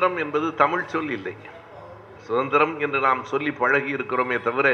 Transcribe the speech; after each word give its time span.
சுதந்திரம் 0.00 0.24
என்பது 0.24 0.54
தமிழ் 0.54 0.84
சொல் 0.86 1.10
இல்லை. 1.10 1.32
சுதந்திரம் 2.26 2.80
என்று 2.80 3.00
நாம் 3.00 3.24
சொல்லி 3.24 3.50
பழகி 3.52 3.90
இருக்கிறோமே 3.94 4.36
தவிர 4.42 4.68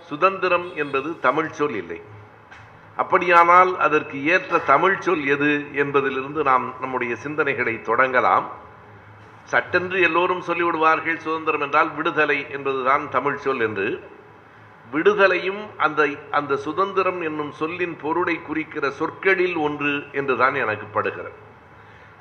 சுதந்திரம் 0.00 0.66
என்பது 0.76 1.08
தமிழ் 1.20 1.48
சொல் 1.50 1.74
இல்லை. 1.74 1.98
அப்படியானால் 2.96 3.78
அதற்கு 3.78 4.24
ஏற்ற 4.24 4.58
தமிழ் 4.58 4.98
சொல் 4.98 5.24
எது 5.26 5.50
என்பதிலிருந்து 5.74 6.42
நாம் 6.42 6.74
நம்முடைய 6.80 7.16
சிந்தனைகளை 7.24 7.74
தொடங்கலாம். 7.88 8.46
சட்டென்று 9.42 10.00
எல்லோரும் 10.00 10.44
சொல்லிவிடுவார்கள் 10.46 11.16
சுதந்திரம் 11.16 11.60
என்றால் 11.60 11.90
விடுதலை 11.94 12.38
என்பதுதான் 12.50 13.10
தமிழ் 13.10 13.42
சொல் 13.46 13.60
என்று. 13.60 13.88
விடுதலையும் 14.92 15.64
அந்த 15.76 16.08
அந்த 16.30 16.56
சுதந்திரம் 16.56 17.20
என்னும் 17.22 17.52
சொல்லின் 17.62 17.96
பொருளை 17.96 18.38
குறிக்கிற 18.42 18.90
சொற்களில் 18.90 19.56
ஒன்று 19.56 20.06
என்றுதான் 20.12 20.54
எனக்கு 20.54 20.86
படுகிறது. 20.86 21.45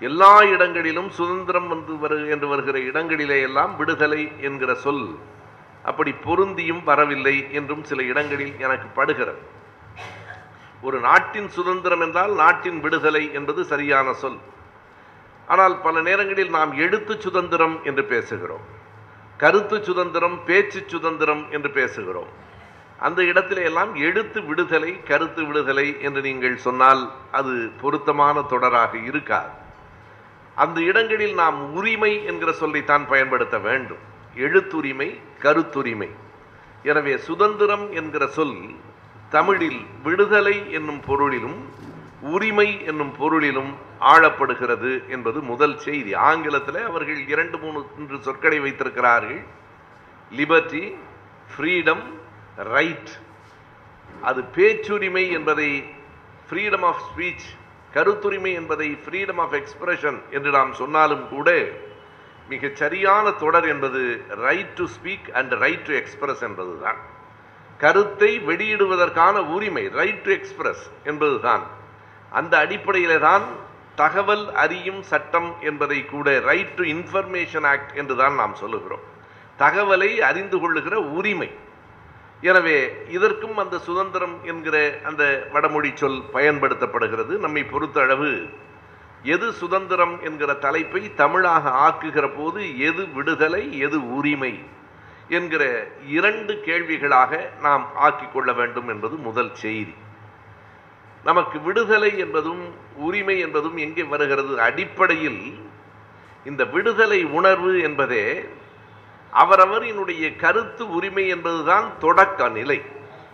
எல்லா 0.01 0.43
இடங்களிலும் 0.43 1.09
சுதந்திரம் 1.09 1.67
வந்து 1.67 1.93
வரு 1.97 2.17
என்று 2.29 2.47
வருகிற 2.47 2.77
இடங்களிலே 2.79 3.41
எல்லாம் 3.41 3.75
விடுதலை 3.75 4.31
என்கிற 4.41 4.75
சொல் 4.75 5.05
அப்படி 5.83 6.11
பொருந்தியும் 6.25 6.83
வரவில்லை 6.83 7.33
என்றும் 7.51 7.83
சில 7.83 8.03
இடங்களில் 8.03 8.53
எனக்கு 8.59 8.88
படுகிறது. 8.88 9.41
ஒரு 10.81 10.99
நாட்டின் 10.99 11.49
சுதந்திரம் 11.49 12.03
என்றால் 12.05 12.33
நாட்டின் 12.33 12.79
விடுதலை 12.79 13.33
என்பது 13.33 13.63
சரியான 13.66 14.13
சொல். 14.13 14.39
ஆனால் 15.47 15.75
பல 15.81 16.01
நேரங்களில் 16.01 16.49
நாம் 16.49 16.71
எழுத்து 16.85 17.21
சுதந்திரம் 17.25 17.83
என்று 17.83 18.03
பேசுகிறோம் 18.13 18.66
கருத்து 19.38 19.83
சுதந்திரம் 19.83 20.43
பேச்சு 20.45 20.83
சுதந்திரம் 20.88 21.51
என்று 21.51 21.69
பேசுகிறோம். 21.69 22.31
அந்த 22.99 23.23
இடத்திலே 23.23 23.63
எல்லாம் 23.63 23.95
எழுத்து 23.95 24.43
விடுதலை 24.43 24.91
கருத்து 25.03 25.45
விடுதலை 25.45 25.88
என்று 26.01 26.21
நீங்கள் 26.21 26.57
சொன்னால் 26.57 27.03
அது 27.31 27.53
பொருத்தமான 27.81 28.41
தொடராக 28.41 29.03
இருக்காது. 29.11 29.51
அந்த 30.56 30.81
இடங்களில் 30.81 31.34
நாம் 31.34 31.73
உரிமை 31.73 32.25
என்கிற 32.25 32.52
சொல்லைத்தான் 32.52 33.08
பயன்படுத்த 33.08 33.58
வேண்டும். 33.58 34.03
எழுத்துரிமை 34.36 35.20
கருத்துரிமை. 35.42 36.09
எனவே 36.84 37.17
சுதந்திரம் 37.17 37.92
என்கிற 37.92 38.28
சொல் 38.28 38.58
தமிழில் 39.30 39.80
விடுதலை 40.03 40.72
என்னும் 40.72 41.00
பொருளிலும் 41.00 41.59
உரிமை 42.22 42.86
என்னும் 42.86 43.12
பொருளிலும் 43.17 43.72
ஆழப்படுகிறது 44.00 45.09
என்பது 45.09 45.42
முதல் 45.42 45.78
செய்தி. 45.80 46.14
ஆங்கிலத்தில் 46.14 46.86
அவர்கள் 46.86 47.28
இரண்டு 47.28 47.58
மூணு 47.58 47.88
என்று 47.97 48.22
சொற்களை 48.22 48.59
வைத்திருக்கிறார்கள். 48.59 49.42
லிபர்டி 50.31 50.95
ஃப்ரீடம் 51.52 52.03
ரைட் 52.56 53.12
அது 54.22 54.44
பேச்சுரிமை 54.44 55.31
என்பதை 55.31 55.69
ஃப்ரீடம் 56.50 56.85
ஆஃப் 56.85 57.03
ஸ்பீச் 57.09 57.47
கருத்துரிமை 57.95 58.53
என்பதை 58.53 58.97
ஃப்ரீடம் 59.03 59.38
ஆஃப் 59.38 59.53
எக்ஸ்பிரஷன் 59.53 60.22
என்று 60.29 60.51
நாம் 60.51 60.73
சொன்னாலும் 60.73 61.29
கூட 61.29 61.50
மிகச் 62.50 62.75
சரியான 62.75 63.31
தொடர் 63.31 63.67
என்பது 63.67 64.22
right 64.29 64.73
to 64.73 64.85
speak 64.85 65.29
and 65.31 65.51
right 65.51 65.85
to 65.85 65.94
express 65.94 66.41
என்பதுதான். 66.41 66.97
கருத்தை 67.78 68.39
வெளியிடுவதற்கான 68.39 69.45
உரிமை 69.47 69.88
ரைட் 69.88 70.22
டு 70.22 70.31
எக்ஸ்பிரஸ் 70.31 70.91
என்பதுதான். 71.03 71.63
அந்த 72.29 72.57
அடிப்படையிலே 72.57 73.17
தான் 73.17 73.44
தகவல் 73.95 74.53
அறியும் 74.53 75.01
சட்டம் 75.01 75.55
என்பதை 75.61 76.05
கூட 76.05 76.39
ரைட் 76.39 76.73
டு 76.73 76.84
இன்ஃபர்மேஷன் 76.84 77.67
ஆக்ட் 77.67 77.94
என்றுதான் 77.94 78.35
நாம் 78.35 78.55
சொல்லுகிறோம். 78.55 79.05
தகவலை 79.59 80.19
அறிந்து 80.19 80.59
கொள்ளுகிற 80.59 81.00
உரிமை. 81.00 81.50
எனவே 82.50 82.78
இதற்கும் 83.16 83.57
அந்த 83.63 83.75
சுதந்திரம் 83.88 84.35
என்கிற 84.51 84.78
அந்த 85.03 85.23
வடமொழி 85.53 85.91
சொல் 86.01 86.22
பயன்படுத்தப்படுகிறது. 86.33 87.33
நம்மை 87.45 87.63
பொறுத்தளவு 87.73 88.31
எது 89.33 89.47
சுதந்திரம் 89.61 90.16
என்கிற 90.28 90.51
தலைப்பை 90.66 91.01
தமிழாக 91.22 91.72
ஆக்குகிற 91.85 92.25
போது 92.38 92.61
எது 92.89 93.03
விடுதலை 93.17 93.63
எது 93.79 93.97
உரிமை 94.17 94.53
என்கிற 95.38 95.63
இரண்டு 96.17 96.53
கேள்விகளாக 96.66 97.31
நாம் 97.61 97.85
ஆக்கிக் 98.07 98.34
கொள்ள 98.34 98.50
வேண்டும் 98.59 98.89
என்பது 98.94 99.16
முதல் 99.28 99.53
செய்தி. 99.63 99.95
நமக்கு 101.23 101.57
விடுதலை 101.67 102.11
என்பதும் 102.23 102.63
உரிமை 103.05 103.38
என்பதும் 103.45 103.78
எங்கே 103.85 104.03
வருகிறது? 104.11 104.53
அடிப்படையில் 104.67 105.41
இந்த 106.50 106.63
விடுதலை 106.75 107.19
உணர்வு 107.39 107.72
என்பதே 107.88 108.25
அவரவரினுடைய 109.44 110.35
கருத்து 110.35 110.84
உரிமை 110.91 111.28
என்பதுதான் 111.28 111.88
தொடக்க 112.00 112.50
நிலை. 112.50 112.81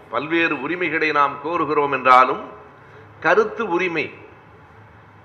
பல்வேறு 0.10 0.62
உரிமைகளை 0.62 1.12
நாம் 1.12 1.36
கோருகிறோம் 1.44 1.92
என்றாலும் 1.92 2.44
கருத்து 3.20 3.64
உரிமை 3.70 4.06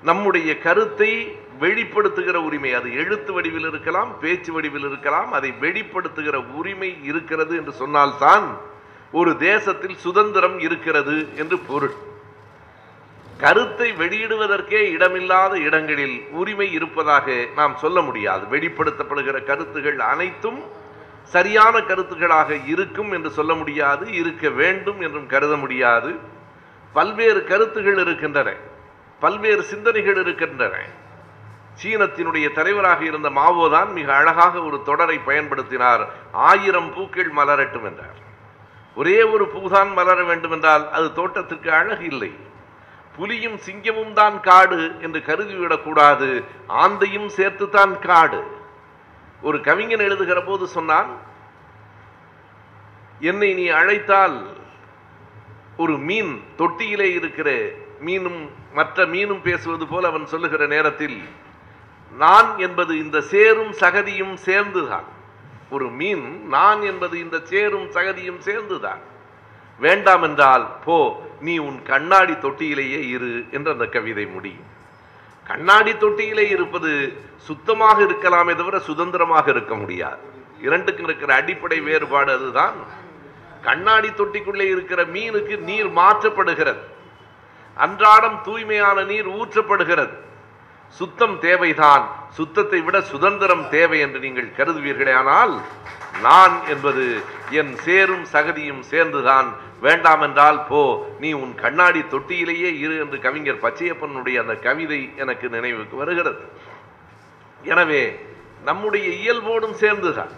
நம்முடைய 0.02 0.58
கருத்தை 0.58 1.10
வெளிப்படுத்துகிற 1.60 2.36
உரிமை 2.48 2.70
அது 2.74 2.88
எழுத்து 2.94 3.32
வடிவில் 3.32 3.68
இருக்கலாம் 3.68 4.10
பேச்சு 4.20 4.52
வடிவில் 4.52 4.84
இருக்கலாம் 4.84 5.32
அதை 5.32 5.50
வெளிப்படுத்துகிற 5.60 6.36
உரிமை 6.52 6.90
இருக்கிறது 7.02 7.56
என்று 7.56 7.72
சொன்னால்தான் 7.72 8.46
ஒரு 9.12 9.36
தேசத்தில் 9.36 9.96
சுதந்திரம் 9.96 10.58
இருக்கிறது 10.58 11.16
என்று 11.36 11.58
பொருள். 11.58 12.05
கருத்தை 13.38 13.92
வெளியிடுவதற்கே 13.92 14.80
இடமில்லாத 14.90 15.58
இடங்களில் 15.58 16.28
உரிமை 16.30 16.72
இருப்பதாக 16.72 17.34
நாம் 17.56 17.76
சொல்ல 17.76 18.00
முடியாது. 18.00 18.44
வெளிப்படுத்தப்படுகிற 18.46 19.44
கருத்துகள் 19.44 19.98
அனைத்தும் 19.98 20.60
சரியான 21.22 21.78
கருத்துக்களாக 21.78 22.66
இருக்கும் 22.66 23.12
என்று 23.12 23.30
சொல்ல 23.30 23.54
முடியாது 23.54 24.12
இருக்க 24.12 24.48
வேண்டும் 24.48 25.00
என்றும் 25.00 25.26
கருத 25.26 25.56
முடியாது. 25.56 26.18
பல்வேறு 26.92 27.44
கருத்துகள் 27.44 27.98
இருக்கின்றன. 27.98 28.54
பல்வேறு 29.20 29.62
சிந்தனைகள் 29.62 30.20
இருக்கின்றன. 30.20 30.74
சீனத்தினுடைய 31.82 32.52
தலைவராக 32.52 33.04
இருந்த 33.04 33.30
மாவோ 33.30 33.68
தான் 33.68 33.92
மிக 33.92 34.14
அழகாக 34.14 34.62
ஒரு 34.62 34.82
தொடரை 34.82 35.20
பயன்படுத்தினார். 35.26 36.06
ஆயிரம் 36.32 36.94
பூக்கள் 36.94 37.32
மலரட்டும் 37.32 37.84
என்றார். 37.84 38.18
ஒரே 38.94 39.22
ஒரு 39.22 39.44
பூதான் 39.54 39.92
மலர 39.92 40.24
வேண்டும் 40.24 40.50
என்றால் 40.50 40.90
அது 40.90 41.12
தோட்டத்திற்கு 41.12 41.72
அழகு 41.72 42.04
இல்லை. 42.04 42.32
புலியும் 43.16 43.58
சிங்கமும் 43.66 44.12
தான் 44.12 44.40
காடு 44.40 44.80
என்று 45.00 45.20
கருதிவிடக்கூடாது. 45.26 46.44
ஆந்தையும் 46.68 47.28
சேர்த்துத்தான் 47.36 47.98
காடு. 47.98 48.40
ஒரு 49.42 49.60
கவிஞன் 49.60 50.04
எழுதுகிற 50.08 50.42
போது 50.42 50.66
சொன்னான் 50.66 51.10
என்னை 53.20 53.54
நீ 53.54 53.66
அழைத்தால் 53.80 54.38
ஒரு 55.76 55.98
மீன் 55.98 56.32
தொட்டியிலே 56.58 57.08
இருக்கிற. 57.18 57.50
மீனும் 58.04 58.40
மற்ற 58.74 59.06
மீனும் 59.06 59.42
பேசுவது 59.42 59.86
போல 59.86 60.08
அவன் 60.08 60.26
சொல்லுகிற 60.26 60.66
நேரத்தில் 60.66 61.18
நான் 62.18 62.58
என்பது 62.58 62.98
இந்த 62.98 63.20
சேரும் 63.20 63.72
சகதியும் 63.72 64.34
சேர்ந்துதான். 64.34 65.06
ஒரு 65.70 65.86
மீன் 65.90 66.48
நான் 66.48 66.82
என்பது 66.82 67.18
இந்த 67.18 67.38
சேரும் 67.44 67.88
சகதியும் 67.90 68.38
சேர்ந்துதான். 68.38 69.14
வேண்டாம் 69.78 70.22
என்றால் 70.22 70.64
போ 70.84 71.22
நீ 71.40 71.58
உன் 71.58 71.82
கண்ணாடி 71.82 72.32
தொட்டியிலேயே 72.32 73.00
இரு 73.08 73.44
என்று 73.50 73.70
அந்த 73.70 73.86
கவிதை 73.86 74.26
முடியும் 74.26 74.74
கண்ணாடி 75.44 75.92
தொட்டியிலே 75.92 76.44
இருப்பது 76.50 77.18
சுத்தமாக 77.36 78.02
இருக்கலாமே 78.02 78.54
தவிர 78.56 78.78
சுதந்திரமாக 78.78 79.50
இருக்க 79.50 79.74
முடியாது. 79.74 80.16
இரண்டுக்கும் 80.60 81.04
இருக்கிற 81.04 81.34
அடிப்படை 81.34 81.80
வேறுபாடு 81.80 82.32
அதுதான். 82.32 82.74
கண்ணாடி 83.62 84.08
தொட்டிக்குள்ளே 84.08 84.66
இருக்கிற 84.70 85.04
மீனுக்கு 85.04 85.58
நீர் 85.58 85.86
மாற்றப்படுகிறது. 85.86 86.82
அன்றாடம் 87.74 88.40
தூய்மையான 88.42 89.02
நீர் 89.02 89.28
ஊற்றப்படுகிறது. 89.28 90.14
சுத்தம் 90.98 91.36
தேவைதான். 91.46 92.04
சுத்தத்தை 92.38 92.80
விட 92.86 92.96
சுதந்திரம் 93.12 93.64
தேவை 93.74 93.98
என்று 94.04 94.18
நீங்கள் 94.26 94.54
கருதுவீர்களே 94.58 95.14
ஆனால் 95.20 95.54
நான் 96.26 96.54
என்பது 96.72 97.04
என் 97.60 97.72
சேரும் 97.86 98.24
சகதியும் 98.34 98.82
சேர்ந்துதான். 98.92 99.48
வேண்டாம் 99.86 100.22
என்றால் 100.26 100.60
போ 100.68 100.80
நீ 101.22 101.30
உன் 101.42 101.54
கண்ணாடி 101.62 102.00
தொட்டியிலேயே 102.14 102.70
இரு 102.84 102.94
என்று 103.04 103.18
கவிஞர் 103.26 103.62
பச்சையப்பனுடைய 103.64 104.36
அந்த 104.44 104.54
கவிதை 104.66 105.00
எனக்கு 105.22 105.48
நினைவுக்கு 105.56 105.96
வருகிறது. 106.02 106.42
எனவே 107.72 108.02
நம்முடைய 108.68 109.06
இயல்போடும் 109.22 109.76
சேர்ந்துதான். 109.82 110.32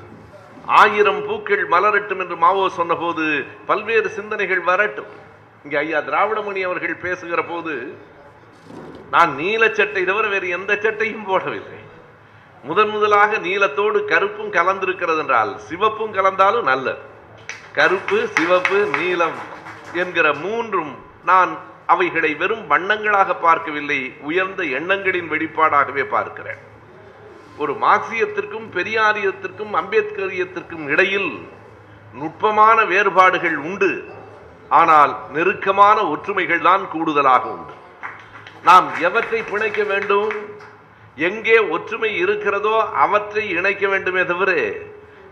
ஆயிரம் 0.80 1.22
பூக்கள் 1.26 1.64
மலரட்டும் 1.74 2.20
என்று 2.24 2.36
மாவோ 2.44 2.64
சொன்னபோது 2.78 3.24
பல்வேறு 3.70 4.08
சிந்தனைகள் 4.18 4.62
வரட்டும். 4.70 5.10
இங்கே 5.64 5.76
ஐயா 5.84 6.00
திராவிடமணி 6.08 6.60
அவர்கள் 6.68 7.02
பேசுகிற 7.04 7.40
போது 7.42 7.74
நான் 9.10 9.30
நீல 9.40 9.62
சட்டை 9.78 10.02
தவிர 10.04 10.26
வேறு 10.32 10.48
எந்த 10.56 10.72
சட்டையும் 10.84 11.26
போடவில்லை. 11.28 11.78
முதன் 12.64 12.90
முதலாக 12.94 13.38
நீலத்தோடு 13.46 13.98
கருப்பும் 14.04 14.54
கலந்திருக்கிறது 14.56 15.20
என்றால் 15.22 15.52
சிவப்பும் 15.68 16.14
கலந்தாலும் 16.14 16.68
நல்ல 16.70 16.96
கருப்பு 17.72 18.18
சிவப்பு 18.36 18.78
நீலம் 18.98 19.38
என்கிற 20.02 20.26
மூன்றும் 20.44 20.92
நான் 21.24 21.52
அவைகளை 21.86 22.30
வெறும் 22.34 22.64
வண்ணங்களாக 22.70 23.36
பார்க்கவில்லை 23.40 24.00
உயர்ந்த 24.28 24.62
எண்ணங்களின் 24.78 25.30
வெளிப்பாடாகவே 25.32 26.04
பார்க்கிறேன். 26.14 26.60
ஒரு 27.62 27.72
மார்க்சியத்திற்கும் 27.84 28.66
பெரியாரியத்திற்கும் 28.76 29.72
அம்பேத்கரியத்திற்கும் 29.80 30.84
இடையில் 30.88 31.30
நுட்பமான 32.20 32.84
வேறுபாடுகள் 32.84 33.56
உண்டு. 33.68 33.90
ஆனால் 34.68 35.12
நெருக்கமான 35.32 35.98
ஒற்றுமைகள் 36.12 36.66
தான் 36.68 36.84
கூடுதலாக 36.88 37.44
உண்டு. 37.56 37.74
நாம் 38.64 38.90
எவற்றை 39.00 39.42
பிணைக்க 39.42 39.86
வேண்டும்? 39.86 40.32
எங்கே 41.16 41.58
ஒற்றுமை 41.58 42.16
இருக்கிறதோ 42.16 42.88
அவற்றை 42.94 43.48
இணைக்க 43.48 43.88
வேண்டுமே 43.88 44.24
தவிர 44.24 44.72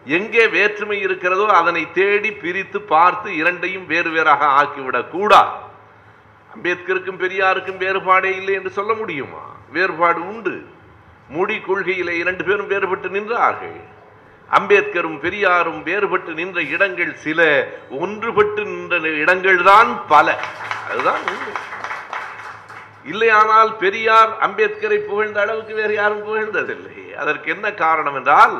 எங்கே 0.04 0.48
வேற்றுமை 0.48 1.00
இருக்கிறதோ 1.00 1.46
அதனை 1.46 1.92
தேடி 1.92 2.32
பிரித்து 2.32 2.80
பார்த்து 2.80 3.36
இரண்டையும் 3.36 3.86
வேறு 3.86 4.10
வேறாக 4.10 4.46
ஆக்கிவிடக் 4.46 5.08
கூடாது. 5.08 5.50
அம்பேத்கருக்கும் 6.54 7.18
பெரியாருக்கும் 7.18 7.78
வேறுபாடே 7.78 8.36
இல்லை 8.36 8.54
என்று 8.54 8.70
சொல்ல 8.70 8.92
முடியுமா? 8.92 9.54
வேறுபாடு 9.72 10.28
உண்டு. 10.28 10.66
முடி 11.28 11.58
கொள்கையிலே 11.58 12.10
இரண்டு 12.10 12.44
பேரும் 12.44 12.70
வேறுபட்டு 12.70 13.08
நின்றார்கள். 13.08 13.80
அம்பேத்கரும் 14.50 15.18
பெரியாரும் 15.18 15.84
வேறுபட்டு 15.84 16.34
நின்ற 16.34 16.62
இடங்கள் 16.62 17.14
சில 17.14 17.68
ஒன்றுபட்டு 17.90 18.64
நின்ற 18.64 18.98
இடங்கள் 18.98 19.62
தான் 19.62 20.06
பல. 20.08 20.38
அதுதான் 20.90 21.20
உண்மை. 21.20 21.74
இல்லையானால் 23.12 23.70
பெரியார் 23.82 24.32
அம்பேத்கரை 24.46 24.98
புகழ்ந்த 25.08 25.38
அளவுக்கு 25.44 25.74
வேறு 25.80 25.94
யாரும் 26.00 26.24
புகழ்ந்ததில்லை. 26.28 26.96
அதற்கு 27.22 27.48
என்ன 27.54 27.66
காரணம் 27.84 28.16
என்றால் 28.20 28.56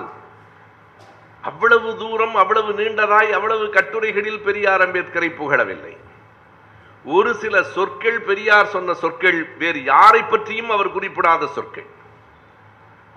அவ்வளவு 1.51 1.91
தூரம் 2.03 2.37
அவ்வளவு 2.43 2.71
நீண்டதாய் 2.81 3.31
அவ்வளவு 3.39 3.65
கட்டுரைகளில் 3.77 4.41
பெரியார் 4.47 4.85
அம்பேத்கரை 4.87 5.31
புகழவில்லை. 5.41 5.95
ஒரு 7.05 7.33
சில 7.43 7.57
சொற்கள் 7.75 8.21
பெரியார் 8.29 8.73
சொன்ன 8.75 8.95
சொற்கள் 9.03 9.41
வேறு 9.61 9.81
யாரை 9.93 10.23
பற்றியும் 10.23 10.73
அவர் 10.77 10.95
குறிப்பிடாத 10.97 11.49
சொற்கள். 11.57 11.89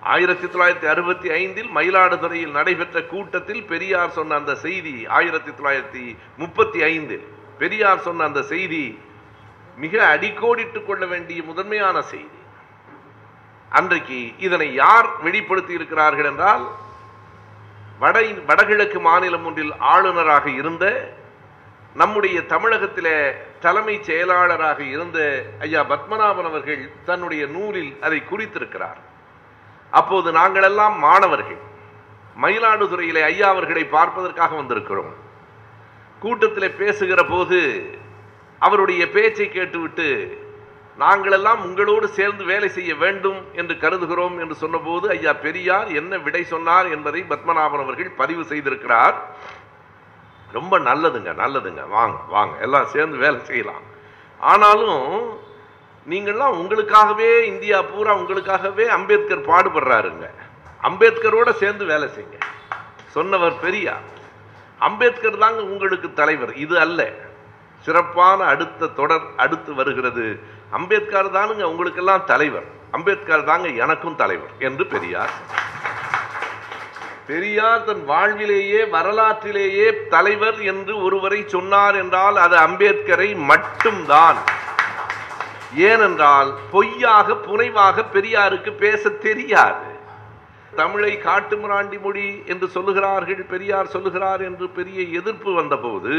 ஆயிரத்தி 0.02 0.46
தொள்ளாயிரத்தி 0.46 0.88
அறுபத்தி 0.92 1.28
ஐந்தில் 1.40 1.70
மயிலாடுதுறையில் 1.76 2.56
நடைபெற்ற 2.58 2.98
கூட்டத்தில் 3.12 3.64
பெரியார் 3.72 4.16
சொன்ன 4.18 4.36
அந்த 4.40 4.52
செய்தி 4.66 4.94
ஆயிரத்தி 5.18 5.50
தொள்ளாயிரத்தி 5.50 6.04
முப்பத்தி 6.42 6.80
ஐந்தில் 6.92 7.26
பெரியார் 7.62 8.04
சொன்ன 8.06 8.24
அந்த 8.30 8.42
செய்தி 8.52 8.84
மிக 9.80 10.16
அடிக்கோடிட்டுக் 10.16 10.86
கொள்ள 10.86 11.06
வேண்டிய 11.06 11.42
முதன்மையான 11.42 12.02
செய்தி. 12.02 12.38
அன்றைக்கு 13.68 14.38
இதனை 14.38 14.74
யார் 14.74 15.22
வெளிப்படுத்தி 15.22 15.72
இருக்கிறார்கள் 15.72 16.24
என்றால் 16.24 16.64
வட 17.98 18.22
வடகிழக்கு 18.46 19.00
மாநிலம் 19.00 19.44
ஒன்றில் 19.44 19.74
ஆளுநராக 19.78 20.50
இருந்த 20.50 21.12
நம்முடைய 21.94 22.42
தமிழகத்தில் 22.42 23.34
தலைமை 23.60 24.02
செயலாளராக 24.02 24.82
இருந்த 24.82 25.44
ஐயா 25.60 25.82
பத்மநாபன் 25.82 26.44
அவர்கள் 26.44 26.90
தன்னுடைய 27.04 27.46
நூலில் 27.46 27.96
அதை 28.00 28.22
குறித்திருக்கிறார். 28.30 29.00
அப்போது 29.90 30.32
நாங்களெல்லாம் 30.32 30.98
மாணவர்கள். 30.98 31.58
மயிலாடுதுறையிலே 32.42 33.22
ஐயா 33.22 33.48
அவர்களை 33.48 33.84
பார்ப்பதற்காக 33.84 34.56
வந்திருக்கிறோம். 34.56 35.14
கூட்டத்தில் 36.20 36.78
பேசுகிற 36.78 37.22
போது 37.22 37.58
அவருடைய 38.60 39.10
பேச்சை 39.10 39.48
கேட்டுவிட்டு 39.48 40.08
நாங்களெல்லாம் 40.98 41.62
உங்களோடு 41.62 42.08
சேர்ந்து 42.08 42.44
வேலை 42.44 42.68
செய்ய 42.68 42.94
வேண்டும் 42.94 43.54
என்று 43.54 43.74
கருதுகிறோம் 43.74 44.40
என்று 44.40 44.54
சொன்னபோது 44.54 45.10
ஐயா 45.10 45.32
பெரியார் 45.32 45.92
என்ன 45.92 46.18
விடை 46.18 46.44
சொன்னார் 46.44 46.86
என்பதை 46.86 47.24
பத்மநாபன் 47.28 47.82
அவர்கள் 47.82 48.10
பதிவு 48.10 48.42
செய்திருக்கிறார். 48.42 49.14
ரொம்ப 50.52 50.78
நல்லதுங்க 50.78 51.32
நல்லதுங்க. 51.42 51.88
வாங்க 51.88 52.18
வாங்க. 52.28 52.60
எல்லாம் 52.60 52.86
சேர்ந்து 52.86 53.16
வேலை 53.16 53.38
செய்யலாம். 53.38 53.82
ஆனாலும் 54.38 55.38
நீங்கள்லாம் 56.10 56.56
உங்களுக்காகவே 56.56 57.42
இந்தியா 57.42 57.82
பூரா 57.82 58.14
உங்களுக்காகவே 58.14 58.88
அம்பேத்கர் 58.88 59.46
பாடுபடுறாருங்க. 59.46 60.30
அம்பேத்கரோட 60.82 61.50
சேர்ந்து 61.52 61.84
வேலை 61.84 62.08
செய்யுங்க. 62.08 62.42
சொன்னவர் 63.06 63.60
பெரியார். 63.60 64.08
அம்பேத்கர் 64.78 65.38
தாங்க 65.38 65.62
உங்களுக்கு 65.62 66.12
தலைவர். 66.12 66.54
இது 66.54 66.78
அல்ல. 66.78 67.28
சிறப்பான 67.80 68.44
அடுத்த 68.44 68.86
தொடர் 68.86 69.26
அடுத்து 69.36 69.74
வருகிறது. 69.74 70.40
அம்பேத்கர் 70.70 71.32
தானுங்க 71.32 71.62
உங்களுக்கெல்லாம் 71.62 72.24
தலைவர். 72.24 72.64
அம்பேத்கர் 72.90 73.44
தாங்க 73.44 73.68
எனக்கும் 73.68 74.16
தலைவர் 74.16 74.50
என்று 74.58 74.86
பெரியார். 74.86 75.34
பெரியார் 77.26 77.84
தன் 77.84 78.04
வாழ்விலேயே 78.04 78.84
வரலாற்றிலேயே 78.84 80.06
தலைவர் 80.08 80.62
என்று 80.62 81.02
ஒருவரை 81.02 81.40
சொன்னார் 81.46 81.94
என்றால் 81.94 82.36
அது 82.36 82.56
அம்பேத்கரை 82.56 83.36
மட்டும்தான். 83.50 84.40
ஏனென்றால் 85.76 86.50
பொய்யாக 86.70 87.32
புனைவாக 87.32 88.04
பெரியாருக்கு 88.12 88.72
பேச 88.72 89.08
தெரியாது. 89.08 89.88
தமிழை 90.76 91.12
காட்டுமிராண்டி 91.16 92.00
மொழி 92.00 92.42
என்று 92.46 92.66
சொல்லுகிறார்கள் 92.66 93.42
பெரியார் 93.46 93.86
சொல்லுகிறார் 93.86 94.40
என்று 94.40 94.68
பெரிய 94.68 95.18
எதிர்ப்பு 95.18 95.52
வந்தபோது 95.54 96.14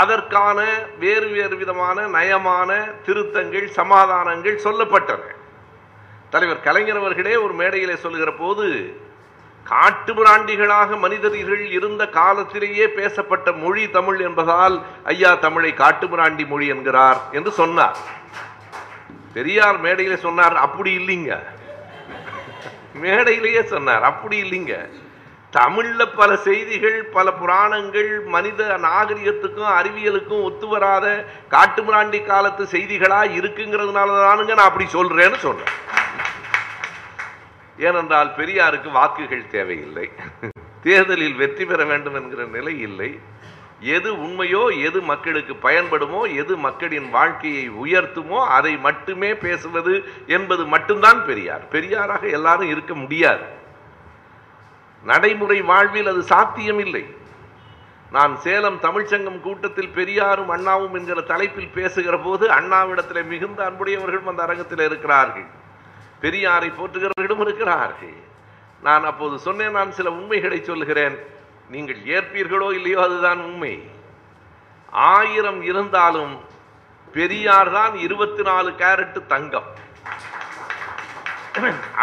அதற்கான 0.00 0.60
வேறு 0.98 1.28
வேறு 1.36 1.54
விதமான 1.56 2.06
நயமான 2.16 2.70
திருத்தங்கள் 3.06 3.68
சமாதானங்கள் 3.78 4.64
சொல்லப்பட்டன. 4.64 5.22
தலைவர் 6.30 6.66
கலைஞர் 6.66 7.00
அவர்களே 7.02 7.36
ஒரு 7.44 7.54
மேடையிலே 7.60 7.96
சொல்லுகிற 7.96 8.32
போது 8.32 8.66
காட்டுமிராண்டிகளாக 9.70 10.98
மனிதர்கள் 10.98 11.64
இருந்த 11.70 12.02
காலத்திலேயே 12.18 12.86
பேசப்பட்ட 12.98 13.52
மொழி 13.52 13.84
தமிழ் 13.90 14.20
என்பதால் 14.28 14.76
ஐயா 15.04 15.32
தமிழை 15.34 15.70
காட்டுமிராண்டி 15.72 16.44
மொழி 16.46 16.66
என்கிறார் 16.66 17.20
என்று 17.32 17.50
சொன்னார். 17.52 17.98
பெரியார் 19.34 19.78
மேடையிலே 19.78 20.16
சொன்னார் 20.16 20.56
அப்படி 20.66 20.92
இல்லைங்க. 20.98 21.34
மேடையிலேயே 22.94 23.62
சொன்னார் 23.62 24.02
அப்படி 24.02 24.38
இல்லைங்க. 24.42 24.74
தமிழ்ல 25.56 26.02
பல 26.18 26.30
செய்திகள் 26.46 26.98
பல 27.14 27.32
புராணங்கள் 27.32 28.10
மனித 28.34 28.60
நாகரிகத்துக்கும் 28.84 29.72
அறிவியலுக்கும் 29.78 30.44
ஒத்து 30.48 30.66
வராத 30.68 31.06
காட்டுமிராண்டி 31.54 32.20
காலத்து 32.24 32.64
செய்திகளா 32.74 33.20
இருக்குங்கிறதுனால 33.38 34.18
தானுங்க 34.26 34.54
நான் 34.54 34.70
அப்படி 34.70 34.86
சொல்றேன்னு 34.92 35.38
சொல்றேன். 35.46 35.74
ஏனென்றால் 37.78 38.30
பெரியாருக்கு 38.38 38.88
வாக்குகள் 38.98 39.50
தேவையில்லை. 39.56 40.06
தேர்தலில் 40.86 41.36
வெற்றி 41.42 41.64
பெற 41.64 41.84
வேண்டும் 41.84 42.14
என்கிற 42.14 42.44
நிலை 42.56 42.74
இல்லை. 42.80 43.10
எது 43.96 44.10
உண்மையோ 44.24 44.64
எது 44.86 44.98
மக்களுக்கு 45.12 45.54
பயன்படுமோ 45.68 46.22
எது 46.42 46.54
மக்களின் 46.66 47.08
வாழ்க்கையை 47.10 47.70
உயர்த்துமோ 47.84 48.40
அதை 48.58 48.76
மட்டுமே 48.86 49.30
பேசுவது 49.34 49.94
என்பது 50.26 50.64
மட்டும்தான் 50.74 51.20
பெரியார். 51.26 51.64
பெரியாராக 51.68 52.22
எல்லாரும் 52.38 52.72
இருக்க 52.74 52.94
முடியாது. 52.94 53.46
நடைமுறை 55.08 55.58
வாழ்வில் 55.70 56.10
அது 56.12 56.22
சாத்தியமில்லை. 56.32 57.04
நான் 58.16 58.32
சேலம் 58.44 58.78
தமிழ்ச்சங்கம் 58.84 59.40
கூட்டத்தில் 59.46 59.94
பெரியாரும் 59.98 60.50
அண்ணாவும் 60.54 60.96
என்கிற 60.98 61.20
தலைப்பில் 61.32 61.74
பேசுகிற 61.76 62.16
போது 62.26 62.44
அண்ணாவிடத்தில் 62.58 63.28
மிகுந்த 63.32 63.60
அன்புடையவர்களும் 63.68 64.30
அந்த 64.32 64.42
அரங்கத்தில் 64.46 64.84
இருக்கிறார்கள். 64.88 65.46
பெரியாரை 66.22 66.70
போற்றுகிறவர்களும் 66.78 67.42
இருக்கிறார்கள். 67.46 68.16
நான் 68.86 69.04
அப்போது 69.10 69.36
சொன்னேன் 69.46 69.76
நான் 69.78 69.96
சில 69.98 70.10
உண்மைகளை 70.18 70.58
சொல்லுகிறேன் 70.70 71.16
நீங்கள் 71.74 72.00
ஏற்பீர்களோ 72.16 72.68
இல்லையோ 72.78 73.00
அதுதான் 73.06 73.40
உண்மை. 73.48 73.74
ஆயிரம் 75.14 75.60
இருந்தாலும் 75.70 76.34
பெரியார் 77.16 77.70
தான் 77.78 77.94
இருபத்தி 78.06 78.42
நாலு 78.48 78.70
கேரட்டு 78.82 79.20
தங்கம். 79.32 79.68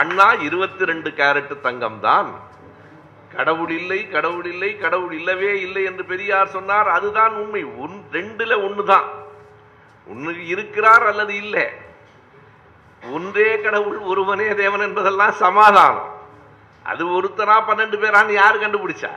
அண்ணா 0.01 0.27
இருபத்தி 0.47 0.85
ரெண்டு 0.91 1.09
கேரட்டு 1.19 1.55
தங்கம் 1.67 1.99
தான். 2.09 2.29
கடவுள் 3.35 3.69
இல்லை 3.69 4.09
கடவுள் 4.09 4.45
இல்லை 4.45 4.77
கடவுள் 4.77 5.11
இல்லவே 5.11 5.61
இல்லை 5.61 5.83
என்று 5.83 6.05
பெரியார் 6.05 6.47
சொன்னார். 6.47 6.87
அதுதான் 6.87 7.33
உண்மை. 7.33 7.63
ஒன் 7.63 8.03
ரெண்டுல 8.11 8.53
ஒண்ணுதான். 8.67 9.07
ஒன்று 10.07 10.47
இருக்கிறார் 10.47 11.05
அல்லது 11.05 11.35
இல்லை. 11.35 11.65
ஒன்றே 13.11 13.61
கடவுள் 13.61 13.97
ஒருவனே 13.97 14.53
தேவன் 14.53 14.79
என்பதெல்லாம் 14.79 15.31
சமாதானம். 15.31 16.15
அது 16.83 17.05
ஒருத்தனா 17.07 17.57
பன்னெண்டு 17.67 17.97
பேரான்னு 18.03 18.31
யார் 18.31 18.59
கண்டுபிடிச்சா? 18.59 19.11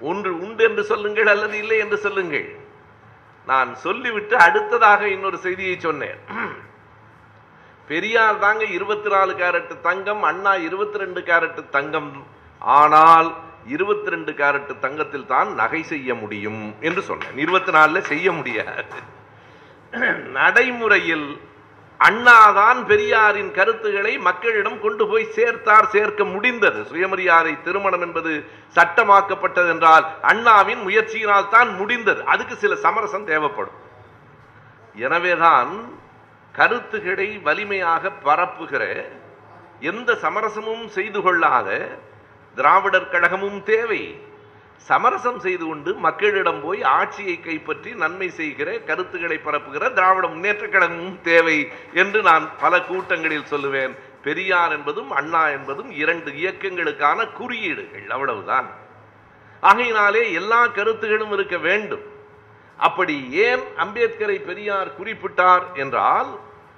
ஒன்று 0.00 0.40
உண்டு 0.40 0.64
என்று 0.64 0.84
சொல்லுங்கள் 0.84 1.26
அல்லது 1.26 1.58
இல்லை 1.58 1.78
என்று 1.78 1.96
சொல்லுங்கள். 1.98 2.56
நான் 3.46 3.74
சொல்லிவிட்டு 3.74 4.36
அடுத்ததாக 4.36 5.08
இன்னொரு 5.08 5.38
செய்தியை 5.38 5.78
சொன்னேன். 5.78 6.18
பெரியார் 7.86 8.38
தாங்க 8.38 8.64
இருபத்தி 8.64 9.08
நாலு 9.08 9.32
கேரட்டு 9.32 9.80
தங்கம் 9.80 10.22
அண்ணா 10.22 10.54
இருபத்தி 10.54 10.98
ரெண்டு 10.98 11.20
கேரட்டு 11.20 11.68
தங்கம் 11.68 12.26
ஆனால் 12.60 13.28
இருபத்தி 13.74 14.08
ரெண்டு 14.14 14.32
கேரட் 14.38 14.72
தங்கத்தில் 14.84 15.30
தான் 15.32 15.50
நகை 15.54 15.82
செய்ய 15.92 16.14
முடியும் 16.14 16.62
என்று 16.80 17.02
சொன்னேன். 17.02 17.36
இருபத்தி 17.44 17.72
நாலில் 17.76 18.08
செய்ய 18.12 18.26
முடியாது. 18.32 18.84
நடைமுறையில் 20.36 21.28
அண்ணாதான் 22.00 22.78
பெரியாரின் 22.90 23.50
கருத்துக்களை 23.58 24.12
மக்களிடம் 24.28 24.78
கொண்டு 24.84 25.04
போய் 25.10 25.26
சேர்த்தார் 25.36 25.90
சேர்க்க 25.94 26.22
முடிந்தது. 26.24 26.80
சுயமரியாதை 26.90 27.52
திருமணம் 27.66 28.04
என்பது 28.06 28.32
சட்டமாக்கப்பட்டது 28.76 29.68
என்றால் 29.74 30.06
அண்ணாவின் 30.32 30.82
முயற்சியினால் 30.86 31.52
தான் 31.56 31.70
முடிந்தது. 31.80 32.20
அதுக்கு 32.32 32.56
சில 32.64 32.74
சமரசம் 32.86 33.28
தேவைப்படும். 33.32 33.78
எனவேதான் 35.06 35.72
கருத்துக்களை 36.54 37.28
வலிமையாக 37.46 38.10
பரப்புகிற 38.26 38.82
எந்த 39.92 40.10
சமரசமும் 40.24 40.84
செய்து 40.96 41.20
கொள்ளாத 41.22 41.68
திராவிடர் 42.54 43.08
கழகமும் 43.08 43.62
தேவை. 43.62 44.02
சமரசம் 44.88 45.38
செய்து 45.38 45.64
கொண்டு 45.66 45.90
மக்களிடம் 46.06 46.60
போய் 46.62 46.80
ஆட்சியை 46.82 47.40
கைப்பற்றி 47.40 47.90
நன்மை 47.94 48.28
செய்கிற 48.30 48.68
கருத்துக்களை 48.78 49.38
பரப்புகிற 49.44 49.92
திராவிட 49.92 50.26
முன்னேற்ற 50.26 50.64
கழகமும் 50.68 51.20
தேவை 51.22 51.58
என்று 51.92 52.22
நான் 52.22 52.46
பல 52.60 52.80
கூட்டங்களில் 52.80 53.50
சொல்லுவேன். 53.52 53.92
பெரியார் 54.22 54.72
என்பதும் 54.72 55.10
அண்ணா 55.10 55.44
என்பதும் 55.48 55.90
இரண்டு 56.02 56.30
இயக்கங்களுக்கான 56.30 57.26
குறியீடுகள் 57.32 58.08
அவ்வளவுதான். 58.08 58.68
ஆகையினாலே 59.60 60.32
எல்லா 60.32 60.66
கருத்துகளும் 60.66 61.32
இருக்க 61.32 61.56
வேண்டும். 61.58 62.04
அப்படி 62.78 63.16
ஏன் 63.32 63.64
அம்பேத்கரை 63.76 64.38
பெரியார் 64.44 64.90
குறிப்பிட்டார் 64.98 65.64
என்றால் 65.74 66.30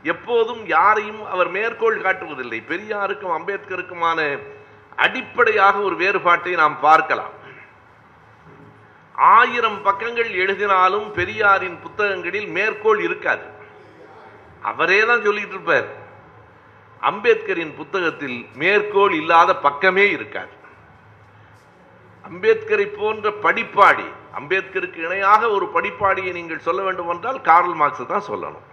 எப்போதும் 0.03 0.63
யாரையும் 0.67 1.23
அவர் 1.27 1.51
மேற்கோள் 1.51 2.01
காட்டுவதில்லை. 2.01 2.61
பெரியாருக்கும் 2.73 3.35
அம்பேத்கருக்குமான 3.39 4.21
அடிப்படையாக 5.05 5.77
ஒரு 5.89 5.97
வேறுபாட்டை 6.03 6.55
நாம் 6.63 6.77
பார்க்கலாம். 6.81 7.35
ஆயிரம் 9.39 9.79
பக்கங்கள் 9.83 10.31
எழுதினாலும் 10.43 11.07
பெரியாரின் 11.19 11.79
புத்தகங்களில் 11.85 12.49
மேற்கோள் 12.57 13.01
இருக்காது. 13.07 13.47
அவரே 14.71 15.01
தான் 15.09 15.25
சொல்லிட்டு 15.27 15.57
இருப்பார். 15.57 15.89
அம்பேத்கரின் 17.11 17.73
புத்தகத்தில் 17.81 18.39
மேற்கோள் 18.63 19.15
இல்லாத 19.21 19.51
பக்கமே 19.67 20.07
இருக்காது. 20.11 20.55
அம்பேத்கரை 22.29 22.87
போன்ற 23.01 23.31
படிப்பாடி 23.45 24.07
அம்பேத்கருக்கு 24.39 24.99
இணையாக 25.07 25.43
ஒரு 25.57 25.67
படிப்பாடியை 25.75 26.33
நீங்கள் 26.39 26.65
சொல்ல 26.67 26.81
வேண்டும் 26.87 27.11
என்றால் 27.15 27.39
கார்ல் 27.41 27.77
மார்க்ஸ் 27.81 28.11
தான் 28.13 28.29
சொல்லணும். 28.31 28.67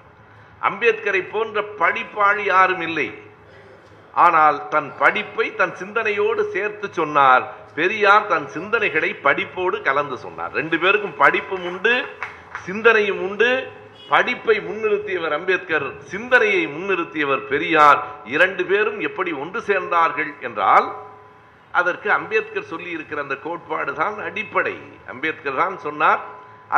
அம்பேத்கரை 0.70 1.22
போன்ற 1.34 1.62
படிப்பாளி 1.82 2.44
யாரும் 2.54 2.84
இல்லை. 2.88 3.08
ஆனால் 4.14 4.58
தன் 4.74 4.90
படிப்பை 5.02 5.46
தன் 5.60 5.76
சிந்தனையோடு 5.82 6.42
சேர்த்து 6.56 6.88
சொன்னார். 7.00 7.44
பெரியார் 7.78 8.28
தன் 8.32 8.48
சிந்தனைகளை 8.56 9.12
படிப்போடு 9.28 9.78
கலந்து 9.88 10.18
சொன்னார். 10.26 10.52
ரெண்டு 10.60 10.78
பேருக்கும் 10.82 11.16
படிப்பும் 11.24 11.66
உண்டு 11.70 11.96
சிந்தனையும் 12.68 13.22
உண்டு. 13.28 13.50
படிப்பை 14.10 14.56
முன்னிறுத்தியவர் 14.68 15.34
அம்பேத்கர் 15.38 15.88
சிந்தனையை 16.12 16.64
முன்னிறுத்தியவர் 16.76 17.44
பெரியார். 17.52 18.00
இரண்டு 18.36 18.64
பேரும் 18.72 19.00
எப்படி 19.08 19.32
ஒன்று 19.44 19.60
சேர்ந்தார்கள் 19.70 20.32
என்றால் 20.48 20.88
அதற்கு 21.80 22.10
அம்பேத்கர் 22.18 22.72
சொல்லி 22.72 22.90
இருக்கிற 22.98 23.22
அந்த 23.26 23.36
கோட்பாடு 23.46 23.94
தான் 24.02 24.18
அடிப்படை. 24.28 24.76
அம்பேத்கர் 25.14 25.62
தான் 25.62 25.78
சொன்னார் 25.86 26.22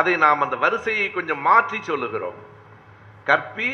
அதை 0.00 0.14
நாம் 0.24 0.44
அந்த 0.44 0.56
வரிசையை 0.64 1.08
கொஞ்சம் 1.16 1.44
மாற்றி 1.48 1.78
சொல்லுகிறோம். 1.90 2.38
கற்பி 3.28 3.70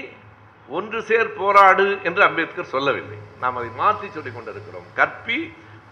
ஒன்று 0.69 1.03
சேர் 1.03 1.31
போராடு 1.33 1.87
என்று 2.03 2.23
அம்பேத்கர் 2.23 2.73
சொல்லவில்லை. 2.75 3.19
நாம் 3.41 3.57
அதை 3.57 3.71
மாற்றி 3.77 4.09
சொல்லிக் 4.09 4.35
கொண்டிருக்கிறோம். 4.35 4.87
கற்பி 4.99 5.39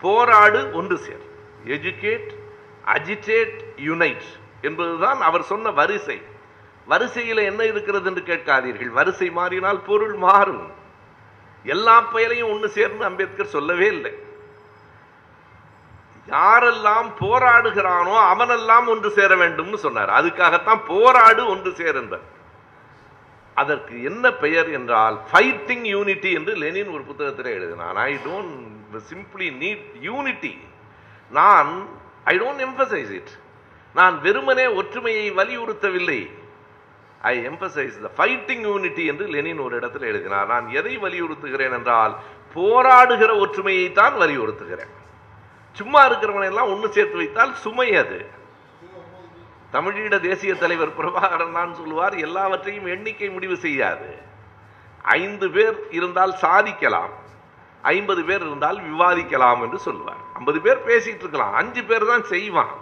போராடு 0.00 0.60
ஒன்று 0.72 0.98
சேர். 0.98 1.24
எஜுகேட் 1.64 2.30
அஜிடேட் 2.94 3.58
யுனைட் 3.88 4.28
என்பதுதான் 4.62 5.20
அவர் 5.20 5.42
சொன்ன 5.42 5.70
வரிசை. 5.70 6.18
வரிசையில் 6.86 7.42
என்ன 7.50 7.64
இருக்கிறது 7.64 8.06
என்று 8.10 8.22
கேட்காதீர்கள். 8.30 8.90
வரிசை 8.98 9.30
மாறினால் 9.30 9.80
பொருள் 9.80 10.14
மாறும். 10.14 10.64
எல்லா 11.64 12.00
பெயரையும் 12.00 12.50
ஒன்று 12.52 12.68
சேர்ந்து 12.68 13.04
அம்பேத்கர் 13.04 13.54
சொல்லவே 13.56 13.86
இல்லை. 13.86 14.12
யாரெல்லாம் 16.28 17.08
போராடுகிறானோ 17.20 18.14
அவனெல்லாம் 18.32 18.86
ஒன்று 18.86 19.10
சேர 19.10 19.34
வேண்டும்னு 19.34 19.74
சொன்னார். 19.74 20.10
அதுக்காகத்தான் 20.18 20.80
போராடு 20.86 21.46
ஒன்று 21.46 21.70
சேர் 21.72 21.96
என்றார். 21.96 22.26
அதற்கு 23.60 23.94
என்ன 24.08 24.24
பெயர் 24.42 24.68
என்றால் 24.78 25.16
ஃபைட்டிங் 25.30 25.86
யூனிட்டி 25.94 26.30
என்று 26.38 26.52
லெனின் 26.62 26.92
ஒரு 26.96 27.02
புத்தகத்தில் 27.10 27.54
எழுதினான். 27.58 27.96
I 28.08 28.12
don't 28.26 28.96
simply 29.10 29.48
need 29.62 29.86
unity 30.08 30.54
நான் 31.38 31.70
ஐ 32.32 32.34
டோன்ட் 32.42 32.62
எம்பசைஸ் 32.68 33.12
இட் 33.20 33.32
நான் 33.94 34.16
வெறுமனே 34.26 34.66
ஒற்றுமையை 34.80 35.26
வலியுறுத்தவில்லை. 35.40 36.20
I 37.30 37.34
emphasise 37.50 37.96
the 38.04 38.10
fighting 38.18 38.64
unity 38.70 39.04
என்று 39.12 39.24
லெனின் 39.34 39.62
ஒரு 39.66 39.74
இடத்தில் 39.80 40.08
எழுதினார் 40.10 40.50
நான் 40.54 40.66
எதை 40.80 40.94
வலியுறுத்துகிறேன் 41.04 41.74
என்றால் 41.78 42.14
போராடுகிற 42.56 43.30
ஒற்றுமையை 43.44 43.86
தான் 44.00 44.14
வலியுறுத்துகிறேன். 44.22 44.92
சும்மா 45.76 46.00
இருக்கிறவனை 46.08 46.46
எல்லாம் 46.52 46.70
ஒன்று 46.74 46.88
சேர்த்து 46.96 47.18
வைத்தால் 47.22 47.52
சுமை 47.64 47.88
அது. 48.02 48.20
தமிழீழ 49.74 50.14
தேசிய 50.28 50.52
தலைவர் 50.62 50.96
பிரபாகரன் 50.98 51.56
தான் 51.58 51.72
சொல்லுவார் 51.78 52.14
எல்லாவற்றையும் 52.26 52.88
எண்ணிக்கை 52.94 53.28
முடிவு 53.34 53.56
செய்யாது. 53.64 54.08
ஐந்து 55.20 55.46
பேர் 55.56 55.76
இருந்தால் 55.98 56.34
சாதிக்கலாம் 56.44 57.12
ஐம்பது 57.92 58.22
பேர் 58.28 58.42
இருந்தால் 58.46 58.78
விவாதிக்கலாம் 58.88 59.60
என்று 59.66 59.78
சொல்லுவார். 59.86 60.22
ஐம்பது 60.38 60.58
பேர் 60.64 60.80
பேசிட்டு 60.88 61.24
இருக்கலாம் 61.24 61.54
அஞ்சு 61.60 61.82
பேர் 61.90 62.10
தான் 62.12 62.24
செய்வான். 62.32 62.74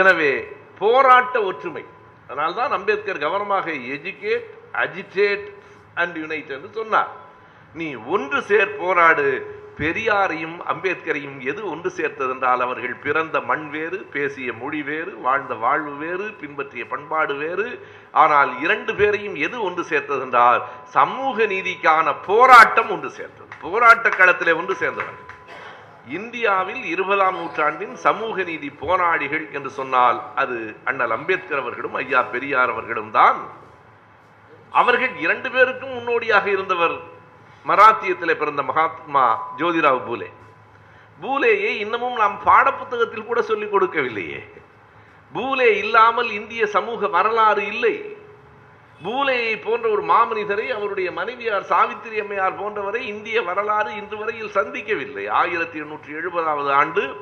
எனவே 0.00 0.32
போராட்ட 0.80 1.36
ஒற்றுமை. 1.50 1.84
அதனால்தான் 2.28 2.72
அம்பேத்கர் 2.78 3.24
கவனமாக 3.26 3.66
எஜுகேட் 3.96 4.48
அஜிடேட் 4.84 5.46
அண்ட் 6.02 6.16
யுனைட் 6.22 6.50
என்று 6.56 6.70
சொன்னார். 6.80 7.12
நீ 7.78 7.86
ஒன்று 8.14 8.38
சேர் 8.50 8.76
போராடு 8.82 9.28
பெரியாரையும் 9.80 10.56
அம்பேத்கரையும் 10.72 11.36
எது 11.50 11.60
ஒன்று 11.72 11.90
சேர்த்தது 11.98 12.32
என்றால் 12.34 12.62
அவர்கள் 12.66 12.94
பிறந்த 13.04 13.36
மண் 13.50 13.66
வேறு 13.74 13.98
பேசிய 14.14 14.52
மொழி 14.60 14.80
வேறு 14.88 15.12
வாழ்ந்த 15.26 15.54
வாழ்வு 15.64 15.92
வேறு 16.02 16.26
பின்பற்றிய 16.40 16.84
பண்பாடு 16.92 17.34
வேறு. 17.42 17.66
ஆனால் 18.22 18.50
இரண்டு 18.64 18.94
பேரையும் 19.00 19.36
எது 19.46 19.56
ஒன்று 19.68 19.84
சேர்த்தது 19.90 20.22
என்றால் 20.26 20.60
சமூக 20.96 21.46
நீதிக்கான 21.54 22.14
போராட்டம் 22.28 22.90
ஒன்று 22.96 23.10
சேர்த்தது. 23.18 23.50
போராட்ட 23.64 24.08
களத்திலே 24.18 24.54
ஒன்று 24.60 24.76
சேர்ந்தவர்கள் 24.82 25.26
இந்தியாவில் 26.18 26.82
இருபதாம் 26.92 27.38
நூற்றாண்டின் 27.38 27.96
சமூக 28.04 28.44
நீதி 28.50 28.68
போராளிகள் 28.82 29.46
என்று 29.56 29.70
சொன்னால் 29.78 30.18
அது 30.42 30.58
அண்ணல் 30.90 31.14
அம்பேத்கர் 31.16 31.62
அவர்களும் 31.62 31.96
ஐயா 32.02 32.20
பெரியார் 32.34 32.72
அவர்களும் 32.74 33.10
தான். 33.18 33.38
அவர்கள் 34.80 35.14
இரண்டு 35.24 35.48
பேருக்கும் 35.54 35.94
முன்னோடியாக 35.96 36.46
இருந்தவர். 36.56 36.96
மராத்தியத்தில் 37.68 38.36
பிறந்த 38.36 38.62
மகாத்மா 38.62 39.24
ஜோதிராவ் 39.56 40.04
பூலே. 40.06 40.28
பூலேயை 41.22 41.72
இன்னமும் 41.84 42.16
நாம் 42.16 42.40
பாடப்புத்தகத்தில் 42.44 43.24
கூட 43.24 43.42
சொல்லிக் 43.42 43.74
கொடுக்கவில்லையே. 43.74 44.40
பூலே 45.34 45.76
இல்லாமல் 45.76 46.30
இந்திய 46.30 46.66
சமூக 46.66 47.08
வரலாறு 47.08 47.66
இல்லை. 47.66 48.16
பூலேயை 49.04 49.62
போன்ற 49.64 49.88
ஒரு 49.88 50.02
மாமனிதரை 50.02 50.68
அவருடைய 50.68 51.10
மனைவியார் 51.10 51.62
சாவித்திரி 51.62 52.20
அம்மையார் 52.20 52.60
போன்றவரை 52.60 53.00
இந்திய 53.00 53.42
வரலாறு 53.42 53.94
இன்று 53.94 54.16
வரையில் 54.16 54.54
சந்திக்கவில்லை. 54.54 55.28
ஆயிரத்தி 55.28 55.80
எண்ணூற்றி 55.80 56.14
எழுபதாவது 56.20 56.70
ஆண்டு 56.70 57.16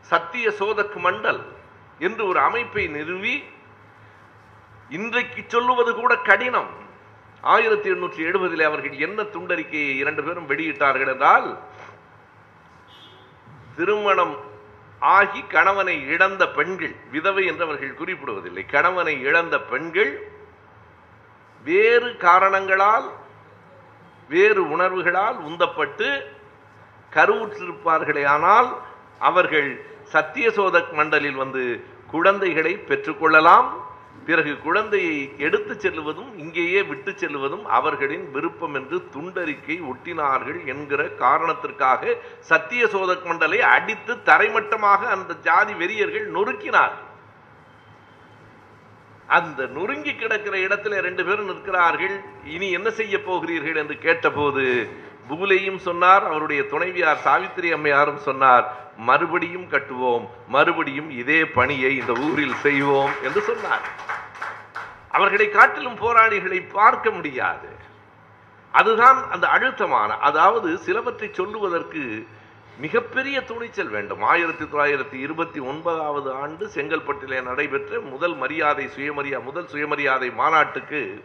சத்திய 0.00 0.50
சோதக் 0.50 0.96
மண்டல் 0.96 1.42
என்று 1.98 2.26
ஒரு 2.26 2.40
அமைப்பை 2.40 2.86
நிறுவி 2.86 3.44
இன்றைக்கு 4.88 5.42
சொல்லுவது 5.46 5.94
கூட 5.94 6.16
கடினம். 6.16 6.88
ஆயிரத்தி 7.44 7.88
எண்ணூற்றி 7.90 8.20
எழுபதில் 8.24 8.64
அவர்கள் 8.64 8.96
என்ன 8.98 9.22
துண்டறிக்கையை 9.32 9.92
இரண்டு 9.96 10.22
பேரும் 10.22 10.48
வெளியிட்டார்கள் 10.48 11.10
என்றால் 11.10 11.46
திருமணம் 13.76 14.34
ஆகி 15.02 15.40
கணவனை 15.46 15.94
இழந்த 16.06 16.42
பெண்கள் 16.48 16.94
விதவை 17.10 17.44
என்று 17.46 17.64
அவர்கள் 17.64 17.98
குறிப்பிடுவதில்லை 17.98 18.64
கணவனை 18.66 19.14
இழந்த 19.20 19.56
பெண்கள் 19.62 20.12
வேறு 21.64 22.10
காரணங்களால் 22.18 23.06
வேறு 24.30 24.62
உணர்வுகளால் 24.68 25.38
உந்தப்பட்டு 25.40 26.08
கருவுற்றிருப்பார்களே 27.12 28.24
ஆனால் 28.26 28.68
அவர்கள் 29.20 29.70
சத்தியசோதக் 30.12 30.92
மண்டலில் 30.92 31.36
வந்து 31.36 31.62
குழந்தைகளை 32.06 32.72
பெற்றுக்கொள்ளலாம் 32.82 33.68
பிறகு 34.30 34.52
குழந்தையை 34.64 35.16
எடுத்து 35.46 35.74
செல்லுவதும் 35.74 36.30
இங்கேயே 36.42 36.80
விட்டு 36.90 37.12
செல்லுவதும் 37.22 37.64
அவர்களின் 37.78 38.26
விருப்பம் 38.34 38.74
என்று 38.80 38.98
துண்டறிக்கை 39.14 39.76
ஒட்டினார்கள் 39.90 40.58
என்கிற 40.72 41.02
காரணத்திற்காக 41.22 42.16
சத்திய 42.50 42.82
சோதக் 42.94 43.28
மண்டலை 43.30 43.60
அடித்து 43.74 44.14
தரைமட்டமாக 44.30 45.08
அந்த 45.16 45.38
ஜாதி 45.48 45.74
வெறியர்கள் 45.82 46.26
நொறுக்கினார். 46.36 46.96
அந்த 49.38 49.66
நொறுங்கி 49.76 50.12
கிடக்கிற 50.14 50.54
இடத்துல 50.66 51.00
ரெண்டு 51.06 51.22
பேரும் 51.26 51.50
நிற்கிறார்கள். 51.50 52.16
இனி 52.54 52.68
என்ன 52.78 52.88
செய்ய 53.00 53.16
போகிறீர்கள் 53.28 53.80
என்று 53.82 53.96
கேட்டபோது 54.06 54.64
பூலையும் 55.28 55.78
சொன்னார் 55.78 56.24
அவருடைய 56.26 56.62
துணைவியார் 56.66 57.16
சாவித்திரி 57.16 57.72
அம்மையாரும் 57.72 58.22
சொன்னார் 58.28 58.66
மறுபடியும் 58.96 59.66
கட்டுவோம் 59.70 60.28
மறுபடியும் 60.48 61.10
இதே 61.10 61.44
பணியை 61.44 61.96
இந்த 61.96 62.12
ஊரில் 62.12 62.54
செய்வோம் 62.54 63.10
என்று 63.22 63.40
சொன்னார். 63.40 63.84
அவர்களை 65.10 65.48
காட்டிலும் 65.48 65.94
போராளிகளை 65.94 66.60
பார்க்க 66.60 67.10
முடியாது. 67.10 67.68
அதுதான் 68.72 69.30
அந்த 69.30 69.48
அழுத்தமான 69.48 70.16
அதாவது 70.18 70.78
சிலவற்றை 70.78 71.28
சொல்லுவதற்கு 71.32 72.26
மிகப்பெரிய 72.78 73.40
துணிச்சல் 73.40 73.88
வேண்டும். 73.88 74.22
ஆயிரத்தி 74.22 74.64
தொள்ளாயிரத்தி 74.64 75.14
இருபத்தி 75.14 75.60
ஒன்பதாவது 75.60 76.32
ஆண்டு 76.32 76.70
செங்கல்பட்டிலே 76.74 77.42
நடைபெற்ற 77.42 78.00
முதல் 78.00 78.36
மரியாதை 78.36 78.88
சுயமரியா 78.96 79.42
முதல் 79.42 79.68
சுயமரியாதை 79.68 80.30
மாநாட்டுக்கு 80.30 81.24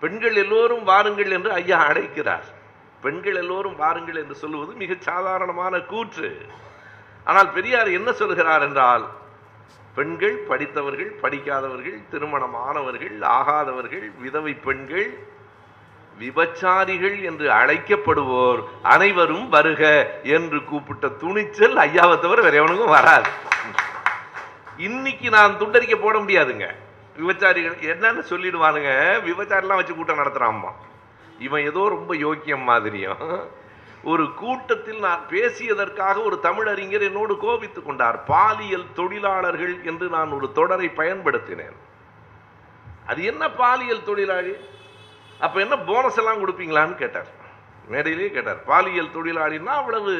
பெண்கள் 0.00 0.34
எல்லோரும் 0.34 0.84
வாருங்கள் 0.84 1.30
என்று 1.30 1.52
ஐயா 1.52 1.78
அழைக்கிறார். 1.84 2.46
பெண்கள் 3.00 3.34
எல்லோரும் 3.34 3.76
வாருங்கள் 3.76 4.16
என்று 4.16 4.34
சொல்லுவது 4.34 4.72
மிக 4.72 4.94
சாதாரணமான 5.00 5.80
கூற்று. 5.80 6.30
ஆனால் 7.24 7.50
பெரியார் 7.50 7.90
என்ன 7.90 8.12
சொல்கிறார் 8.12 8.62
என்றால் 8.62 9.04
பெண்கள் 9.94 10.36
படித்தவர்கள் 10.48 11.10
படிக்காதவர்கள் 11.22 11.98
திருமணமானவர்கள் 12.10 13.16
ஆகாதவர்கள் 13.38 14.06
விதவை 14.20 14.54
பெண்கள் 14.54 15.08
விபச்சாரிகள் 16.18 17.22
என்று 17.22 17.46
அழைக்கப்படுவோர் 17.50 18.60
அனைவரும் 18.82 19.48
வருக 19.48 19.82
என்று 20.22 20.64
கூப்பிட்ட 20.64 21.08
துணிச்சல் 21.08 21.76
ஐயாவை 21.76 22.16
தவிர 22.18 22.40
வேற 22.42 22.54
எவனுக்கும் 22.62 22.96
வராது. 22.98 23.30
இன்னைக்கு 24.76 25.30
நான் 25.30 25.58
துண்டறிக்க 25.60 25.96
போட 25.96 26.18
முடியாதுங்க. 26.18 26.66
விபச்சாரிகள் 27.18 27.76
என்னன்னு 27.92 28.22
சொல்லிடுவானுங்க. 28.30 28.92
விபச்சாரிலாம் 29.28 29.80
வச்சு 29.80 29.94
கூட்டம் 29.94 30.20
நடத்துகிறாம்மா 30.22 30.72
இவன் 31.38 31.62
ஏதோ 31.70 31.82
ரொம்ப 31.88 32.12
யோக்கியம் 32.16 32.66
மாதிரியும் 32.70 33.22
ஒரு 34.12 34.24
கூட்டத்தில் 34.34 34.98
நான் 34.98 35.22
பேசியதற்காக 35.30 36.16
ஒரு 36.22 36.36
தமிழறிஞர் 36.42 37.06
என்னோடு 37.08 37.34
கோபித்து 37.36 37.80
கொண்டார். 37.82 38.16
பாலியல் 38.24 38.86
தொழிலாளர்கள் 38.94 39.74
என்று 39.90 40.06
நான் 40.08 40.30
ஒரு 40.30 40.52
தொடரை 40.52 40.88
பயன்படுத்தினேன். 40.96 41.76
அது 43.06 43.24
என்ன 43.24 43.44
பாலியல் 43.50 44.04
தொழிலாளி? 44.04 44.54
அப்போ 45.40 45.60
என்ன 45.60 45.76
போனஸ் 45.78 46.18
எல்லாம் 46.22 46.42
கொடுப்பீங்களான்னு 46.42 46.94
கேட்டார். 46.94 47.30
மேடையிலேயே 47.88 48.30
கேட்டார். 48.30 48.60
பாலியல் 48.64 49.14
தொழிலாளின்னா 49.16 49.72
அவ்வளவு 49.80 50.12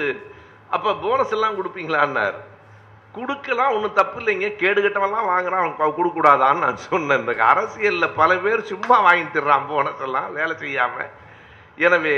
அப்போ 0.69 0.91
போனஸ் 0.95 1.35
எல்லாம் 1.37 1.59
கொடுப்பீங்களான்னார். 1.59 2.39
கொடுக்கலாம் 3.17 3.75
ஒன்றும் 3.75 3.99
தப்பு 3.99 4.19
இல்லைங்க. 4.21 4.49
கேடுகட்டவெல்லாம் 4.63 5.29
வாங்குறான் 5.33 5.63
அவன் 5.63 5.77
கொடுக்கூடாதான்னு 5.99 5.99
கொடுக்கக்கூடாதான்னு 5.99 6.65
நான் 6.67 6.87
சொன்னேன். 6.89 7.21
இந்த 7.23 7.35
அரசியலில் 7.53 8.17
பல 8.21 8.31
பேர் 8.45 8.71
சும்மா 8.73 8.97
வாங்கி 9.07 9.27
திடுறான் 9.35 9.69
போனஸ் 9.73 10.03
வேலை 10.39 10.55
செய்யாமல் 10.65 11.13
எனவே 11.87 12.17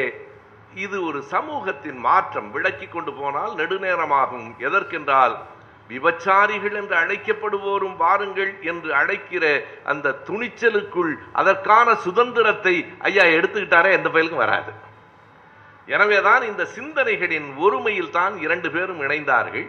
இது 0.85 0.97
ஒரு 1.09 1.21
சமூகத்தின் 1.35 2.01
மாற்றம். 2.07 2.49
விளக்கி 2.55 2.87
கொண்டு 2.87 3.13
போனால் 3.21 3.53
நெடுநேரமாகும். 3.61 4.49
எதற்கென்றால் 4.69 5.37
விபச்சாரிகள் 5.91 6.77
என்று 6.81 6.95
அழைக்கப்படுவோரும் 7.03 7.97
வாருங்கள் 8.03 8.53
என்று 8.71 8.91
அழைக்கிற 9.01 9.45
அந்த 9.93 10.15
துணிச்சலுக்குள் 10.29 11.13
அதற்கான 11.41 11.95
சுதந்திரத்தை 12.05 12.75
ஐயா 13.09 13.25
எடுத்துக்கிட்டாரே 13.39 13.91
எந்த 13.99 14.09
பயலுக்கும் 14.15 14.45
வராது. 14.45 14.73
எனவேதான் 15.95 16.45
இந்த 16.51 16.63
சிந்தனைகளின் 16.77 17.49
ஒருமையில் 17.65 18.15
தான் 18.19 18.35
இரண்டு 18.47 18.71
பேரும் 18.77 19.03
இணைந்தார்கள். 19.07 19.69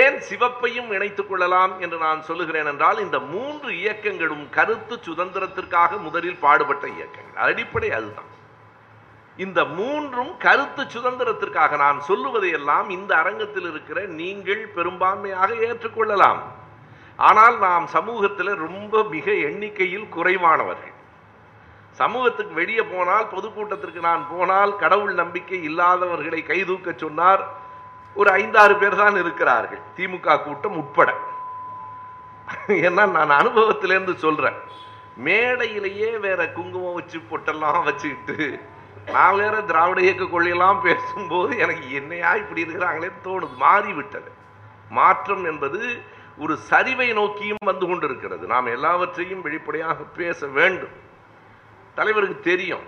ஏன் 0.00 0.18
சிவப்பையும் 0.28 0.90
இணைத்துக் 0.92 1.28
கொள்ளலாம் 1.28 1.80
என்று 1.80 1.98
நான் 1.98 2.22
சொல்லுகிறேன் 2.22 2.66
என்றால் 2.66 2.98
இந்த 2.98 3.18
மூன்று 3.18 3.70
இயக்கங்களும் 3.78 4.44
கருத்து 4.50 4.94
சுதந்திரத்திற்காக 5.06 5.98
முதலில் 6.00 6.38
பாடுபட்ட 6.38 6.88
இயக்கங்கள். 6.88 7.42
அடிப்படை 7.46 7.90
அதுதான். 7.90 8.30
இந்த 9.36 9.64
மூன்றும் 9.64 10.32
கருத்து 10.38 10.82
சுதந்திரத்திற்காக 10.94 11.76
நான் 11.76 12.02
சொல்லுவதையெல்லாம் 12.08 12.88
இந்த 12.88 13.16
அரங்கத்தில் 13.16 13.68
இருக்கிற 13.70 14.00
நீங்கள் 14.20 14.62
பெரும்பான்மையாக 14.76 15.50
ஏற்றுக்கொள்ளலாம். 15.68 16.42
ஆனால் 17.16 17.58
நாம் 17.58 17.86
சமூகத்தில் 17.86 18.52
ரொம்ப 18.66 19.02
மிக 19.04 19.26
எண்ணிக்கையில் 19.48 20.08
குறைவானவர்கள். 20.08 20.94
சமூகத்துக்கு 21.90 22.54
வெளியே 22.54 22.82
போனால் 22.82 23.26
பொதுக்கூட்டத்திற்கு 23.26 24.00
நான் 24.00 24.22
போனால் 24.30 24.76
கடவுள் 24.76 25.14
நம்பிக்கை 25.14 25.58
இல்லாதவர்களை 25.68 26.42
கைதூக்க 26.42 26.92
சொன்னார். 26.96 27.42
ஒரு 28.14 28.30
ஐந்தாறு 28.40 28.74
பேர் 28.80 29.00
தான் 29.02 29.16
இருக்கிறார்கள். 29.22 29.82
திமுக 29.96 30.36
கூட்டம் 30.42 30.76
உட்பட. 30.80 31.10
ஏன்னா 32.86 33.04
நான் 33.16 33.38
அனுபவத்திலேருந்து 33.40 34.14
சொல்றேன். 34.24 34.58
மேடையிலேயே 35.26 36.10
வேற 36.26 36.40
குங்குமம் 36.56 36.98
வச்சு 36.98 37.18
பொட்டெல்லாம் 37.30 37.84
வச்சுக்கிட்டு 37.88 38.36
நான் 39.14 39.38
வேற 39.42 39.54
திராவிட 39.70 40.00
இயக்க 40.06 40.24
கொள்ளையெல்லாம் 40.24 40.80
பேசும்போது 40.82 41.52
எனக்கு 41.64 41.86
என்னையா 42.00 42.30
இப்படி 42.42 42.64
இருக்கிறாங்களே 42.64 43.10
தோணுது. 43.24 43.54
மாறிவிட்டது. 43.64 44.30
மாற்றம் 44.98 45.44
என்பது 45.50 45.80
ஒரு 46.44 46.54
சரிவை 46.70 47.08
நோக்கியும் 47.18 47.68
வந்து 47.70 47.86
கொண்டிருக்கிறது. 47.86 48.44
நாம் 48.52 48.74
எல்லாவற்றையும் 48.76 49.44
வெளிப்படையாக 49.46 49.98
பேச 50.20 50.46
வேண்டும். 50.58 50.96
தலைவருக்கு 51.94 52.38
தெரியும். 52.50 52.84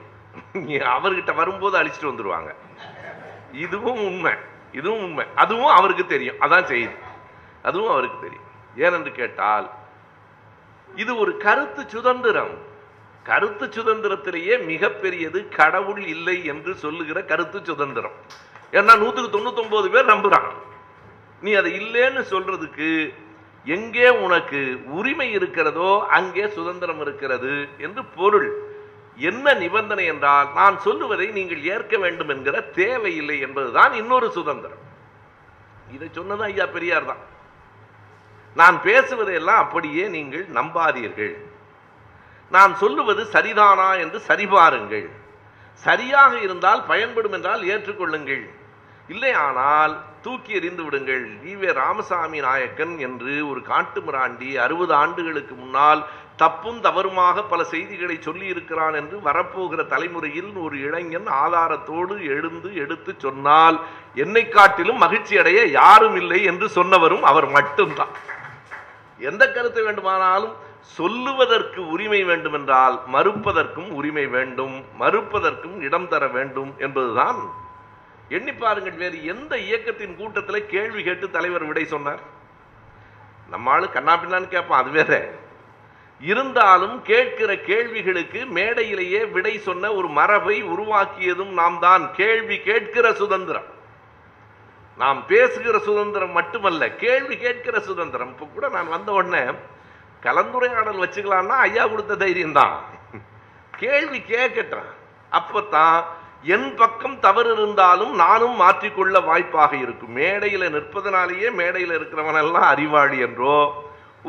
அவர்கிட்ட 0.94 1.32
வரும்போது 1.40 1.74
அழிச்சிட்டு 1.80 2.10
வந்துடுவாங்க 2.12 2.50
இதுவும் 3.66 4.02
உண்மை. 4.10 4.34
இதுவும் 4.74 5.02
உண்மை. 5.06 5.24
அதுவும் 5.34 5.72
அவருக்கு 5.78 6.06
தெரியும். 6.06 6.38
அதான் 6.40 6.64
செய்தி. 6.64 6.94
அதுவும் 7.62 7.92
அவருக்கு 7.94 8.18
தெரியும். 8.20 8.48
ஏனென்று 8.84 9.12
கேட்டால் 9.12 9.66
இது 10.94 11.12
ஒரு 11.16 11.32
கருத்து 11.37 11.82
சுதந்திரம். 11.88 12.54
கருத்து 13.22 13.66
சுதந்திரத்திலேயே 13.66 14.54
மிகப்பெரியது 14.70 15.38
கடவுள் 15.48 16.02
இல்லை 16.14 16.37
என்று 16.44 16.72
சொல்லுகிற 16.74 17.18
கருத்து 17.22 17.58
சுதந்திரம். 17.64 18.16
ஏன்னா 18.72 18.92
நூற்றுக்கு 18.98 19.30
தொண்ணூத்தொம்பது 19.37 19.88
பேர் 19.94 20.12
நம்புகிறான் 20.12 20.48
நீ 21.40 21.52
அதை 21.60 21.70
இல்லைன்னு 21.80 22.22
சொல்றதுக்கு 22.32 22.88
எங்கே 23.64 24.08
உனக்கு 24.24 24.60
உரிமை 24.98 25.26
இருக்கிறதோ 25.32 25.90
அங்கே 26.18 26.44
சுதந்திரம் 26.48 27.00
இருக்கிறது 27.00 27.52
என்று 27.78 28.02
பொருள். 28.18 28.48
என்ன 29.16 29.55
நிபந்தனை 29.55 30.05
என்றால் 30.05 30.48
நான் 30.53 30.77
சொல்லுவதை 30.79 31.27
நீங்கள் 31.31 31.62
ஏற்க 31.62 31.96
வேண்டும் 31.98 32.29
என்கிற 32.29 32.61
தேவையில்லை 32.61 33.40
என்பதுதான் 33.40 33.92
இன்னொரு 33.92 34.31
சுதந்திரம். 34.31 34.83
இதை 35.94 36.09
சொன்னது 36.12 36.42
ஐயா 36.42 36.66
பெரியார் 36.66 37.07
தான். 37.07 37.22
நான் 38.57 38.77
பேசுவதையெல்லாம் 38.83 39.62
அப்படியே 39.64 40.09
நீங்கள் 40.09 40.46
நம்பாதீர்கள். 40.59 41.35
நான் 42.50 42.74
சொல்லுவது 42.74 43.22
சரிதானா 43.33 43.98
என்று 43.98 44.18
சரிபாருங்கள். 44.29 45.07
சரியாக 45.74 46.33
இருந்தால் 46.38 46.83
பயன்படும் 46.83 47.33
என்றால் 47.33 47.62
ஏற்றுக்கொள்ளுங்கள். 47.62 48.44
இல்லையானால் 49.09 49.94
தூக்கி 50.22 50.53
எறிந்து 50.53 50.83
விடுங்கள். 50.85 51.24
ஈவே 51.44 51.70
ராமசாமி 51.72 52.40
நாயக்கன் 52.40 52.98
என்று 52.98 53.48
ஒரு 53.48 53.62
காட்டு 53.62 54.00
மிராண்டி 54.00 54.50
அறுபது 54.57 54.94
ஆண்டுகளுக்கு 54.94 55.55
முன்னால் 55.55 56.05
தப்பும் 56.40 56.79
தவறுமாக 56.85 57.42
பல 57.51 57.61
செய்திகளை 57.73 58.16
சொல்லி 58.20 58.47
இருக்கிறான் 58.53 58.94
என்று 59.01 59.16
வரப்போகிற 59.27 59.81
தலைமுறையில் 59.92 60.51
ஒரு 60.64 60.77
இளைஞன் 60.87 61.29
ஆதாரத்தோடு 61.42 62.14
எழுந்து 62.37 62.70
எடுத்து 62.85 63.12
சொன்னால் 63.25 63.77
என்னை 64.25 64.42
காட்டிலும் 64.49 65.03
மகிழ்ச்சி 65.05 65.35
அடைய 65.42 65.61
யாரும் 65.81 66.16
இல்லை 66.23 66.40
என்று 66.51 66.68
சொன்னவரும் 66.79 67.25
அவர் 67.31 67.49
மட்டும்தான். 67.57 68.14
எந்த 69.31 69.42
கருத்து 69.53 69.81
வேண்டுமானாலும் 69.85 70.57
சொல்லுவதற்கு 70.97 71.81
உரிமை 71.94 72.20
வேண்டுமென்றால் 72.31 72.97
மறுப்பதற்கும் 73.14 73.90
உரிமை 73.99 74.27
வேண்டும் 74.35 74.75
மறுப்பதற்கும் 75.03 75.77
இடம் 75.87 76.09
தர 76.09 76.25
வேண்டும் 76.37 76.73
என்பதுதான். 76.79 77.40
எண்ணி 78.37 78.53
பாருங்கள் 78.53 79.01
வேறு 79.05 79.16
எந்த 79.33 79.53
இயக்கத்தின் 79.68 80.18
கூட்டத்தில் 80.18 80.70
கேள்வி 80.75 81.03
கேட்டு 81.03 81.27
தலைவர் 81.31 81.68
விடை 81.70 81.87
சொன்னார்? 81.94 82.23
நம்ம 83.55 83.81
கண்ணா 83.97 84.14
பின்னான்னு 84.20 84.55
கேட்பான் 84.55 84.83
அது 84.83 84.92
வேற. 85.01 85.12
இருந்தாலும் 86.30 86.96
கேட்கிற 87.10 87.50
கேள்விகளுக்கு 87.68 88.40
மேடையிலேயே 88.56 89.20
விடை 89.34 89.54
சொன்ன 89.68 89.90
ஒரு 89.98 90.08
மரபை 90.18 90.56
உருவாக்கியதும் 90.74 91.52
நாம் 91.60 91.78
தான். 91.87 92.04
கேள்வி 92.20 92.56
கேட்கிற 92.68 93.06
சுதந்திரம். 93.22 93.68
நாம் 95.02 95.20
பேசுகிற 95.30 95.76
சுதந்திரம் 95.88 96.34
மட்டுமல்ல 96.38 96.82
கேள்வி 97.04 97.37
கேட்கிற 97.44 97.76
சுதந்திரம். 97.90 98.32
இப்போ 98.34 98.46
கூட 98.54 98.66
நான் 98.74 98.92
வந்த 98.96 99.10
உடனே 99.18 99.44
கலந்துரையாடல் 100.26 101.02
வச்சுக்கலாம்னா 101.04 101.56
ஐயா 101.68 101.84
கொடுத்த 101.87 102.20
தைரியம் 102.24 102.58
தான் 102.60 102.76
கேள்வி 103.82 104.20
கேட்கட்டும். 104.32 104.90
அப்பத்தான் 105.38 105.98
என் 106.54 106.70
பக்கம் 106.80 107.16
தவறு 107.24 107.50
இருந்தாலும் 107.56 108.12
நானும் 108.22 108.56
மாற்றிக்கொள்ள 108.60 109.24
வாய்ப்பாக 109.28 109.72
இருக்கும். 109.84 110.14
மேடையில் 110.20 110.72
நிற்பதனாலேயே 110.76 111.48
மேடையில் 111.60 111.94
இருக்கிறவனெல்லாம் 111.98 112.68
அறிவாளி 112.74 113.18
என்றோ 113.26 113.58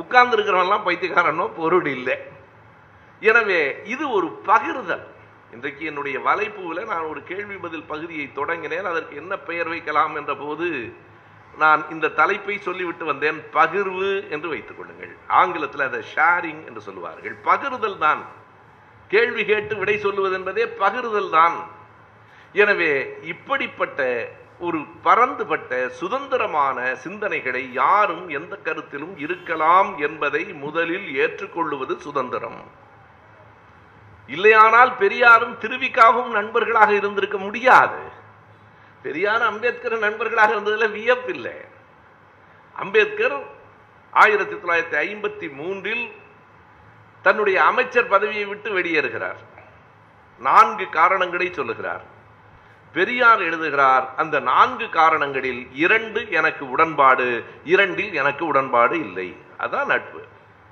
உட்கார்ந்து 0.01 0.35
இருக்கிறவன்லாம் 0.37 0.85
பைத்தியக்காரனோ 0.87 1.45
பொருள் 1.59 1.89
இல்லை. 1.97 2.15
எனவே 3.31 3.61
இது 3.93 4.05
ஒரு 4.17 4.27
பகிர்தல். 4.49 5.05
இன்றைக்கு 5.55 5.83
என்னுடைய 5.89 6.17
வலைப்பூவில் 6.27 6.89
நான் 6.93 7.09
ஒரு 7.11 7.21
கேள்வி 7.31 7.57
பதில் 7.65 7.89
பகுதியை 7.91 8.25
தொடங்கினேன். 8.39 8.87
அதற்கு 8.91 9.13
என்ன 9.21 9.33
பெயர் 9.49 9.69
வைக்கலாம் 9.73 10.15
என்ற 10.21 10.31
போது 10.43 10.67
நான் 11.63 11.81
இந்த 11.93 12.13
தலைப்பை 12.19 12.55
சொல்லிவிட்டு 12.67 13.05
வந்தேன். 13.11 13.37
பகிர்வு 13.57 14.09
என்று 14.33 14.47
வைத்துக் 14.53 14.77
கொள்ளுங்கள். 14.77 15.13
ஆங்கிலத்தில் 15.41 15.87
அதை 15.87 16.01
ஷேரிங் 16.15 16.61
என்று 16.69 16.81
சொல்லுவார்கள். 16.87 17.35
பகிர்தல் 17.49 18.01
தான். 18.05 18.23
கேள்வி 19.13 19.43
கேட்டு 19.51 19.73
விடை 19.81 19.95
சொல்லுவது 20.05 20.35
என்பதே 20.39 20.65
பகிர்தல் 20.83 21.31
தான். 21.39 21.57
எனவே 22.61 22.91
இப்படிப்பட்ட 23.33 24.01
ஒரு 24.59 24.79
பரந்துபட்ட 25.01 25.89
சுதந்திரமான 25.89 26.95
சிந்தனைகளை 27.03 27.71
யாரும் 27.71 28.29
எந்த 28.29 28.57
கருத்திலும் 28.63 29.17
இருக்கலாம் 29.17 29.97
என்பதை 29.97 30.45
முதலில் 30.45 31.15
ஏற்றுக்கொள்ளுவது 31.15 31.97
சுதந்திரம். 31.97 32.63
இல்லையானால் 34.27 34.97
பெரியாரும் 34.97 35.59
திருவிக்காவும் 35.59 36.27
நண்பர்களாக 36.27 36.93
இருந்திருக்க 36.93 37.37
முடியாது. 37.37 37.97
பெரியார் 39.01 39.41
அம்பேத்கர் 39.41 39.97
நண்பர்களாக 39.97 40.53
இருந்ததில் 40.53 40.91
வியப்பில்லை. 40.91 41.65
அம்பேத்கர் 42.73 43.43
ஆயிரத்தி 44.11 44.55
தொள்ளாயிரத்தி 44.55 45.01
ஐம்பத்தி 45.01 45.53
மூன்றில் 45.53 46.11
தன்னுடைய 47.21 47.63
அமைச்சர் 47.63 48.07
பதவியை 48.07 48.45
விட்டு 48.45 48.79
வெளியேறுகிறார். 48.79 49.37
நான்கு 50.39 50.89
காரணங்களை 50.89 51.53
சொல்லுகிறார். 51.53 52.13
பெரியார் 52.95 53.41
எழுதுகிறார் 53.41 54.05
அந்த 54.15 54.39
நான்கு 54.39 54.89
காரணங்களில் 54.89 55.63
இரண்டு 55.73 56.31
எனக்கு 56.31 56.69
உடன்பாடு 56.69 57.27
இரண்டில் 57.63 58.13
எனக்கு 58.13 58.45
உடன்பாடு 58.45 58.95
இல்லை. 58.99 59.27
அதான் 59.59 59.85
நட்பு. 59.85 60.21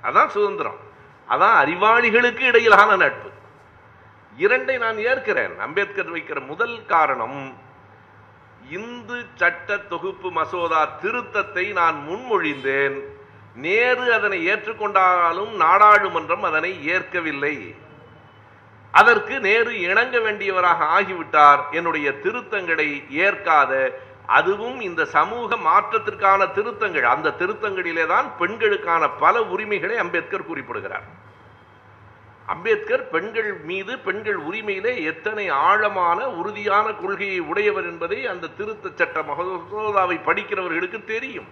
அதான் 0.02 0.26
சுதந்திரம். 0.26 0.80
அதான் 1.28 1.56
அறிவாளிகளுக்கு 1.62 2.40
இடையிலான 2.40 2.96
நட்பு. 2.96 3.30
இரண்டை 4.38 4.78
நான் 4.78 4.96
ஏற்கிறேன். 4.96 5.58
அம்பேத்கர் 5.58 6.12
வைக்கிற 6.12 6.46
முதல் 6.46 6.86
காரணம் 6.86 7.38
இந்து 8.70 9.24
சட்ட 9.34 9.76
தொகுப்பு 9.76 10.30
மசோதா 10.30 10.82
திருத்தத்தை 11.02 11.72
நான் 11.72 11.98
முன்மொழிந்தேன். 12.08 12.98
நேரு 13.54 14.12
அதனை 14.12 14.38
ஏற்றுக்கொண்டாலும் 14.48 15.52
நாடாளுமன்றம் 15.60 16.44
அதனை 16.50 16.86
ஏற்கவில்லை. 16.86 17.56
அதற்கு 19.00 19.34
நேரு 19.46 19.72
இணங்க 19.88 20.16
வேண்டியவராக 20.26 20.80
ஆகிவிட்டார். 20.96 21.60
என்னுடைய 21.78 22.08
திருத்தங்களை 22.24 22.88
ஏற்காத 23.26 23.72
அதுவும் 24.38 24.78
இந்த 24.88 25.02
சமூக 25.14 25.56
மாற்றத்திற்கான 25.68 26.40
திருத்தங்கள். 26.56 27.06
அந்த 27.14 27.34
திருத்தங்களிலே 27.40 28.04
தான் 28.12 28.28
பெண்களுக்கான 28.40 29.08
பல 29.24 29.42
உரிமைகளை 29.54 29.96
அம்பேத்கர் 30.04 30.48
குறிப்பிடுகிறார். 30.50 31.06
அம்பேத்கர் 32.52 33.02
பெண்கள் 33.12 33.50
மீது 33.68 33.92
பெண்கள் 34.06 34.38
உரிமையிலே 34.48 34.92
எத்தனை 35.10 35.44
ஆழமான 35.68 36.18
உறுதியான 36.40 36.86
கொள்கையை 37.02 37.38
உடையவர் 37.50 37.86
என்பதை 37.90 38.18
அந்த 38.32 38.50
திருத்த 38.58 38.92
சட்ட 38.98 39.22
மசோதாவை 39.28 40.16
படிக்கிறவர்களுக்கு 40.28 41.00
தெரியும். 41.12 41.48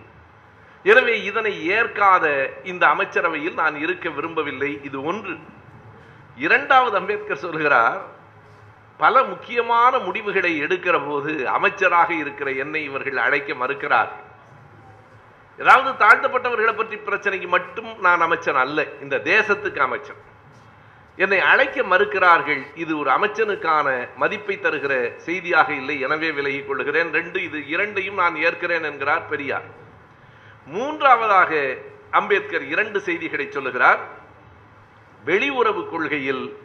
எனவே 0.90 1.14
இதனை 1.30 1.54
ஏற்காத 1.78 2.26
இந்த 2.72 2.84
அமைச்சரவையில் 2.94 3.58
நான் 3.62 3.76
இருக்க 3.84 4.08
விரும்பவில்லை. 4.18 4.70
இது 4.90 5.00
ஒன்று. 5.12 5.36
இரண்டாவது 6.36 6.96
அம்பேத்கர் 7.00 7.44
சொல்கிறார் 7.46 8.00
பல 8.98 9.22
முக்கியமான 9.30 9.98
முடிவுகளை 9.98 10.52
எடுக்கிற 10.64 10.96
போது 11.06 11.32
அமைச்சராக 11.56 12.10
இருக்கிற 12.14 12.48
என்னை 12.62 12.82
இவர்கள் 12.88 13.18
அழைக்க 13.26 13.54
மறுக்கிறார்கள். 13.62 14.26
ஏதாவது 15.58 15.90
தாழ்த்தப்பட்டவர்களை 16.02 16.74
பற்றி 16.76 16.96
பிரச்சனைக்கு 16.96 17.48
மட்டும் 17.56 17.90
நான் 18.06 18.24
அமைச்சன் 18.26 18.60
அல்ல 18.64 18.86
இந்த 19.04 19.16
தேசத்துக்கு 19.32 19.80
அமைச்சன். 19.86 20.20
என்னை 21.18 21.40
அழைக்க 21.52 21.82
மறுக்கிறார்கள் 21.92 22.62
இது 22.82 22.92
ஒரு 22.98 23.10
அமைச்சனுக்கான 23.16 23.88
மதிப்பை 24.22 24.56
தருகிற 24.58 24.94
செய்தியாக 25.26 25.68
இல்லை 25.80 25.96
எனவே 26.06 26.30
விலகிக் 26.38 26.68
கொள்கிறேன் 26.68 27.10
ரெண்டு 27.18 27.38
இது 27.48 27.58
இரண்டையும் 27.74 28.20
நான் 28.22 28.36
ஏற்கிறேன் 28.46 28.88
என்கிறார் 28.90 29.28
பெரியார். 29.32 29.68
மூன்றாவதாக 30.66 31.52
அம்பேத்கர் 32.20 32.64
இரண்டு 32.72 33.00
செய்திகளை 33.00 33.46
சொல்லுகிறார். 33.50 34.00
வெளியுறவு 35.26 35.88
கொள்கையில் 35.88 36.56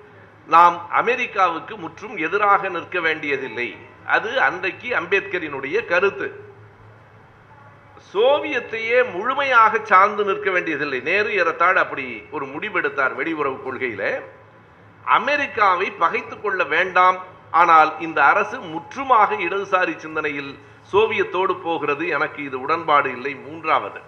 நாம் 0.47 0.89
அமெரிக்காவுக்கு 0.89 1.77
முற்றும் 1.77 2.17
எதிராக 2.17 2.69
நிற்க 2.69 2.99
வேண்டியதில்லை. 2.99 3.75
அது 4.05 4.41
அன்றைக்கு 4.41 4.89
அம்பேத்கரினுடைய 4.89 5.85
கருத்து. 5.85 6.45
சோவியத்தையே 8.13 9.11
முழுமையாக 9.11 9.79
சார்ந்து 9.83 10.23
நிற்க 10.23 10.51
வேண்டியதில்லை. 10.51 10.99
நேரு 10.99 11.33
ஏறத்தாடு 11.33 11.79
அப்படி 11.79 12.23
ஒரு 12.31 12.45
முடிவெடுத்தார் 12.45 13.15
வெளியுறவு 13.15 13.59
கொள்கையில. 13.59 14.21
அமெரிக்காவை 15.05 15.91
பகைத்துக் 15.91 16.43
கொள்ள 16.43 16.63
வேண்டாம். 16.63 17.23
ஆனால் 17.51 17.99
இந்த 17.99 18.23
அரசு 18.23 18.57
முற்றுமாக 18.57 19.35
இடதுசாரி 19.35 19.95
சிந்தனையில் 19.95 20.59
சோவியத்தோடு 20.91 21.61
போகிறது. 21.61 22.07
எனக்கு 22.07 22.43
இது 22.43 22.61
உடன்பாடு 22.61 23.11
இல்லை. 23.11 23.35
மூன்றாவது. 23.35 23.99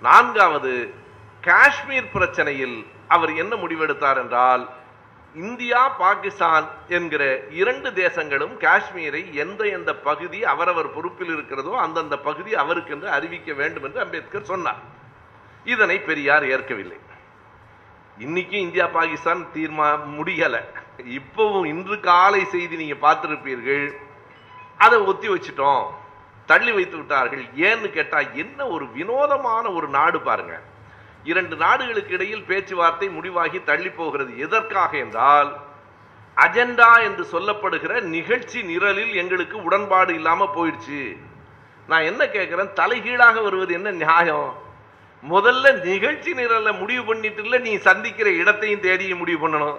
நான்காவது 0.00 0.94
காஷ்மீர் 1.40 2.10
பிரச்சனையில் 2.14 2.86
அவர் 3.08 3.32
என்ன 3.34 3.56
முடிவெடுத்தார் 3.56 4.16
என்றால் 4.16 4.68
இந்தியா 5.34 5.88
பாகிஸ்தான் 5.88 6.66
என்கிற 6.88 7.22
இரண்டு 7.50 7.90
தேசங்களும் 7.90 8.54
காஷ்மீரை 8.64 9.32
எந்த 9.32 9.64
எந்த 9.64 9.94
பகுதி 9.94 10.44
அவரவர் 10.44 10.94
பொறுப்பில் 10.94 11.32
இருக்கிறதோ 11.32 11.72
அந்தந்த 11.78 12.18
பகுதி 12.18 12.54
அவருக்கென்று 12.54 13.08
அறிவிக்க 13.10 13.52
வேண்டும் 13.52 13.82
என்று 13.82 14.00
அம்பேத்கர் 14.00 14.50
சொன்னார். 14.52 14.80
இதனை 15.64 15.98
பெரியார் 16.00 16.46
ஏற்கவில்லை. 16.46 16.98
இன்னைக்கு 18.18 18.60
இந்தியா 18.60 18.86
பாகிஸ்தான் 18.86 19.46
தீர்மா 19.54 19.88
முடியலை. 20.18 20.62
இப்பவும் 21.18 21.66
இன்று 21.66 22.00
காலை 22.00 22.44
செய்தி 22.44 22.76
நீங்க 22.76 22.96
பார்த்திருப்பீர்கள். 23.06 23.86
அதை 24.78 24.98
ஒத்தி 24.98 25.28
வச்சிட்டோம். 25.28 25.86
தள்ளி 26.46 26.72
வைத்து 26.72 26.96
விட்டார்கள். 26.96 27.44
ஏன்னு 27.56 27.90
கேட்டா 27.90 28.18
என்ன 28.18 28.66
ஒரு 28.66 28.88
வினோதமான 28.90 29.70
ஒரு 29.70 29.88
நாடு 29.88 30.20
பாருங்க. 30.20 30.62
இரண்டு 31.24 31.56
நாடுகளுக்கு 31.56 32.14
இடையில் 32.16 32.46
பேச்சுவார்த்தை 32.50 33.08
முடிவாகி 33.16 33.58
தள்ளி 33.70 33.90
போகிறது. 33.90 34.38
எதற்காக 34.46 34.92
என்றால் 35.04 35.50
அஜெண்டா 36.36 36.90
என்று 37.06 37.24
சொல்லப்படுகிற 37.32 37.92
நிகழ்ச்சி 38.16 38.58
நிரலில் 38.62 39.14
எங்களுக்கு 39.22 39.56
உடன்பாடு 39.68 40.14
இல்லாமல் 40.14 40.54
போயிடுச்சு. 40.56 41.02
நான் 41.90 42.08
என்ன 42.10 42.22
கேட்குறேன் 42.24 42.72
தலைகீழாக 42.80 43.40
வருவது 43.40 43.72
என்ன 43.74 43.90
நியாயம்? 43.90 44.48
முதல்ல 45.24 45.72
நிகழ்ச்சி 45.84 46.30
நிரலை 46.40 46.72
முடிவு 46.80 47.04
பண்ணிட்டு 47.04 47.42
இல்லை 47.44 47.58
நீ 47.58 47.72
சந்திக்கிற 47.86 48.28
இடத்தையும் 48.30 48.84
தேடியும் 48.86 49.20
முடிவு 49.22 49.40
பண்ணணும். 49.44 49.78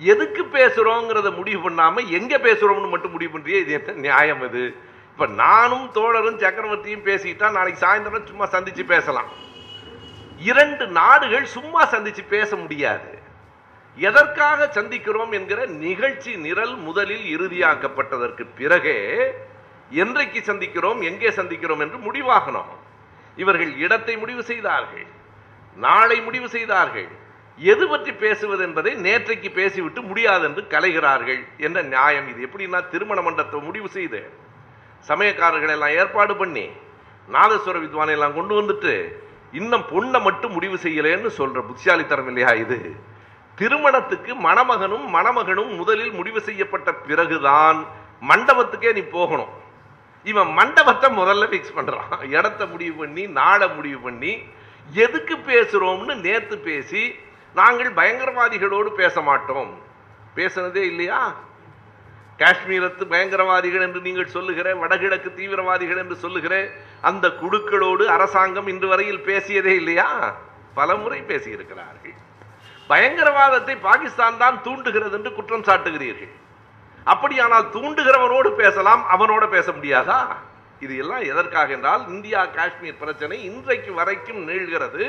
எதுக்கு 0.00 0.42
பேசுகிறோங்கிறத 0.56 1.30
முடிவு 1.38 1.60
பண்ணாமல் 1.62 2.10
எங்கே 2.18 2.38
பேசுகிறோம்னு 2.46 2.92
மட்டும் 2.92 3.14
முடிவு 3.14 3.32
பண்ணுறியே 3.32 3.60
இது 3.64 3.72
என்ன 3.78 3.92
நியாயம் 3.92 4.42
இது? 4.48 4.64
இப்போ 5.12 5.26
நானும் 5.26 5.86
தோழரும் 5.96 6.38
சக்கரவர்த்தியும் 6.42 7.06
பேசிக்கிட்டா 7.08 7.48
நாளைக்கு 7.56 7.84
சாயந்தரம் 7.86 8.28
சும்மா 8.30 8.46
சந்திச்சு 8.54 8.84
பேசலாம். 8.94 9.30
இரண்டு 10.48 10.84
நாடுகள் 10.98 11.46
சும்மா 11.54 11.82
சந்திச்சு 11.92 12.22
பேச 12.34 12.50
முடியாது. 12.62 13.10
எதற்காக 13.98 14.68
சந்திக்கிறோம் 14.76 15.32
என்கிற 15.38 15.60
நிகழ்ச்சி 15.84 16.32
நிரல் 16.44 16.76
முதலில் 16.86 17.24
இறுதியாக்கப்பட்டதற்கு 17.36 18.44
பிறகே 18.58 18.98
என்றைக்கு 20.02 20.40
சந்திக்கிறோம் 20.50 21.00
எங்கே 21.10 21.30
சந்திக்கிறோம் 21.38 21.82
என்று 21.84 21.98
முடிவாகணும். 22.06 22.70
இவர்கள் 23.42 23.72
இடத்தை 23.84 24.14
முடிவு 24.22 24.42
செய்தார்கள் 24.50 25.06
நாளை 25.76 26.18
முடிவு 26.26 26.48
செய்தார்கள். 26.56 27.10
எது 27.58 27.84
பற்றி 27.88 28.12
பேசுவது 28.22 28.62
என்பதை 28.66 28.92
நேற்றைக்கு 29.06 29.48
பேசிவிட்டு 29.58 30.00
முடியாது 30.10 30.44
என்று 30.48 30.62
கலைகிறார்கள் 30.74 31.40
என்ற 31.66 31.78
நியாயம். 31.94 32.28
இது 32.32 32.46
எப்படின்னா 32.46 32.80
திருமண 32.92 33.18
மண்டபத்தை 33.26 33.60
முடிவு 33.68 33.88
செய்து 33.96 34.20
சமயக்காரர்கள் 35.10 35.74
எல்லாம் 35.74 35.96
ஏற்பாடு 36.00 36.34
பண்ணி 36.42 36.64
நாதஸ்வர 37.28 37.78
வித்வானை 37.84 38.14
எல்லாம் 38.16 38.38
கொண்டு 38.38 38.54
வந்துட்டு 38.60 38.94
இன்னும் 39.52 39.82
பொண்ணை 39.82 40.22
மட்டும் 40.22 40.52
முடிவு 40.52 40.76
செய்யலேன்னு 40.76 41.30
சொல்ற 41.38 41.66
புத்திசாலித்தனம் 41.66 42.26
இல்லையா 42.26 42.48
இது? 42.48 42.96
திருமணத்துக்கு 43.56 44.34
மணமகனும் 44.34 45.14
மணமகனும் 45.14 45.76
முதலில் 45.76 46.12
முடிவு 46.12 46.40
செய்யப்பட்ட 46.40 46.92
பிறகுதான் 46.92 47.84
மண்டபத்துக்கே 48.28 48.92
நீ 48.92 49.00
போகணும். 49.00 49.48
இவன் 50.24 50.48
மண்டபத்தை 50.48 51.16
முதல்ல 51.16 51.46
ஃபிக்ஸ் 51.46 51.76
பண்றான். 51.76 52.30
இடத்த 52.30 52.66
முடிவு 52.66 52.94
பண்ணி 52.94 53.26
நாளை 53.26 53.68
முடிவு 53.68 53.98
பண்ணி 53.98 54.38
எதுக்கு 54.92 55.36
பேசுறோம்னு 55.36 56.14
நேத்து 56.14 56.58
பேசி 56.58 57.14
நாங்கள் 57.54 57.94
பயங்கரவாதிகளோடு 57.94 58.86
பேச 58.86 59.20
மாட்டோம். 59.20 59.78
பேசுனதே 60.36 60.76
இல்லையா? 60.76 61.34
காஷ்மீரத்து 62.40 63.04
பயங்கரவாதிகள் 63.12 63.84
என்று 63.86 64.00
நீங்கள் 64.00 64.34
சொல்லுகிற 64.34 64.74
வடகிழக்கு 64.74 65.30
தீவிரவாதிகள் 65.34 65.96
என்று 65.96 66.16
சொல்லுகிற 66.16 66.54
அந்த 67.00 67.28
குழுக்களோடு 67.40 68.04
அரசாங்கம் 68.04 68.66
இன்று 68.66 68.88
வரையில் 68.88 69.24
பேசியதே 69.24 69.74
இல்லையா? 69.80 70.08
பல 70.74 70.96
முறை 70.96 71.20
பேசியிருக்கிறார்கள். 71.20 72.16
பயங்கரவாதத்தை 72.88 73.74
பாகிஸ்தான் 73.80 74.36
தான் 74.36 74.62
தூண்டுகிறது 74.62 75.16
என்று 75.18 75.32
குற்றம் 75.34 75.66
சாட்டுகிறீர்கள். 75.68 76.32
அப்படியானால் 77.04 77.66
தூண்டுகிறவனோடு 77.74 78.50
பேசலாம் 78.52 79.02
அவனோட 79.14 79.44
பேச 79.48 79.72
முடியாதா? 79.72 80.20
இது 80.80 80.94
எல்லாம் 80.96 81.22
எதற்காக 81.22 81.72
என்றால் 81.72 82.02
இந்தியா 82.08 82.40
காஷ்மீர் 82.58 83.00
பிரச்சனை 83.00 83.36
இன்றைக்கு 83.50 83.90
வரைக்கும் 83.94 84.42
நீள்கிறது 84.44 85.04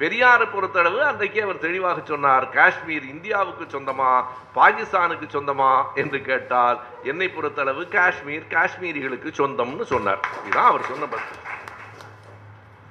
பெரியாரை 0.00 0.46
பொறுத்தளவு 0.48 0.98
அன்றைக்கே 0.98 1.40
அவர் 1.40 1.58
தெளிவாக 1.58 2.00
சொன்னார் 2.04 2.48
காஷ்மீர் 2.48 3.04
இந்தியாவுக்கு 3.04 3.78
சொந்தமா 3.78 4.24
பாகிஸ்தானுக்கு 4.54 5.26
சொந்தமா? 5.32 5.84
என்று 5.94 6.20
கேட்டால் 6.20 6.80
என்னை 7.02 7.28
பொறுத்தளவு 7.28 7.88
காஷ்மீர் 7.88 8.46
காஷ்மீரிகளுக்கு 8.46 9.28
சொந்தம்னு 9.28 9.82
சொன்னார். 9.82 10.20
இதுதான் 10.40 10.64
அவர் 10.64 10.84
சொன்ன 10.84 11.04
பதில். 11.04 11.26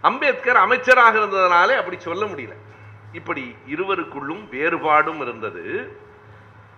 அம்பேத்கர் 0.02 0.56
அமைச்சராக 0.56 1.18
இருந்ததனாலே 1.18 1.78
அப்படி 1.78 2.00
சொல்ல 2.00 2.26
முடியல. 2.26 2.56
இப்படி 3.14 3.56
இருவருக்குள்ளும் 3.68 4.46
வேறுபாடும் 4.52 5.22
இருந்தது. 5.22 5.98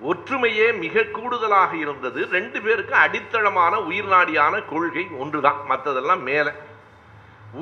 ஒற்றுமையே 0.08 0.78
மிக 0.78 1.04
கூடுதலாக 1.04 1.76
இருந்தது. 1.76 2.28
ரெண்டு 2.32 2.62
பேருக்கும் 2.62 3.00
அடித்தளமான 3.00 3.78
உயிர்நாடியான 3.78 4.66
கொள்கை 4.70 5.08
ஒன்றுதான். 5.20 5.56
மற்றதெல்லாம் 5.70 6.22
மேலே. 6.22 6.52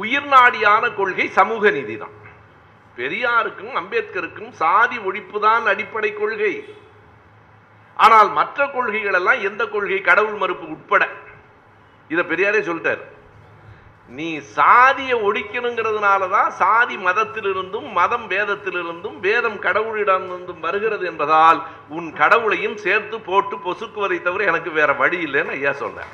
உயிர்நாடியான 0.01 0.95
கொள்கை 0.95 1.27
சமூக 1.27 1.69
நீதி 1.69 1.97
தான் 1.97 2.27
பெரியாருக்கும் 3.00 3.74
அம்பேத்கருக்கும் 3.80 4.52
சாதி 4.62 4.98
ஒழிப்பு 5.10 5.38
தான் 5.48 5.66
அடிப்படை 5.74 6.12
கொள்கை. 6.14 6.54
ஆனால் 8.06 8.30
மற்ற 8.40 8.68
கொள்கைகள் 8.74 9.18
எல்லாம் 9.20 9.46
எந்த 9.50 9.64
கொள்கை? 9.76 10.02
கடவுள் 10.10 10.38
மறுப்பு 10.42 10.66
உட்பட. 10.76 11.04
இதை 12.12 12.24
பெரியாரே 12.32 12.62
சொல்லிட்டார். 12.68 13.02
நீ 14.18 14.28
சாதியை 14.58 15.16
ஒழிக்கணுங்கிறதுனால 15.28 16.30
தான் 16.30 16.48
சாதி 16.62 16.96
மதத்திலிருந்தும் 17.08 17.88
மதம் 17.98 18.26
வேதத்திலிருந்தும் 18.32 19.18
வேதம் 19.26 19.60
கடவுளிடமிருந்தும் 19.66 20.64
வருகிறது 20.66 21.06
என்பதால் 21.12 21.60
உன் 21.98 22.08
கடவுளையும் 22.22 22.78
சேர்த்து 22.86 23.18
போட்டு 23.28 23.58
பொசுக்குவதை 23.66 24.18
தவிர 24.28 24.44
எனக்கு 24.52 24.72
வேற 24.80 24.94
வழி 25.02 25.20
இல்லைன்னு 25.28 25.56
ஐயா 25.58 25.74
சொன்னேன் 25.84 26.12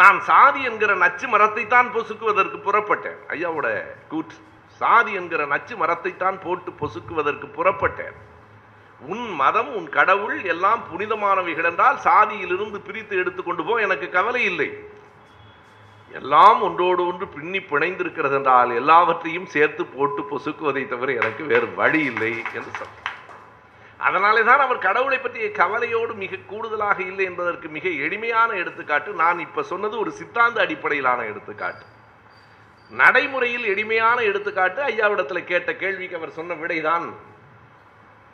நான் 0.00 0.18
சாதி 0.30 0.60
என்கிற 0.70 0.92
நச்சு 1.04 1.28
மரத்தை 1.28 1.64
தான் 1.66 1.88
பொசுக்குவதற்கு 1.94 2.58
புறப்பட்டேன். 2.66 3.18
ஐயாவோட 3.34 3.68
கூற்று. 4.12 4.38
சாதி 4.80 5.12
என்கிற 5.20 5.42
நச்சு 5.52 5.74
மரத்தை 5.80 6.12
தான் 6.16 6.38
போட்டு 6.44 6.70
பொசுக்குவதற்கு 6.80 7.46
புறப்பட்டேன். 7.56 8.16
உன் 9.12 9.26
மதம் 9.40 9.70
உன் 9.78 9.88
கடவுள் 9.96 10.38
எல்லாம் 10.52 10.80
புனிதமானவைகள் 10.90 11.68
என்றால் 11.70 11.98
சாதியிலிருந்து 12.06 12.78
பிரித்து 12.86 13.14
எடுத்துக்கொண்டு 13.22 13.62
போ 13.68 13.74
எனக்கு 13.86 14.06
கவலை 14.16 14.42
இல்லை. 14.50 14.70
எல்லாம் 16.18 16.60
ஒன்றோடு 16.66 17.02
ஒன்று 17.10 17.26
பின்னி 17.34 17.60
பிணைந்திருக்கிறது 17.70 18.36
என்றால் 18.38 18.70
எல்லாவற்றையும் 18.80 19.50
சேர்த்து 19.54 19.82
போட்டு 19.94 20.22
பொசுக்குவதை 20.30 20.82
தவிர 20.92 21.12
எனக்கு 21.20 21.42
வேறு 21.52 21.66
வழி 21.80 22.00
இல்லை 22.10 22.32
என்று 22.56 22.72
சொன்னார். 22.80 23.06
அதனாலே 24.06 24.42
தான் 24.48 24.64
அவர் 24.64 24.84
கடவுளை 24.88 25.18
பற்றிய 25.20 25.46
கவலையோடு 25.60 26.12
மிக 26.24 26.42
கூடுதலாக 26.50 26.98
இல்லை 27.10 27.24
என்பதற்கு 27.30 27.68
மிக 27.76 27.88
எளிமையான 28.06 28.50
எடுத்துக்காட்டு 28.62 29.10
நான் 29.22 29.44
இப்ப 29.46 29.64
சொன்னது 29.72 29.96
ஒரு 30.04 30.12
சித்தாந்த 30.20 30.60
அடிப்படையிலான 30.66 31.24
எடுத்துக்காட்டு. 31.30 31.84
நடைமுறையில் 32.90 33.64
எளிமையான 33.64 34.20
எடுத்துக்காட்டு 34.20 34.80
ஐயாவிடத்துல 34.82 35.44
கேட்ட 35.44 35.74
கேள்விக்கு 35.74 36.16
அவர் 36.16 36.36
சொன்ன 36.38 36.54
விடைதான். 36.54 37.06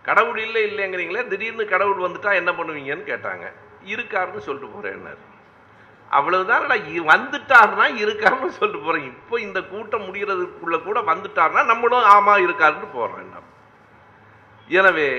கடவுள் 0.03 0.39
இல்லை 0.39 0.63
இல்லைங்கிறீங்களே 0.71 1.29
திடீர்னு 1.29 1.65
கடவுள் 1.65 2.05
வந்துட்டா 2.07 2.33
என்ன 2.35 2.51
பண்ணுவீங்கன்னு 2.53 3.07
கேட்டாங்க. 3.13 3.47
இருக்காருன்னு 3.85 4.47
சொல்லிட்டு 4.49 4.75
போறேன்னாரு. 4.75 5.23
அவ்வளவுதான் 6.11 6.67
வந்துட்டாருன்னா 7.13 7.87
இருக்காருன்னு 8.03 8.59
சொல்லிட்டு 8.59 8.87
போறேன். 8.87 9.07
இப்போ 9.13 9.41
இந்த 9.41 9.63
கூட்டம் 9.63 10.07
முடிகிறதுக்குள்ள 10.07 10.83
கூட 10.83 11.01
வந்துட்டாருன்னா 11.01 11.65
நம்மளும் 11.73 12.11
ஆமா 12.17 12.35
இருக்காருன்னு 12.47 12.89
போறேன். 12.93 13.33
எனவே 14.69 15.11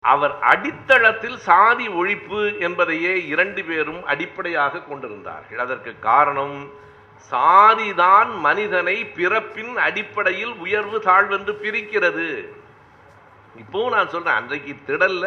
அவர் 0.00 0.34
அடித்தளத்தில் 0.52 1.36
சாதி 1.36 1.88
ஒழிப்பு 1.88 2.58
என்பதையே 2.58 3.26
இரண்டு 3.26 3.64
பேரும் 3.64 4.04
அடிப்படையாக 4.04 4.80
கொண்டிருந்தார்கள். 4.80 5.58
அதற்கு 5.58 5.98
காரணம் 5.98 6.56
சாதிதான் 7.30 8.30
மனிதனை 8.46 8.96
பிறப்பின் 9.16 9.76
அடிப்படையில் 9.76 10.54
உயர்வு 10.64 10.98
தாழ்வென்று 10.98 11.54
பிரிக்கிறது. 11.62 12.28
இப்போவும் 13.62 13.94
நான் 13.96 14.08
சொல்றேன் 14.08 14.38
அன்றைக்கு 14.40 14.72
திடல்ல 14.88 15.26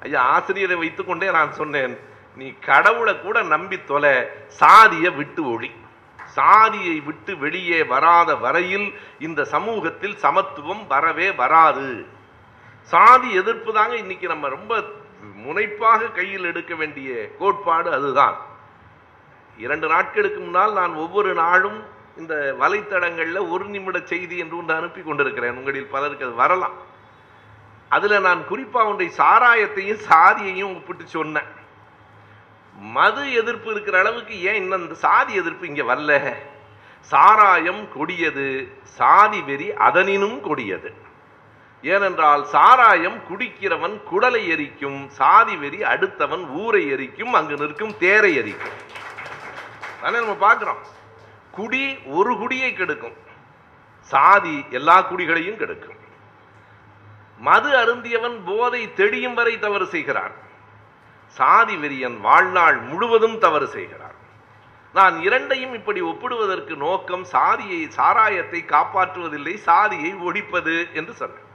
ஐயா 0.00 0.22
ஆசிரியரை 0.22 0.76
வைத்துக்கொண்டே 0.76 1.30
நான் 1.30 1.52
சொன்னேன் 1.52 1.94
நீ 2.36 2.46
கடவுளை 2.68 3.20
கூட 3.20 3.42
நம்பி 3.42 3.78
தொலை 3.84 4.14
சாதியை 4.46 5.10
விட்டு 5.10 5.42
ஒளி 5.50 5.70
சாதியை 6.18 7.00
விட்டு 7.00 7.32
வெளியே 7.36 7.84
வராத 7.84 8.36
வரையில் 8.36 8.86
இந்த 9.18 9.44
சமூகத்தில் 9.44 10.16
சமத்துவம் 10.16 10.86
வரவே 10.86 11.28
வராது. 11.32 12.06
சாதி 12.82 13.28
எதிர்ப்பு 13.40 13.72
தாங்க 13.72 13.96
இன்னைக்கு 13.96 14.26
நம்ம 14.26 14.48
ரொம்ப 14.48 14.72
முனைப்பாக 15.34 16.10
கையில் 16.18 16.44
எடுக்க 16.44 16.74
வேண்டிய 16.74 17.10
கோட்பாடு 17.38 17.92
அதுதான். 17.92 18.36
இரண்டு 19.58 19.88
நாட்களுக்கு 19.88 20.40
முன்னால் 20.40 20.72
நான் 20.72 20.94
ஒவ்வொரு 20.94 21.34
நாளும் 21.34 21.82
இந்த 22.16 22.56
வலைத்தளங்களில் 22.60 23.50
ஒரு 23.50 23.64
நிமிட 23.64 24.00
செய்தி 24.04 24.38
என்று 24.38 24.56
ஒன்று 24.56 24.74
அனுப்பி 24.74 25.02
கொண்டிருக்கிறேன். 25.02 25.56
உங்களில் 25.56 25.92
பலருக்கு 25.94 26.24
அது 26.24 26.34
வரலாம். 26.34 26.76
அதில் 27.88 28.20
நான் 28.20 28.46
குறிப்பாக 28.46 28.88
ஒன்றை 28.88 29.10
சாராயத்தையும் 29.16 30.04
சாதியையும் 30.10 30.74
ஒப்பிட்டு 30.74 31.06
சொன்னேன். 31.06 31.50
மது 32.74 33.32
எதிர்ப்பு 33.32 33.70
இருக்கிற 33.70 33.98
அளவுக்கு 33.98 34.42
ஏன் 34.42 34.54
இன்னும் 34.54 34.82
இந்த 34.82 34.94
சாதி 34.94 35.34
எதிர்ப்பு 35.34 35.66
இங்கே 35.66 35.82
வரல? 35.82 36.34
சாராயம் 37.00 37.88
கொடியது 37.92 38.72
சாதி 38.82 39.40
வெறி 39.42 39.72
அதனினும் 39.72 40.40
கொடியது. 40.40 40.94
ஏனென்றால் 41.82 42.44
சாராயம் 42.44 43.18
குடிக்கிறவன் 43.28 44.00
குடலை 44.10 44.48
எரிக்கும் 44.48 45.08
சாதி 45.08 45.56
வெறி 45.56 45.82
அடுத்தவன் 45.82 46.48
ஊரை 46.48 46.88
எரிக்கும் 46.88 47.32
அங்கு 47.32 47.56
நிற்கும் 47.56 47.96
தேரை 47.98 48.34
எரிக்கும். 48.34 48.76
தானே 50.02 50.16
நம்ம 50.22 50.36
பார்க்குறோம். 50.46 50.80
குடி 51.56 51.84
ஒரு 52.18 52.32
குடியை 52.40 52.70
கெடுக்கும். 52.74 53.16
சாதி 54.12 54.56
எல்லா 54.78 54.96
குடிகளையும் 55.10 55.60
கெடுக்கும். 55.62 55.98
மது 57.40 57.70
அருந்தியவன் 57.82 58.38
போதை 58.48 58.80
தெடியும் 58.98 59.36
வரை 59.38 59.54
தவறு 59.64 59.86
செய்கிறான். 59.94 60.34
சாதி 61.36 61.76
வெறியன் 61.82 62.16
வாழ்நாள் 62.26 62.78
முழுவதும் 62.88 63.38
தவறு 63.44 63.66
செய்கிறான். 63.76 64.18
நான் 64.94 65.14
இரண்டையும் 65.26 65.74
இப்படி 65.78 66.00
ஒப்பிடுவதற்கு 66.10 66.74
நோக்கம் 66.86 67.24
சாதியை 67.34 67.80
சாராயத்தை 67.98 68.60
காப்பாற்றுவதில்லை 68.74 69.54
சாதியை 69.68 70.12
ஒழிப்பது 70.26 70.76
என்று 70.98 71.14
சொன்னேன். 71.20 71.48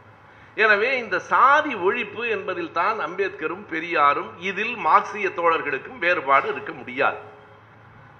எனவே 0.63 0.89
இந்த 1.01 1.15
சாதி 1.31 1.73
ஒழிப்பு 1.87 2.23
என்பதில் 2.35 2.75
தான் 2.79 2.99
அம்பேத்கரும் 3.07 3.65
பெரியாரும் 3.71 4.31
இதில் 4.49 4.75
மார்க்சிய 4.85 5.29
தோழர்களுக்கும் 5.39 5.99
வேறுபாடு 6.05 6.47
இருக்க 6.53 6.71
முடியாது. 6.79 7.19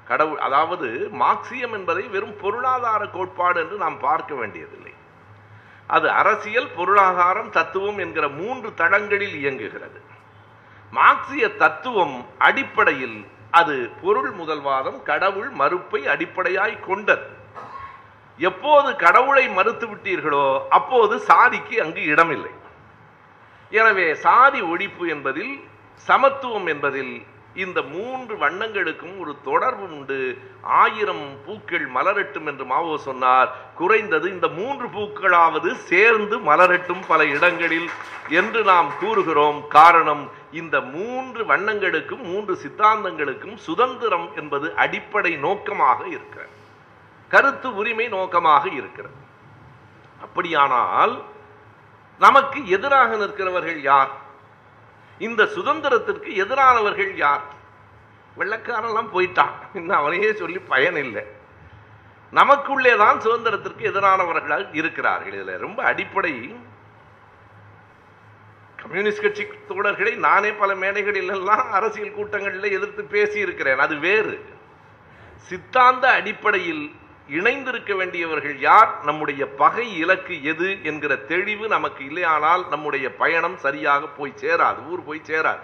கடவுள் 0.09 0.41
அதாவது 0.47 0.87
மார்க்சியம் 1.21 1.73
என்பதை 1.77 2.03
வெறும் 2.13 2.35
பொருளாதார 2.41 3.01
கோட்பாடு 3.15 3.57
என்று 3.63 3.77
நாம் 3.83 3.97
பார்க்க 4.07 4.33
வேண்டியதில்லை. 4.35 4.93
அது 5.95 6.07
அரசியல் 6.19 6.69
பொருளாதாரம் 6.77 7.49
தத்துவம் 7.57 7.99
என்கிற 8.05 8.25
மூன்று 8.39 8.69
தளங்களில் 8.81 9.35
இயங்குகிறது. 9.41 9.99
மார்க்சிய 10.93 11.45
தத்துவம் 11.63 12.15
அடிப்படையில் 12.47 13.17
அது 13.59 13.75
பொருள் 14.01 14.31
முதல்வாதம் 14.39 14.99
கடவுள் 15.09 15.49
மறுப்பை 15.61 16.01
அடிப்படையாய் 16.13 16.77
கொண்டது. 16.87 17.27
எப்போது 18.39 18.89
கடவுளை 19.05 19.45
மறுத்து 19.57 19.85
விட்டீர்களோ 19.87 20.47
அப்போது 20.77 21.15
சாதிக்கு 21.29 21.75
அங்கு 21.83 22.01
இடமில்லை. 22.13 22.53
எனவே 23.71 24.07
சாதி 24.25 24.61
ஒழிப்பு 24.73 25.05
என்பதில் 25.13 25.53
சமத்துவம் 26.07 26.67
என்பதில் 26.73 27.15
இந்த 27.57 27.81
மூன்று 27.81 28.35
வண்ணங்களுக்கும் 28.35 29.19
ஒரு 29.19 29.35
தொடர்பு 29.43 29.83
உண்டு. 29.83 30.37
ஆயிரம் 30.61 31.37
பூக்கள் 31.45 31.85
மலரட்டும் 31.87 32.45
என்று 32.45 32.65
மாவோ 32.65 32.97
சொன்னார். 32.97 33.49
குறைந்தது 33.75 34.29
இந்த 34.29 34.47
மூன்று 34.47 34.87
பூக்களாவது 34.87 35.73
சேர்ந்து 35.73 36.39
மலரட்டும் 36.39 37.03
பல 37.07 37.25
இடங்களில் 37.25 37.89
என்று 38.29 38.63
நாம் 38.63 38.91
கூறுகிறோம். 38.99 39.67
காரணம் 39.67 40.31
இந்த 40.51 40.81
மூன்று 40.81 41.43
வண்ணங்களுக்கும் 41.43 42.21
மூன்று 42.21 42.57
சித்தாந்தங்களுக்கும் 42.63 43.55
சுதந்திரம் 43.55 44.29
என்பது 44.35 44.75
அடிப்படை 44.75 45.35
நோக்கமாக 45.35 46.07
இருக்கிறது. 46.07 46.53
கருத்து 47.29 47.75
உரிமை 47.75 48.07
நோக்கமாக 48.07 48.69
இருக்கிறது. 48.69 49.19
அப்படியானால் 50.21 51.15
நமக்கு 52.19 52.59
எதிராக 52.67 53.15
நிற்கிறவர்கள் 53.15 53.81
யார்? 53.81 54.25
இந்த 55.19 55.43
சுதந்திரத்திற்கு 55.43 56.35
எதிரானவர்கள் 56.35 57.15
யார்? 57.15 57.41
வெள்ளக்காரெல்லாம் 58.37 59.09
போயிட்டான். 59.13 59.51
இன்னும் 59.73 59.97
அவனையே 59.97 60.33
சொல்லி 60.33 60.59
பயன் 60.59 60.95
இல்லை. 60.95 61.23
நமக்குள்ளே 62.31 62.95
தான் 62.95 63.19
சுதந்திரத்திற்கு 63.19 63.81
எதிரானவர்களால் 63.81 64.75
இருக்கிறார்கள். 64.75 65.33
இதில் 65.33 65.57
ரொம்ப 65.57 65.83
அடிப்படை 65.83 66.55
கம்யூனிஸ்ட் 68.75 69.21
கட்சி 69.21 69.47
தோழர்களை 69.69 70.15
நானே 70.15 70.51
பல 70.51 70.75
மேடைகளில் 70.75 71.27
எல்லாம் 71.27 71.71
அரசியல் 71.71 72.13
கூட்டங்களில் 72.13 72.71
எதிர்த்து 72.71 73.03
பேசியிருக்கிறேன். 73.03 73.75
அது 73.75 73.95
வேறு. 73.95 74.45
சித்தாந்த 75.35 76.09
அடிப்படையில் 76.09 76.95
இணைந்திருக்க 77.29 77.95
வேண்டியவர்கள் 77.95 78.59
யார்? 78.59 79.03
நம்முடைய 79.03 79.47
பகை 79.47 79.97
இலக்கு 79.97 80.43
எது 80.43 80.83
என்கிற 80.83 81.15
தெளிவு 81.15 81.67
நமக்கு 81.67 82.03
இல்லையானால் 82.03 82.67
நம்முடைய 82.69 83.15
பயணம் 83.15 83.57
சரியாக 83.57 84.07
போய் 84.07 84.33
சேராது. 84.41 84.87
ஊர் 84.87 85.03
போய் 85.03 85.21
சேராது. 85.25 85.59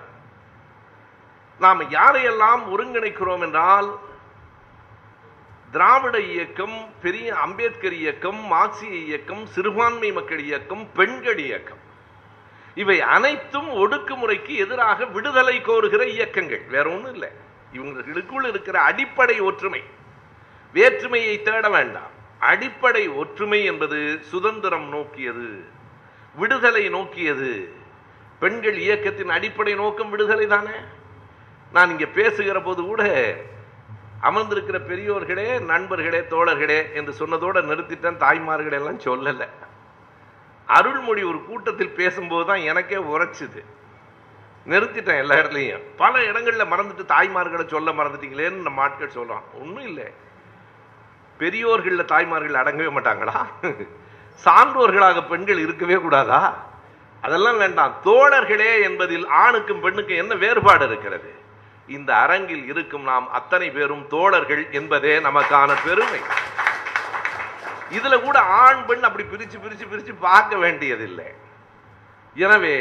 நாம் 1.59 1.81
யாரையெல்லாம் 1.81 2.61
ஒருங்கிணைக்கிறோம் 2.75 3.39
என்றால் 3.39 3.99
திராவிட 5.71 6.19
இயக்கம் 6.19 6.89
பெரிய 7.01 7.35
அம்பேத்கர் 7.35 7.93
இயக்கம் 7.93 8.45
மார்க்சிய 8.45 8.93
இயக்கம் 8.93 9.45
சிறுபான்மை 9.45 10.11
மக்கள் 10.11 10.39
இயக்கம் 10.39 10.91
பெண்கள் 10.91 11.37
இயக்கம். 11.37 11.77
இவை 12.75 13.01
அனைத்தும் 13.01 13.69
ஒடுக்குமுறைக்கு 13.69 14.55
எதிராக 14.55 15.05
விடுதலை 15.05 15.61
கோருகிற 15.61 16.07
இயக்கங்கள். 16.07 16.61
வேற 16.69 16.89
ஒன்றும் 16.89 17.13
இல்லை. 17.13 17.29
இவங்களுக்குள் 17.73 18.47
இருக்கிற 18.47 18.81
அடிப்படை 18.81 19.39
ஒற்றுமை. 19.39 19.92
வேற்றுமையை 20.73 21.41
தேட 21.41 21.69
வேண்டாம். 21.69 22.11
அடிப்படை 22.39 23.07
ஒற்றுமை 23.21 23.63
என்பது 23.63 23.97
சுதந்திரம் 24.31 24.87
நோக்கியது 24.89 25.49
விடுதலை 26.35 26.89
நோக்கியது. 26.89 27.51
பெண்கள் 28.39 28.77
இயக்கத்தின் 28.77 29.29
அடிப்படை 29.29 29.75
நோக்கம் 29.75 30.09
விடுதலை 30.09 30.47
தானே? 30.47 30.77
நான் 31.71 31.89
இங்கே 31.89 32.05
பேசுகிற 32.05 32.61
போது 32.61 32.81
கூட 32.83 33.03
அமர்ந்திருக்கிற 34.21 34.77
பெரியோர்களே 34.89 35.47
நண்பர்களே 35.59 36.19
தோழர்களே 36.19 36.79
என்று 36.93 37.13
சொன்னதோடு 37.19 37.61
நிறுத்திட்டேன் 37.69 38.19
தாய்மார்களே 38.25 38.79
எல்லாம் 38.81 39.05
சொல்லலை. 39.07 39.47
அருள்மொழி 40.65 41.23
ஒரு 41.23 41.39
கூட்டத்தில் 41.43 41.97
பேசும்போது 42.01 42.45
தான் 42.47 42.67
எனக்கே 42.71 42.95
உரைச்சிது. 42.95 43.63
நிறுத்திட்டேன் 44.65 45.21
எல்லா 45.23 45.35
இடத்துலையும். 45.35 45.83
பல 45.97 46.23
இடங்களில் 46.23 46.71
மறந்துட்டு 46.73 47.05
தாய்மார்களை 47.15 47.65
சொல்ல 47.67 47.91
மறந்துட்டீங்களேன்னு 47.91 48.67
நம்ம 48.67 48.81
ஆட்கள் 48.81 49.17
சொல்லலாம் 49.17 49.43
ஒன்றும் 49.61 49.87
இல்லை. 49.87 50.07
பெரியோர்கள்ல 51.39 52.03
தாய்மார்கள் 52.11 52.59
அடங்கவே 52.61 52.91
மாட்டாங்களா? 52.97 53.37
சான்றோர்களாக 54.43 55.21
பெண்கள் 55.31 55.63
இருக்கவே 55.65 55.95
கூடாதா? 55.95 56.41
அதெல்லாம் 57.23 57.57
வேண்டாம். 57.63 57.93
தோழர்களே 58.05 58.71
என்பதில் 58.87 59.25
ஆணுக்கும் 59.43 59.83
பெண்ணுக்கும் 59.85 60.21
என்ன 60.23 60.33
வேறுபாடு 60.43 60.85
இருக்கிறது? 60.89 61.31
இந்த 61.87 62.09
அரங்கில் 62.15 62.65
இருக்கும் 62.71 63.05
நாம் 63.11 63.27
அத்தனை 63.37 63.67
பேரும் 63.71 64.03
தோழர்கள் 64.07 64.63
என்பதே 64.79 65.13
நமக்கான 65.27 65.69
பெருமை. 65.85 66.21
இதுல 67.97 68.15
கூட 68.21 68.37
ஆண் 68.39 68.83
பெண் 68.85 69.05
அப்படி 69.07 69.23
பிரிச்சு 69.31 69.57
பிரிச்சு 69.63 69.85
பிரிச்சு 69.91 70.13
பார்க்க 70.19 70.55
வேண்டியதில்லை. 70.57 71.29
எனவே 72.35 72.75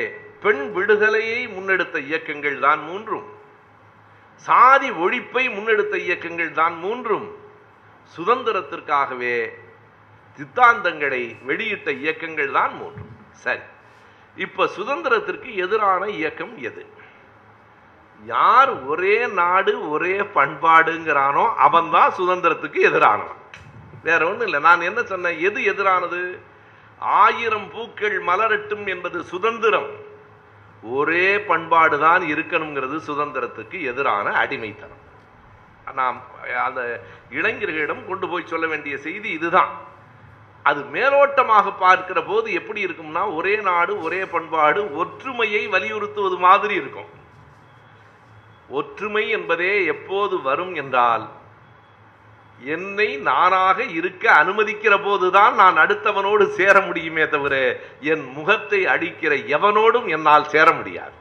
பெண் 0.44 0.62
விடுதலையை 0.72 1.40
முன்னெடுத்த 1.48 1.96
இயக்கங்கள் 2.10 2.58
தான் 2.66 2.80
மூன்றும். 2.88 3.26
சாதி 4.46 4.90
ஒழிப்பை 4.90 5.44
முன்னெடுத்த 5.56 5.96
இயக்கங்கள் 6.06 6.52
தான் 6.60 6.76
மூன்றும். 6.84 7.26
சுதந்திரத்திற்காகவே 8.16 9.48
சித்தாந்தங்களை 10.32 11.36
வெளியிட்ட 11.42 11.92
இயக்கங்கள் 11.92 12.50
தான் 12.50 12.74
மூன்றும் 12.74 13.10
சரி. 13.30 13.60
இப்ப 14.36 14.68
சுதந்திரத்திற்கு 14.76 15.54
எதிரான 15.54 16.08
இயக்கம் 16.08 16.58
எது? 16.58 16.86
யார் 18.24 18.84
ஒரே 18.84 19.26
நாடு 19.26 19.90
ஒரே 19.90 20.20
பண்பாடுங்கிறானோ 20.20 21.54
அவன் 21.54 21.90
தான் 21.90 22.12
சுதந்திரத்துக்கு 22.18 22.80
எதிரானவன். 22.90 23.40
வேற 24.02 24.26
ஒன்றும் 24.26 24.46
இல்லை. 24.46 24.60
நான் 24.60 24.80
என்ன 24.80 25.02
சொன்னேன்? 25.02 25.38
எது 25.38 25.60
எதிரானது? 25.72 26.38
ஆயிரம் 26.98 27.70
பூக்கள் 27.70 28.22
மலரட்டும் 28.22 28.88
என்பது 28.88 29.22
சுதந்திரம். 29.22 29.90
ஒரே 30.82 31.40
பண்பாடு 31.40 31.98
தான் 31.98 32.22
இருக்கணுங்கிறது 32.22 32.96
சுதந்திரத்துக்கு 33.06 33.82
எதிரான 33.82 34.30
அடிமைத்தனம். 34.30 35.01
நாம் 35.94 36.20
அந்த 36.64 36.80
இளைஞர்களிடம் 37.30 38.06
கொண்டு 38.06 38.28
போய் 38.28 38.50
சொல்ல 38.52 38.66
வேண்டிய 38.66 38.96
செய்தி 38.96 39.30
இதுதான். 39.30 39.72
அது 40.62 40.80
மேலோட்டமாக 40.92 41.72
பார்க்கிற 41.78 42.22
போது 42.22 42.52
எப்படி 42.52 42.80
இருக்கும்னா 42.86 43.34
ஒரே 43.34 43.54
நாடு 43.56 43.92
ஒரே 44.02 44.20
பண்பாடு 44.24 44.96
ஒற்றுமையை 44.96 45.62
வலியுறுத்துவது 45.68 46.36
மாதிரி 46.36 46.74
இருக்கும். 46.74 47.10
ஒற்றுமை 48.68 49.28
என்பதே 49.28 49.84
எப்போது 49.84 50.42
வரும் 50.42 50.74
என்றால் 50.74 51.24
என்னை 52.60 53.16
நானாக 53.16 53.84
இருக்க 53.84 54.24
அனுமதிக்கிற 54.32 55.04
போதுதான் 55.04 55.54
நான் 55.54 55.76
அடுத்தவனோடு 55.76 56.44
சேர 56.58 56.80
முடியுமே 56.80 57.28
தவிர 57.28 57.54
என் 58.00 58.24
முகத்தை 58.32 58.86
அடிக்கிற 58.86 59.34
எவனோடும் 59.34 60.08
என்னால் 60.08 60.50
சேர 60.54 60.72
முடியாது. 60.72 61.16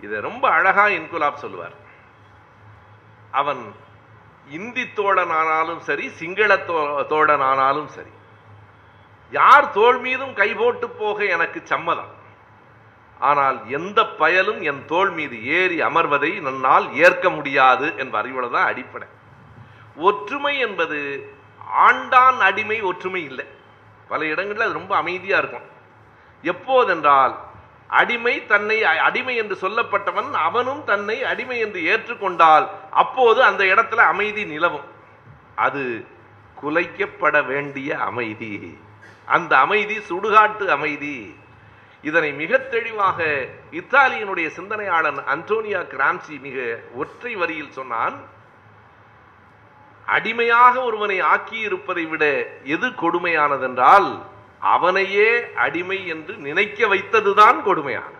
இதை 0.00 0.20
ரொம்ப 0.20 0.44
அழகா 0.50 0.86
இன்குலாப் 0.86 1.42
சொல்லுவார். 1.44 1.76
அவன் 3.30 3.74
இந்தி 4.58 4.82
தோழனானாலும் 4.82 5.82
சரி 5.88 6.06
சிங்கள 6.20 6.56
தோழன் 7.08 7.44
ஆனாலும் 7.50 7.90
சரி. 7.96 8.12
யார் 9.32 9.72
தோள் 9.72 9.98
மீதும் 9.98 10.32
கை 10.34 10.48
போட்டு 10.54 10.88
போக 10.88 11.24
எனக்கு 11.24 11.60
சம்மதம். 11.64 12.12
ஆனால் 13.18 13.58
எந்த 13.68 14.00
பயலும் 14.20 14.60
என் 14.62 14.82
தோள் 14.84 15.10
மீது 15.10 15.36
ஏறி 15.44 15.80
அமர்வதை 15.80 16.30
நன்னால் 16.40 16.86
ஏற்க 16.94 17.30
முடியாது 17.30 17.86
என் 17.96 18.14
அறிவுல 18.14 18.50
தான் 18.50 18.66
அடிப்படை. 18.66 19.08
ஒற்றுமை 19.96 20.58
என்பது 20.58 20.98
ஆண்டான் 21.86 22.38
அடிமை 22.48 22.80
ஒற்றுமை 22.90 23.22
இல்லை. 23.24 23.46
பல 24.08 24.26
இடங்களில் 24.26 24.66
அது 24.66 24.72
ரொம்ப 24.72 24.96
அமைதியாக 24.96 25.42
இருக்கும். 25.42 25.68
எப்போதென்றால் 26.42 27.34
அடிமை 27.90 28.46
தன்னை 28.46 28.84
அடிமை 28.84 29.36
என்று 29.36 29.54
சொல்லப்பட்டவன் 29.54 30.30
அவனும் 30.32 30.84
தன்னை 30.84 31.24
அடிமை 31.24 31.58
என்று 31.58 31.80
ஏற்றுக்கொண்டால் 31.80 32.68
அப்போது 32.90 33.42
அந்த 33.42 33.64
இடத்துல 33.64 33.96
அமைதி 33.96 34.44
நிலவும். 34.44 34.88
அது 35.54 36.06
குலைக்கப்பட 36.62 37.46
வேண்டிய 37.46 37.98
அமைதி. 37.98 38.78
அந்த 39.26 39.58
அமைதி 39.58 39.98
சுடுகாட்டு 39.98 40.66
அமைதி. 40.66 41.34
இதனை 42.02 42.32
மிக 42.32 42.58
தெளிவாக 42.58 43.46
இத்தாலியனுடைய 43.70 44.46
சிந்தனையாளன் 44.46 45.18
அன்டோனியா 45.34 45.80
கிராம்சி 45.94 46.40
மிக 46.40 46.80
ஒற்றை 46.94 47.34
வரியில் 47.34 47.72
சொன்னான் 47.72 48.14
அடிமையாக 50.06 50.82
ஒருவனை 50.82 51.22
ஆக்கியிருப்பதை 51.22 52.08
விட 52.08 52.24
எது 52.64 52.86
கொடுமையானதென்றால் 52.88 54.22
அவனையே 54.60 55.54
அடிமை 55.54 56.06
என்று 56.06 56.36
நினைக்க 56.36 56.86
வைத்ததுதான் 56.86 57.62
கொடுமையானது. 57.66 58.18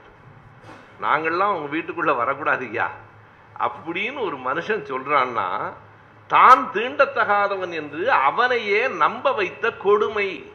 நாங்கள்லாம் 1.03 1.53
உங்க 1.53 1.76
வீட்டுக்குள்ள 1.76 2.16
வரக்கூடாது 2.16 2.66
ஐயா. 2.66 2.90
அப்படின்னு 3.59 4.20
ஒரு 4.20 4.37
மனுஷன் 4.37 4.90
சொல்றான்னா 4.90 5.72
தான் 6.26 6.70
தீண்டத்தகாதவன் 6.72 7.72
என்று 7.72 8.11
அவனையே 8.11 8.88
நம்ப 8.88 9.33
வைத்த 9.33 9.70
கொடுமை. 9.70 10.53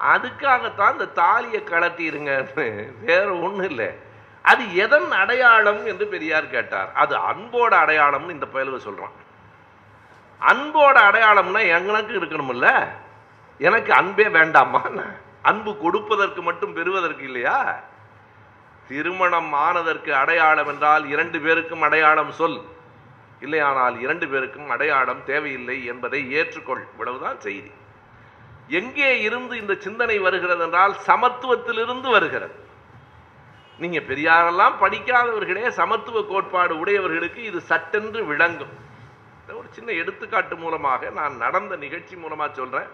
அதுக்காகத்தான் 0.00 0.92
இந்த 0.92 1.06
தாலியை 1.06 1.62
கலட்டிருங்கன்னு 1.62 2.92
வேற 3.00 3.32
ஒன்றும் 3.32 3.68
இல்லை. 3.68 3.90
அது 4.42 4.76
எதன் 4.76 5.12
அடையாளம் 5.12 5.86
என்று 5.86 6.06
பெரியார் 6.06 6.50
கேட்டார். 6.50 6.92
அது 6.92 7.16
அன்போட 7.16 7.72
அடையாளம்னு 7.72 8.30
இந்த 8.30 8.46
பயலுவை 8.52 8.76
சொல்கிறான் 8.76 9.24
அன்போட 10.40 10.96
அடையாளம்னா 11.10 11.68
எனக்கு 11.68 12.20
இருக்கணும்ல 12.20 12.88
எனக்கு 13.58 13.92
அன்பே 13.92 14.28
வேண்டாமா? 14.28 14.82
அன்பு 15.42 15.76
கொடுப்பதற்கு 15.76 16.42
மட்டும் 16.42 16.72
பெறுவதற்கு 16.72 17.24
இல்லையா? 17.24 17.80
திருமணம் 18.88 19.52
ஆனதற்கு 19.52 20.14
அடையாளம் 20.14 20.66
என்றால் 20.66 21.08
இரண்டு 21.08 21.40
பேருக்கும் 21.40 21.82
அடையாளம் 21.82 22.30
சொல். 22.30 22.60
இல்லையானால் 23.40 24.00
இரண்டு 24.00 24.28
பேருக்கும் 24.28 24.70
அடையாளம் 24.70 25.24
தேவையில்லை 25.24 25.84
என்பதை 25.84 26.34
ஏற்றுக்கொள். 26.36 26.82
இவ்வளவுதான் 26.92 27.40
செய்தி. 27.40 27.70
எங்கே 28.68 29.20
இருந்து 29.20 29.56
இந்த 29.56 29.74
சிந்தனை 29.78 30.18
வருகிறது 30.18 30.64
என்றால் 30.64 30.94
சமத்துவத்திலிருந்து 31.06 32.10
வருகிறது. 32.10 32.64
நீங்க 33.78 33.98
பெரியாரெல்லாம் 33.98 34.76
படிக்காதவர்களே 34.80 35.68
சமத்துவ 35.68 36.24
கோட்பாடு 36.28 36.78
உடையவர்களுக்கு 36.78 37.42
இது 37.42 37.60
சட்டென்று 37.60 38.24
விளங்கும். 38.24 38.94
சின்ன 39.76 39.90
எடுத்துக்காட்டு 40.02 40.56
மூலமாக 40.64 41.10
நான் 41.18 41.34
நடந்த 41.44 41.76
நிகழ்ச்சி 41.84 42.14
மூலமாக 42.24 42.50
சொல்கிறேன் 42.60 42.90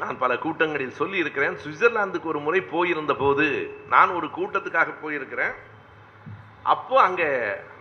நான் 0.00 0.18
பல 0.22 0.32
கூட்டங்களில் 0.44 0.98
சொல்லி 1.00 1.16
இருக்கிறேன் 1.22 1.54
சுவிட்சர்லாந்துக்கு 1.62 2.30
ஒரு 2.32 2.40
முறை 2.46 2.60
போயிருந்த 2.72 3.12
போது 3.22 3.46
நான் 3.92 4.14
ஒரு 4.18 4.28
கூட்டத்துக்காக 4.38 4.92
போயிருக்கிறேன். 5.02 5.54
அப்போ 6.72 6.96
அங்கே 7.06 7.28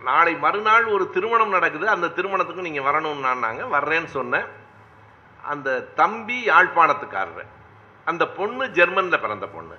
நாளை 0.10 0.34
மறுநாள் 0.46 0.86
ஒரு 0.96 1.06
திருமணம் 1.16 1.56
நடக்குது. 1.56 1.86
அந்த 1.96 2.08
திருமணத்துக்கு 2.18 2.68
நீங்கள் 2.68 2.88
வரணும்னு 2.88 3.34
நாங்க 3.46 3.64
வர்றேன்னு 3.76 4.12
சொன்னேன். 4.18 4.48
அந்த 5.54 5.70
தம்பி 6.02 6.38
யாழ்ப்பாணத்துக்காரர். 6.52 7.46
அந்த 8.10 8.24
பொண்ணு 8.40 8.66
ஜெர்மனில் 8.80 9.24
பிறந்த 9.26 9.48
பொண்ணு. 9.56 9.76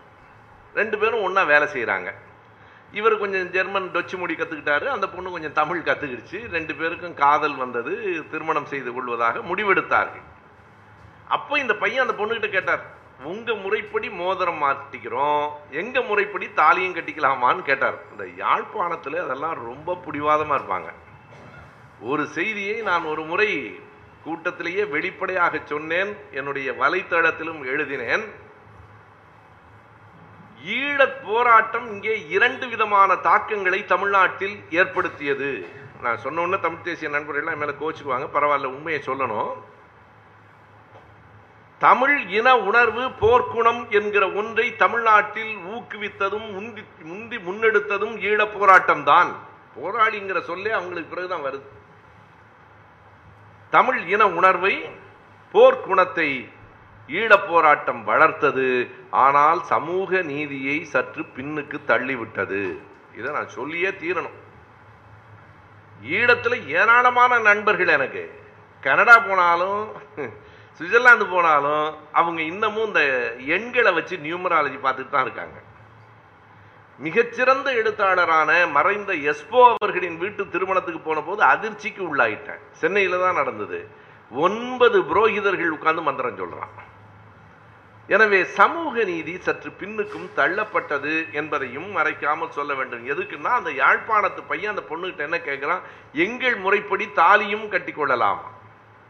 ரெண்டு 0.80 0.98
பேரும் 1.02 1.24
ஒன்றா 1.26 1.42
வேலை 1.54 1.66
செய்கிறாங்க 1.74 2.10
இவர் 2.98 3.22
கொஞ்சம் 3.22 3.46
ஜெர்மன் 3.54 3.86
டொச்சு 3.94 4.16
மொழி 4.20 4.34
கற்றுக்கிட்டாரு 4.38 4.86
அந்த 4.94 5.06
பொண்ணு 5.14 5.34
கொஞ்சம் 5.34 5.56
தமிழ் 5.60 5.86
கற்றுக்கிடுச்சு 5.86 6.38
ரெண்டு 6.56 6.74
பேருக்கும் 6.80 7.16
காதல் 7.22 7.56
வந்தது. 7.62 7.92
திருமணம் 8.32 8.70
செய்து 8.72 8.90
கொள்வதாக 8.96 9.42
முடிவெடுத்தார்கள். 9.50 10.26
அப்போ 11.36 11.54
இந்த 11.62 11.74
பையன் 11.82 12.04
அந்த 12.04 12.16
பொண்ணுகிட்ட 12.18 12.50
கேட்டார் 12.56 12.84
உங்கள் 13.30 13.60
முறைப்படி 13.64 14.08
மோதிரம் 14.20 14.60
மாட்டிக்கிறோம் 14.62 15.44
எங்கள் 15.80 16.06
முறைப்படி 16.10 16.46
தாலியும் 16.60 16.96
கட்டிக்கலாமான்னு 16.96 17.62
கேட்டார். 17.70 17.98
இந்த 18.12 18.24
யாழ்ப்பாணத்தில் 18.42 19.18
அதெல்லாம் 19.24 19.56
ரொம்ப 19.68 19.98
பிடிவாதமாக 20.06 20.58
இருப்பாங்க. 20.60 20.90
ஒரு 22.10 22.24
செய்தியை 22.36 22.78
நான் 22.90 23.10
ஒரு 23.12 23.22
முறை 23.30 23.50
கூட்டத்திலேயே 24.24 24.82
வெளிப்படையாக 24.94 25.60
சொன்னேன். 25.72 26.10
என்னுடைய 26.30 26.68
வலைத்தளத்திலும் 26.82 27.60
எழுதினேன். 27.72 28.24
ஈழப் 30.72 31.20
போராட்டம் 31.26 31.86
இங்கே 31.92 32.14
இரண்டு 32.36 32.68
விதமான 32.68 33.16
தாக்கங்களை 33.28 33.84
தமிழ்நாட்டில் 33.84 34.56
ஏற்படுத்தியது. 34.70 35.50
நான் 36.02 36.22
சொன்ன 36.24 36.56
தமிழ் 36.56 36.84
தேசிய 36.88 37.10
நண்பர்கள்லாம் 37.16 37.56
என் 37.56 37.80
கோச்சுக்குவாங்க 37.82 38.26
பரவாயில்ல 38.36 38.74
உண்மையை 38.76 39.00
சொல்லணும். 39.06 39.52
தமிழ் 41.78 42.16
இன 42.38 42.48
உணர்வு 42.68 43.04
போர்க்குணம் 43.22 43.80
என்கிற 43.98 44.24
ஒன்றை 44.40 44.66
தமிழ்நாட்டில் 44.76 45.54
ஊக்குவித்ததும் 45.74 46.46
முந்தி 46.56 46.82
முந்தி 47.10 47.36
முன்னெடுத்ததும் 47.48 48.14
ஈழப் 48.28 48.58
போராட்டம் 48.58 49.04
தான் 49.04 49.30
போராளிங்கிற 49.78 50.40
சொல்லே 50.50 50.70
அவங்களுக்கு 50.70 51.12
பிறகுதான் 51.14 51.46
வருது. 51.46 51.66
தமிழ் 53.70 54.00
இன 54.14 54.28
உணர்வை 54.38 54.74
போர்க்குணத்தை 55.54 56.28
ஈழப் 57.08 57.48
போராட்டம் 57.48 58.00
வளர்த்தது. 58.04 58.68
ஆனால் 59.24 59.60
சமூக 59.72 60.22
நீதியை 60.30 60.76
சற்று 60.92 61.22
பின்னுக்கு 61.36 61.78
தள்ளிவிட்டது. 61.90 62.62
இதை 63.18 63.28
நான் 63.32 63.54
சொல்லியே 63.58 63.90
தீரணும். 64.02 64.38
ஈழத்துல 66.16 66.54
ஏராளமான 66.78 67.38
நண்பர்கள் 67.48 67.94
எனக்கு. 67.98 68.24
கனடா 68.82 69.18
போனாலும் 69.18 69.82
சுவிட்சர்லாந்து 70.78 71.26
போனாலும் 71.34 71.84
அவங்க 72.20 72.40
இன்னமும் 72.52 72.88
இந்த 72.88 73.02
எண்களை 73.56 73.92
வச்சு 73.98 74.16
நியூமராலஜி 74.24 74.78
பார்த்துட்டு 74.86 75.14
தான் 75.14 75.26
இருக்காங்க. 75.26 75.58
மிகச்சிறந்த 76.98 77.68
எழுத்தாளரான 77.80 78.50
மறைந்த 78.74 79.12
எஸ்போ 79.30 79.60
அவர்களின் 79.74 80.18
வீட்டு 80.22 80.42
திருமணத்துக்கு 80.54 81.00
போன 81.00 81.20
போது 81.20 81.42
அதிர்ச்சிக்கு 81.52 82.02
உள்ளாயிட்டேன். 82.08 82.64
சென்னையில 82.80 83.20
தான் 83.22 83.40
நடந்தது. 83.40 83.78
ஒன்பது 84.30 84.98
புரோகிதர்கள் 85.10 85.74
உட்கார்ந்து 85.76 86.02
மந்திரம் 86.08 86.40
சொல்றான். 86.42 86.74
எனவே 88.08 88.38
சமூக 88.56 89.04
நீதி 89.10 89.34
சற்று 89.44 89.70
பின்னுக்கும் 89.80 90.26
தள்ளப்பட்டது 90.38 91.12
என்பதையும் 91.40 91.86
மறைக்காமல் 91.96 92.54
சொல்ல 92.56 92.72
வேண்டும். 92.78 93.04
எதுக்குன்னா 93.12 93.52
அந்த 93.60 93.70
யாழ்ப்பாணத்து 93.82 94.42
பையன் 94.50 94.72
அந்த 94.72 94.84
பொண்ணுகிட்ட 94.90 95.22
என்ன 95.28 95.38
கேட்குறான் 95.46 95.84
எங்கள் 96.24 96.56
முறைப்படி 96.64 97.06
தாலியும் 97.20 97.66
கட்டி 97.74 97.92
கொள்ளலாமா. 97.92 98.48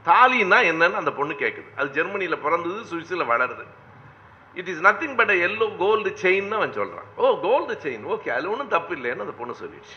தாலின்னா 0.07 0.61
என்னன்னு 0.71 1.01
அந்த 1.03 1.13
பொண்ணு 1.19 1.35
கேட்குது 1.43 1.69
அது 1.79 1.91
ஜெர்மனியில் 1.99 2.43
பிறந்தது 2.47 2.81
சுவிஸில் 2.93 3.31
வளருது. 3.33 3.67
It 4.55 4.71
is 4.73 4.83
nothing 4.87 5.19
but 5.21 5.35
yellow 5.49 5.67
gold 5.83 6.11
chain 6.23 6.59
அவன் 6.61 6.79
சொல்கிறான் 6.81 7.09
ஓ 7.17 7.35
கோல்டு 7.47 7.75
செயின் 7.85 8.05
ஓகே 8.15 8.29
அதுல 8.35 8.53
ஒன்றும் 8.55 8.75
தப்பு 8.75 8.93
இல்லைன்னு 8.97 9.25
அந்த 9.27 9.37
பொண்ணு 9.39 9.55
சொல்லிடுச்சு. 9.63 9.97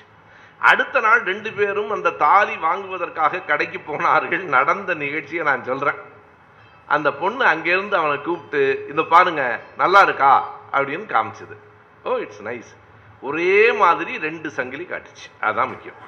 அடுத்த 0.71 0.99
நாள் 1.07 1.21
ரெண்டு 1.31 1.49
பேரும் 1.57 1.91
அந்த 1.95 2.15
தாலி 2.25 2.55
வாங்குவதற்காக 2.67 3.41
கடைக்கு 3.49 3.79
போனார்கள். 3.89 4.45
நடந்த 4.57 4.91
நிகழ்ச்சியை 5.05 5.43
நான் 5.49 5.67
சொல்கிறேன் 5.71 5.99
அந்த 6.95 7.09
பொண்ணு 7.21 7.43
அங்கேருந்து 7.45 7.95
அவனை 8.01 8.17
கூப்பிட்டு 8.21 8.61
இந்த 8.89 9.03
பாருங்க 9.13 9.43
நல்லா 9.81 10.01
இருக்கா? 10.07 10.31
அப்படின்னு 10.77 11.05
காமிச்சது. 11.13 11.55
ஓ 12.03 12.15
இட்ஸ் 12.23 12.43
நைஸ் 12.43 12.71
ஒரே 13.27 13.71
மாதிரி 13.81 14.17
ரெண்டு 14.27 14.49
சங்கிலி 14.57 14.87
காட்டுச்சு. 14.89 15.27
அதான் 15.41 15.71
முக்கியம். 15.73 15.99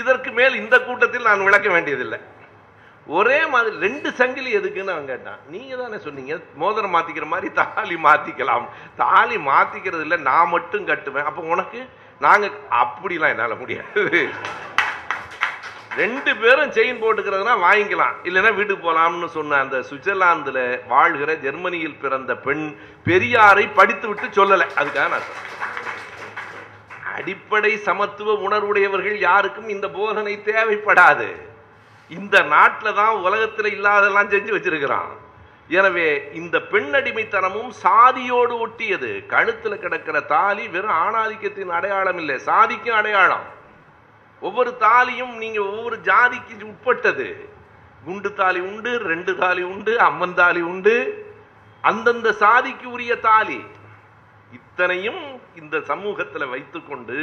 இதற்கு 0.00 0.30
மேல் 0.38 0.60
இந்த 0.62 0.76
கூட்டத்தில் 0.80 1.28
நான் 1.28 1.46
விளக்க 1.48 1.68
வேண்டியதில்லை. 1.76 2.18
ஒரே 3.06 3.46
மாதிரி 3.52 3.76
ரெண்டு 3.76 4.08
சங்கிலி 4.12 4.50
எதுக்குன்னு 4.56 4.94
அவன் 4.94 5.10
கேட்டான். 5.12 5.38
நீங்க 5.54 5.76
தானே 5.76 5.98
சொன்னீங்க 5.98 6.34
மோதிரம் 6.62 6.94
மாத்திக்கிற 6.94 7.26
மாதிரி 7.26 7.48
தாலி 7.60 7.96
மாத்திக்கலாம். 8.06 8.66
தாலி 8.96 9.36
மாத்திக்கிறது 9.36 10.04
இல்லை 10.06 10.18
நான் 10.30 10.52
மட்டும் 10.56 10.86
கட்டுவேன். 10.86 11.28
அப்ப 11.30 11.42
உனக்கு 11.54 11.80
நாங்க 12.20 12.50
அப்படிலாம் 12.82 13.34
என்னால 13.34 13.54
முடியாது. 13.54 14.28
ரெண்டு 16.00 16.32
பேரும் 16.40 16.72
செயின் 16.76 17.00
போட்டுக்கிறதுனா 17.02 17.54
வாங்கிக்கலாம். 17.66 18.16
இல்லைன்னா 18.28 18.50
வீட்டுக்கு 18.58 18.82
போகலாம்னு 18.86 19.28
சொன்ன 19.36 19.58
அந்த 19.64 19.76
சுவிட்சர்லாந்தில் 19.88 20.62
வாழ்கிற 20.92 21.30
ஜெர்மனியில் 21.44 22.00
பிறந்த 22.02 22.32
பெண் 22.46 22.64
பெரியாரை 23.06 23.64
படித்து 23.78 24.06
விட்டு 24.10 24.26
சொல்லலை. 24.38 24.66
அதுக்காக 24.80 25.08
நான் 25.14 25.30
அடிப்படை 27.16 27.72
சமத்துவ 27.88 28.34
உணர்வுடையவர்கள் 28.46 29.18
யாருக்கும் 29.28 29.72
இந்த 29.74 29.86
போதனை 29.98 30.34
தேவைப்படாது. 30.50 31.28
இந்த 32.18 32.36
நாட்டில் 32.52 32.98
தான் 33.00 33.16
உலகத்தில் 33.26 33.70
இல்லாதெல்லாம் 33.76 34.32
செஞ்சு 34.34 34.52
வச்சிருக்கிறான். 34.54 35.10
எனவே 35.78 36.08
இந்த 36.40 36.56
பெண் 36.72 36.92
அடிமைத்தனமும் 36.98 37.70
சாதியோடு 37.84 38.54
ஒட்டியது. 38.64 39.10
கழுத்தில் 39.32 39.82
கிடக்கிற 39.84 40.18
தாலி 40.34 40.64
வெறும் 40.74 40.98
ஆணாதிக்கத்தின் 41.04 41.76
அடையாளம் 41.78 42.20
இல்லை. 42.22 42.36
சாதிக்கும் 42.50 42.98
அடையாளம். 43.00 43.46
ஒவ்வொரு 44.40 44.76
தாலியும் 44.80 45.36
நீங்க 45.36 45.60
ஒவ்வொரு 45.62 45.96
ஜாதிக்கு 46.04 46.62
உட்பட்டது. 46.62 47.28
குண்டு 48.04 48.34
தாலி 48.34 48.60
உண்டு 48.60 48.98
ரெண்டு 48.98 49.32
தாலி 49.36 49.62
உண்டு 49.62 50.00
அம்மன் 50.00 50.34
தாலி 50.34 50.60
உண்டு. 50.60 50.96
அந்தந்த 51.80 52.32
சாதிக்கு 52.32 52.90
உரிய 52.90 53.16
தாலி. 53.16 53.60
இத்தனையும் 54.52 55.22
இந்த 55.60 55.78
சமூகத்துல 55.78 56.50
வைத்துக்கொண்டு 56.50 57.18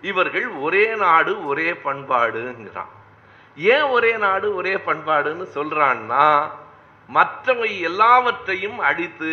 இவர்கள் 0.00 0.48
ஒரே 0.66 0.84
நாடு 0.94 1.46
ஒரே 1.46 1.72
பண்பாடுங்கிறான். 1.72 2.92
ஏன் 3.56 3.86
ஒரே 3.96 4.12
நாடு 4.16 4.54
ஒரே 4.54 4.74
பண்பாடுன்னு 4.74 5.46
சொல்றான்னா 5.54 6.26
மற்றவை 7.08 7.80
எல்லாவற்றையும் 7.80 8.78
அழித்து 8.78 9.32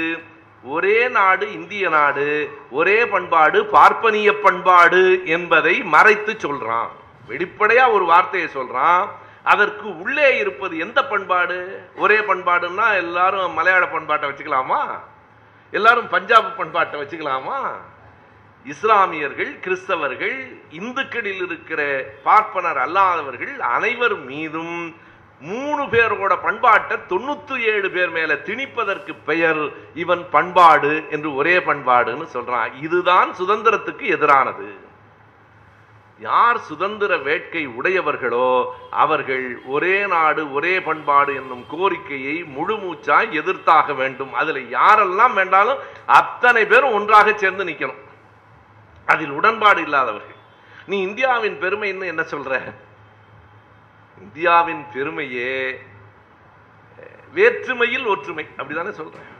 ஒரே 0.64 0.98
நாடு 1.08 1.46
இந்திய 1.54 1.90
நாடு 1.90 2.28
ஒரே 2.72 3.06
பண்பாடு 3.06 3.66
பார்ப்பனிய 3.66 4.40
பண்பாடு 4.40 5.22
என்பதை 5.26 5.76
மறைத்து 5.84 6.34
சொல்றான். 6.34 6.92
வெளிப்படையா 7.32 7.92
ஒரு 7.92 8.06
வார்த்தையை 8.06 8.50
சொல்றான். 8.54 9.08
அதற்கு 9.44 10.00
உள்ளே 10.00 10.38
இருப்பது 10.38 10.78
எந்த 10.78 11.06
பண்பாடு? 11.06 11.90
ஒரே 11.96 12.18
பண்பாடுன்னா 12.18 12.96
எல்லாரும் 12.96 13.54
மலையாள 13.54 13.88
பண்பாட்டை 13.88 14.30
வச்சுக்கலாமா? 14.30 15.00
எல்லாரும் 15.72 16.08
பஞ்சாப் 16.08 16.58
பண்பாட்டை 16.58 17.02
வச்சுக்கலாமா? 17.02 17.72
இஸ்லாமியர்கள் 18.64 19.60
கிறிஸ்தவர்கள் 19.60 20.62
இந்துக்களில் 20.70 21.46
இருக்கிற 21.46 22.06
பார்ப்பனர் 22.24 22.78
அல்லாதவர்கள் 22.78 23.58
அனைவர் 23.58 24.16
மீதும் 24.16 24.96
மூணு 25.42 25.84
பேரோட 25.84 26.42
பண்பாட்டை 26.42 26.98
தொண்ணூத்தி 27.10 27.62
ஏழு 27.62 27.92
பேர் 27.92 28.10
மேல 28.10 28.34
திணிப்பதற்கு 28.34 29.16
பெயர் 29.26 29.72
இவன் 29.94 30.28
பண்பாடு 30.32 31.06
என்று 31.10 31.36
ஒரே 31.36 31.58
பண்பாடுன்னு 31.58 32.28
சொல்றான். 32.34 32.72
இதுதான் 32.82 33.30
சுதந்திரத்துக்கு 33.40 34.06
எதிரானது. 34.18 34.90
யார் 36.28 36.58
சுதந்திர 36.70 37.12
வேட்கை 37.28 37.62
உடையவர்களோ 37.78 38.48
அவர்கள் 39.04 39.46
ஒரே 39.76 39.96
நாடு 40.14 40.42
ஒரே 40.58 40.74
பண்பாடு 40.88 41.32
என்னும் 41.40 41.64
கோரிக்கையை 41.74 42.36
முழுமூச்சாய் 42.56 43.30
எதிர்த்தாக 43.40 43.96
வேண்டும். 44.02 44.34
அதுல 44.42 44.60
யாரெல்லாம் 44.78 45.34
வேண்டாலும் 45.40 45.80
அத்தனை 46.20 46.64
பேரும் 46.72 46.96
ஒன்றாக 46.98 47.34
சேர்ந்து 47.44 47.66
நிற்கணும் 47.70 48.02
அதில் 49.14 49.34
உடன்பாடு 49.40 49.82
இல்லாதவர்கள். 49.88 50.40
நீ 50.90 50.98
இந்தியாவின் 51.08 51.58
பெருமைன்னு 51.64 52.12
என்ன 52.14 52.26
சொல்ற? 52.34 52.52
இந்தியாவின் 54.18 54.84
பெருமையே 54.94 55.56
வேற்றுமையில் 57.38 58.06
ஒற்றுமை 58.14 58.46
அப்படிதானே 58.58 58.92
சொல்றேன் 59.00 59.32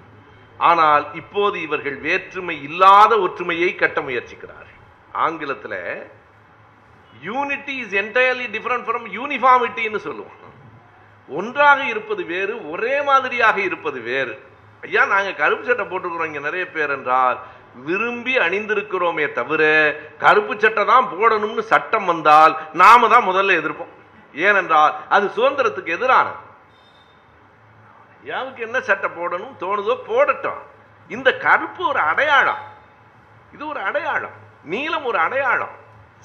ஆனால் 0.70 1.06
இப்போது 1.22 1.58
இவர்கள் 1.68 2.00
வேற்றுமை 2.08 2.56
இல்லாத 2.70 3.14
ஒற்றுமையை 3.28 3.70
கட்ட 3.76 4.00
முயற்சிக்கிறார்கள். 4.08 4.80
ஆங்கிலத்துல 5.26 5.76
unity 7.28 7.74
is 7.84 7.96
entirely 8.02 8.48
different 8.56 8.86
from 8.88 9.08
யூனிஃபார்மிட்டின்னு 9.18 10.00
சொல்லுவோம். 10.08 10.38
ஒன்றாக 11.40 11.80
இருப்பது 11.94 12.22
வேறு 12.34 12.54
ஒரே 12.72 12.96
மாதிரியாக 13.10 13.58
இருப்பது 13.70 14.00
வேறு. 14.12 14.34
ஐயா 14.86 15.02
நாங்கள் 15.06 15.40
கருப்பு 15.42 15.66
சட்டை 15.66 15.86
போட்டுக்கிறோம் 15.86 16.30
இங்கே 16.30 16.44
நிறைய 16.48 16.66
பேர் 16.76 16.94
என்றால் 16.98 17.38
விரும்பி 17.88 18.34
அணிந்திருக்கிறோமே 18.46 19.26
தவிர 19.40 19.64
கருப்பு 20.24 20.54
சட்டை 20.64 20.84
தான் 20.86 21.10
போடணும்னு 21.12 21.64
சட்டம் 21.74 22.08
வந்தால் 22.12 22.54
நாம 22.82 23.10
தான் 23.14 23.28
முதல்ல 23.28 23.58
எதிர்ப்போம். 23.62 23.94
ஏனென்றால் 24.34 24.96
அது 25.16 25.26
சுதந்திரத்துக்கு 25.38 25.96
எதிரானது. 25.98 26.40
யாவுக்கு 28.32 28.62
என்ன 28.68 28.80
சட்டை 28.90 29.10
போடணும் 29.20 29.56
தோணுதோ 29.62 29.94
போடட்டும். 30.10 30.60
இந்த 31.16 31.30
கருப்பு 31.46 31.82
ஒரு 31.88 32.00
அடையாளம். 32.00 32.62
இது 33.54 33.64
ஒரு 33.68 33.80
அடையாளம். 33.80 34.36
நீளம் 34.74 35.06
ஒரு 35.06 35.18
அடையாளம். 35.18 35.74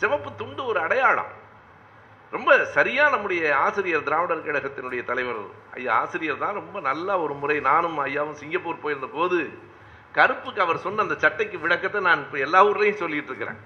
சிவப்பு 0.01 0.31
துண்டு 0.41 0.63
ஒரு 0.71 0.79
அடையாளம். 0.87 1.33
ரொம்ப 2.35 2.51
சரியாக 2.77 3.13
நம்முடைய 3.15 3.43
ஆசிரியர் 3.65 4.07
திராவிடர் 4.07 4.47
கழகத்தினுடைய 4.47 5.03
தலைவர் 5.11 5.41
ஐயா 5.77 5.93
ஆசிரியர் 6.03 6.43
தான் 6.45 6.59
ரொம்ப 6.61 6.77
நல்லா 6.89 7.15
ஒரு 7.25 7.35
முறை 7.43 7.57
நானும் 7.71 7.99
ஐயாவும் 8.07 8.41
சிங்கப்பூர் 8.43 8.83
போயிருந்த 8.85 9.09
போது 9.17 9.39
கருப்புக்கு 10.19 10.61
அவர் 10.65 10.85
சொன்ன 10.85 11.03
அந்த 11.07 11.17
சட்டைக்கு 11.25 11.57
விளக்கத்தை 11.65 12.01
நான் 12.09 12.23
இப்போ 12.25 12.39
எல்லா 12.47 12.61
ஊர்லையும் 12.69 13.03
சொல்லிட்டு 13.03 13.31
இருக்கிறேன். 13.33 13.61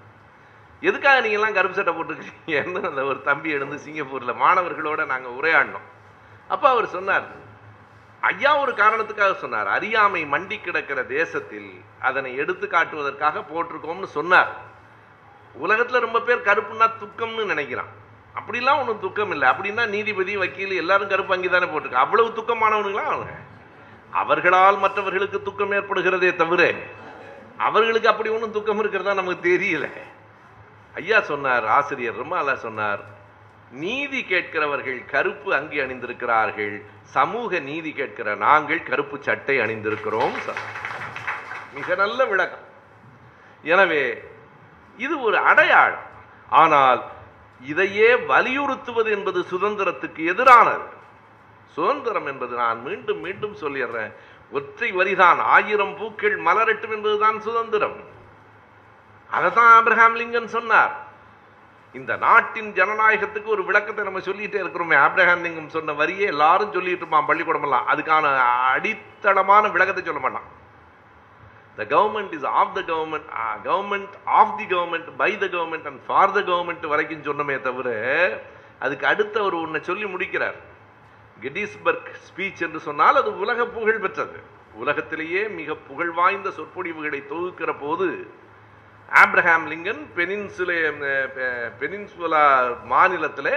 எதுக்காக 0.89 1.19
நீங்கள்லாம் 1.25 1.57
கருப்பு 1.57 1.79
சட்டை 1.79 1.93
போட்டுருக்கீங்கன்னு 1.95 2.81
அந்த 2.89 3.01
ஒரு 3.09 3.19
தம்பி 3.29 3.49
எழுந்து 3.57 3.77
சிங்கப்பூரில் 3.85 4.41
மாணவர்களோட 4.43 5.01
நாங்கள் 5.13 5.37
உரையாடினோம். 5.39 5.87
அப்போ 6.53 6.67
அவர் 6.73 6.87
சொன்னார் 6.97 7.27
ஐயா 8.31 8.51
ஒரு 8.63 8.73
காரணத்துக்காக 8.81 9.35
சொன்னார் 9.43 9.69
அறியாமை 9.77 10.21
மண்டி 10.33 10.57
கிடக்கிற 10.57 10.99
தேசத்தில் 11.17 11.71
அதனை 12.07 12.31
எடுத்து 12.43 12.65
காட்டுவதற்காக 12.75 13.43
போட்டிருக்கோம்னு 13.51 14.09
சொன்னார். 14.17 14.51
உலகத்தில் 15.53 15.99
ரொம்ப 15.99 16.21
பேர் 16.21 16.45
கருப்புன்னா 16.45 16.91
துக்கம்னு 17.01 17.51
நினைக்கிறான். 17.51 17.91
அப்படிலாம் 18.35 18.79
ஒன்றும் 18.79 18.99
துக்கம் 18.99 19.31
இல்லை. 19.31 19.49
அப்படின்னா 19.49 19.87
நீதிபதி 19.87 20.37
வக்கீல் 20.37 20.75
எல்லாரும் 20.75 21.07
கருப்பு 21.07 21.33
அங்கே 21.33 21.49
தானே 21.49 21.65
போட்டிருக்க. 21.65 21.91
அவ்வளவு 21.91 22.29
துக்கமானவனுங்களா 22.29 23.05
அவங்க? 23.13 23.31
அவர்களால் 24.11 24.77
மற்றவர்களுக்கு 24.77 25.41
துக்கம் 25.41 25.71
ஏற்படுகிறதே 25.71 26.35
தவிர 26.35 26.73
அவர்களுக்கு 27.57 28.09
அப்படி 28.09 28.29
ஒன்றும் 28.29 28.51
துக்கம் 28.51 28.79
இருக்கிறதா 28.79 29.13
நமக்கு 29.13 29.57
தெரியல. 29.57 29.89
ஐயா 30.95 31.21
சொன்னார் 31.21 31.65
ஆசிரியர் 31.65 32.15
ரொம்ப 32.15 32.55
சொன்னார் 32.55 33.19
நீதி 33.71 34.23
கேட்கிறவர்கள் 34.23 35.05
கருப்பு 35.05 35.55
அங்கி 35.55 35.79
அணிந்திருக்கிறார்கள். 35.79 36.85
சமூக 37.03 37.59
நீதி 37.59 37.91
கேட்கிற 37.91 38.35
நாங்கள் 38.35 38.83
கருப்பு 38.83 39.17
சட்டை 39.21 39.57
அணிந்திருக்கிறோம் 39.59 40.35
மிக 41.73 41.95
நல்ல 41.95 42.25
விளக்கம். 42.25 42.65
எனவே 43.61 44.23
இது 45.05 45.15
ஒரு 45.27 45.37
அடையாளம். 45.49 46.07
ஆனால் 46.61 47.01
இதையே 47.71 48.09
வலியுறுத்துவது 48.31 49.09
என்பது 49.17 49.39
சுதந்திரத்துக்கு 49.51 50.21
எதிரானது. 50.33 50.87
சுதந்திரம் 51.75 52.27
என்பது 52.31 52.53
நான் 52.63 52.79
மீண்டும் 52.87 53.21
மீண்டும் 53.25 53.59
சொல்லிடுறேன். 53.61 54.11
ஒற்றை 54.57 54.89
வரிதான். 54.99 55.39
ஆயிரம் 55.55 55.93
பூக்கள் 55.99 56.35
மலரட்டும் 56.47 56.95
என்பதுதான் 56.97 57.37
சுதந்திரம். 57.47 57.99
அதைத்தான் 59.29 59.71
ஆப்ரஹாம் 59.77 60.17
லிங்கன் 60.21 60.55
சொன்னார். 60.55 60.93
இந்த 61.99 62.11
நாட்டின் 62.25 62.69
ஜனநாயகத்துக்கு 62.79 63.49
ஒரு 63.55 63.63
விளக்கத்தை 63.69 64.01
நம்ம 64.07 64.19
சொல்லிட்டே 64.27 64.59
இருக்கிறோமே. 64.63 64.95
ஆப்ரஹாம் 65.05 65.45
லிங்கம் 65.45 65.73
சொன்ன 65.75 65.95
வரியே 66.01 66.25
எல்லாரும் 66.33 66.73
சொல்லிட்டு 66.75 67.03
இருப்பான் 67.03 67.29
பள்ளிக்கூடமெல்லாம். 67.29 67.87
அதுக்கான 67.93 68.25
அடித்தளமான 68.73 69.63
விளக்கத்தை 69.75 70.03
சொல்ல 70.03 70.21
மாட்டான். 70.25 70.49
The 71.81 71.87
government 71.93 72.31
is 72.37 72.43
of 72.61 72.69
the 72.77 72.83
government 72.91 73.27
uh, 73.41 73.55
government 73.69 74.11
of 74.39 74.49
the 74.59 74.67
government 74.73 75.07
by 75.21 75.29
the 75.43 75.49
government 75.55 75.85
and 75.91 75.99
for 76.09 76.27
the 76.37 76.43
government 76.51 76.83
வரைக்கும் 76.93 77.27
சொன்னமே 77.29 77.57
தவிர 77.67 77.89
அதுக்கு 78.85 79.05
அடுத்த 79.13 79.37
ஒரு 79.47 79.57
ஒன்றை 79.63 79.81
சொல்லி 79.89 80.07
முடிக்கிறார். 80.15 80.57
கெடிஸ்பர்க் 81.43 82.09
ஸ்பீச் 82.27 82.63
என்று 82.67 82.79
சொன்னால் 82.87 83.19
அது 83.21 83.31
உலக 83.43 83.65
புகழ் 83.77 84.01
பெற்றது. 84.05 84.39
உலகத்திலேயே 84.83 85.41
மிக 85.59 85.75
புகழ் 85.89 86.11
வாய்ந்த 86.19 86.49
சொற்பொழிவுகளை 86.57 87.19
தொகுக்கிற 87.31 87.71
போது 87.83 88.07
ஆப்ரஹாம் 89.21 89.65
லிங்கன் 89.71 90.03
பெனின்சுலே 90.17 90.77
பெனின்சுலா 91.81 92.43
மாநிலத்தில் 92.91 93.53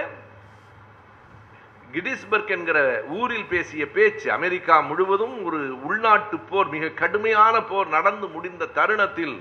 கிடிஸ்பர்க் 1.95 2.51
என்கிற 2.55 3.03
ஊரில் 3.09 3.45
பேசிய 3.45 3.83
பேச்சு 3.87 4.31
அமெரிக்கா 4.31 4.79
முழுவதும் 4.79 5.45
ஒரு 5.45 5.59
உள்நாட்டு 5.81 6.37
போர் 6.39 6.67
மிக 6.67 6.89
கடுமையான 6.89 7.61
போர் 7.61 7.87
நடந்து 7.87 8.27
முடிந்த 8.27 8.65
தருணத்தில் 8.65 9.37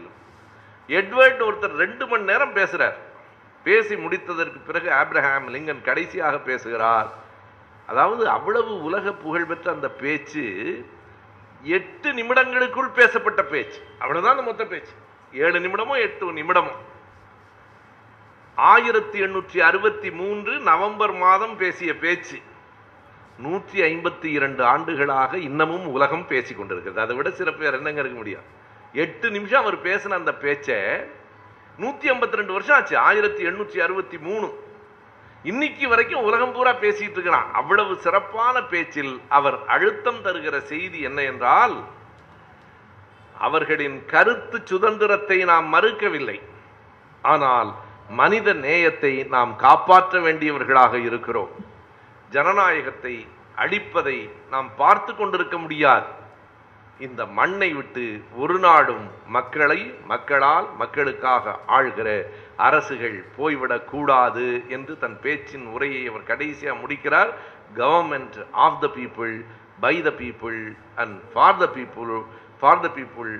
எட்வர்ட் 0.88 1.42
ஒருத்தர் 1.48 1.74
ரெண்டு 1.82 2.06
மணி 2.06 2.24
நேரம் 2.24 2.52
பேசுகிறார் 2.52 2.96
பேசி 3.66 3.94
முடித்ததற்கு 3.94 4.58
பிறகு 4.66 4.88
ஆப்ரஹாம் 4.90 5.46
லிங்கன் 5.54 5.82
கடைசியாக 5.82 6.38
பேசுகிறார். 6.38 7.08
அதாவது 7.86 8.28
அவ்வளவு 8.28 8.82
உலக 8.82 9.12
புகழ்பெற்ற 9.12 9.72
அந்த 9.72 9.88
பேச்சு 10.02 10.44
எட்டு 11.62 12.12
நிமிடங்களுக்குள் 12.12 12.90
பேசப்பட்ட 12.94 13.42
பேச்சு. 13.44 13.80
அவ்வளோதான் 14.00 14.34
அந்த 14.34 14.42
மொத்த 14.42 14.64
பேச்சு. 14.64 14.92
ஏழு 15.32 15.58
நிமிடமோ 15.58 15.96
எட்டு 16.00 16.32
நிமிடமோ. 16.32 16.74
ஆயிரத்தி 18.56 19.18
எண்ணூற்றி 19.24 19.58
அறுபத்தி 19.60 20.10
மூன்று 20.10 20.52
நவம்பர் 20.58 21.12
மாதம் 21.12 21.56
பேசிய 21.56 21.90
பேச்சு. 22.02 22.36
நூற்றி 23.44 23.78
ஐம்பத்தி 23.82 24.28
இரண்டு 24.38 24.64
ஆண்டுகளாக 24.64 25.38
இன்னமும் 25.38 25.86
உலகம் 25.86 26.26
பேசிக் 26.26 26.58
கொண்டிருக்கிறது. 26.58 27.00
அதை 27.00 27.16
விட 27.16 27.30
சிறப்பு 27.30 27.62
வேறு 27.64 27.78
என்னங்க 27.78 28.00
இருக்க 28.00 28.18
முடியும்? 28.18 28.44
எட்டு 28.92 29.30
நிமிஷம் 29.30 29.62
அவர் 29.62 29.76
பேசின 29.86 30.18
அந்த 30.20 30.34
பேச்சை 30.34 30.76
நூற்றி 31.78 32.10
ஐம்பத்தி 32.12 32.38
ரெண்டு 32.40 32.52
வருஷம் 32.52 32.76
ஆச்சு. 32.76 32.96
ஆயிரத்தி 32.98 33.42
எண்ணூற்றி 33.48 33.78
அறுபத்தி 33.86 34.18
மூணு. 34.18 34.48
இன்னைக்கு 35.50 35.88
வரைக்கும் 35.88 36.26
உலகம் 36.28 36.52
பூரா 36.52 36.72
பேசிட்டு 36.84 37.16
இருக்கிறான் 37.16 37.48
அவ்வளவு 37.52 37.94
சிறப்பான 38.04 38.62
பேச்சில் 38.62 39.20
அவர் 39.28 39.58
அழுத்தம் 39.66 40.22
தருகிற 40.26 40.58
செய்தி 40.72 41.00
என்ன 41.00 41.22
என்றால் 41.22 41.74
அவர்களின் 43.34 43.98
கருத்து 44.12 44.60
சுதந்திரத்தை 44.64 45.38
நாம் 45.44 45.66
மறுக்கவில்லை. 45.74 46.38
ஆனால் 47.22 47.72
மனித 48.08 48.52
நேயத்தை 48.52 49.24
நாம் 49.24 49.56
காப்பாற்ற 49.56 50.18
வேண்டியவர்களாக 50.18 51.04
இருக்கிறோம். 51.04 51.50
ஜனநாயகத்தை 52.30 53.26
அழிப்பதை 53.56 54.30
நாம் 54.50 54.70
பார்த்து 54.76 55.16
கொண்டிருக்க 55.16 55.58
முடியாது. 55.58 56.06
இந்த 56.98 57.26
மண்ணை 57.26 57.74
விட்டு 57.74 58.22
ஒரு 58.36 58.58
நாடும் 58.58 59.10
மக்களை 59.26 59.94
மக்களால் 60.04 60.68
மக்களுக்காக 60.76 61.60
ஆள்கிற 61.66 62.22
அரசுகள் 62.56 63.24
போய்விடக்கூடாது 63.38 64.68
என்று 64.68 64.98
தன் 64.98 65.20
பேச்சின் 65.20 65.66
உரையை 65.66 66.08
அவர் 66.08 66.22
கடைசியாக 66.22 66.78
முடிக்கிறார். 66.78 67.34
Government 67.76 68.46
of 68.50 68.80
the 68.80 68.86
people 68.86 69.44
by 69.80 70.02
the 70.02 70.10
people 70.10 70.76
and 70.94 71.32
for 71.32 71.56
the 71.56 71.64
people 71.64 72.24
for 72.60 72.80
the 72.80 72.90
people 72.96 73.38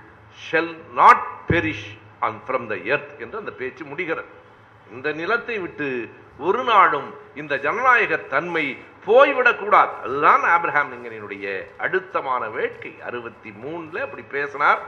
shall 0.50 0.76
not 0.92 1.26
perish 1.48 1.98
and 2.20 2.40
from 2.48 2.66
the 2.66 2.74
earth 2.74 3.20
என்று 3.20 3.38
அந்த 3.38 3.50
பேச்சு 3.50 3.84
முடிகிறது. 3.84 4.42
இந்த 4.94 5.12
நிலத்தை 5.12 5.58
விட்டு 5.58 5.88
ஒரு 6.38 6.64
நாடும் 6.64 7.14
இந்த 7.34 7.58
ஜனநாயக 7.58 8.16
தன்மை 8.16 8.64
போய்விடக்கூடாது 9.06 9.92
அதுதான் 10.02 10.42
ஆப்ரஹாம் 10.42 10.90
லிங்கனினுடைய 10.92 11.46
அடுத்தமான 11.78 12.48
வேட்கை. 12.48 12.92
அறுபத்தி 13.06 13.50
மூணுல 13.64 13.98
அப்படி 13.98 14.22
பேசினார். 14.22 14.80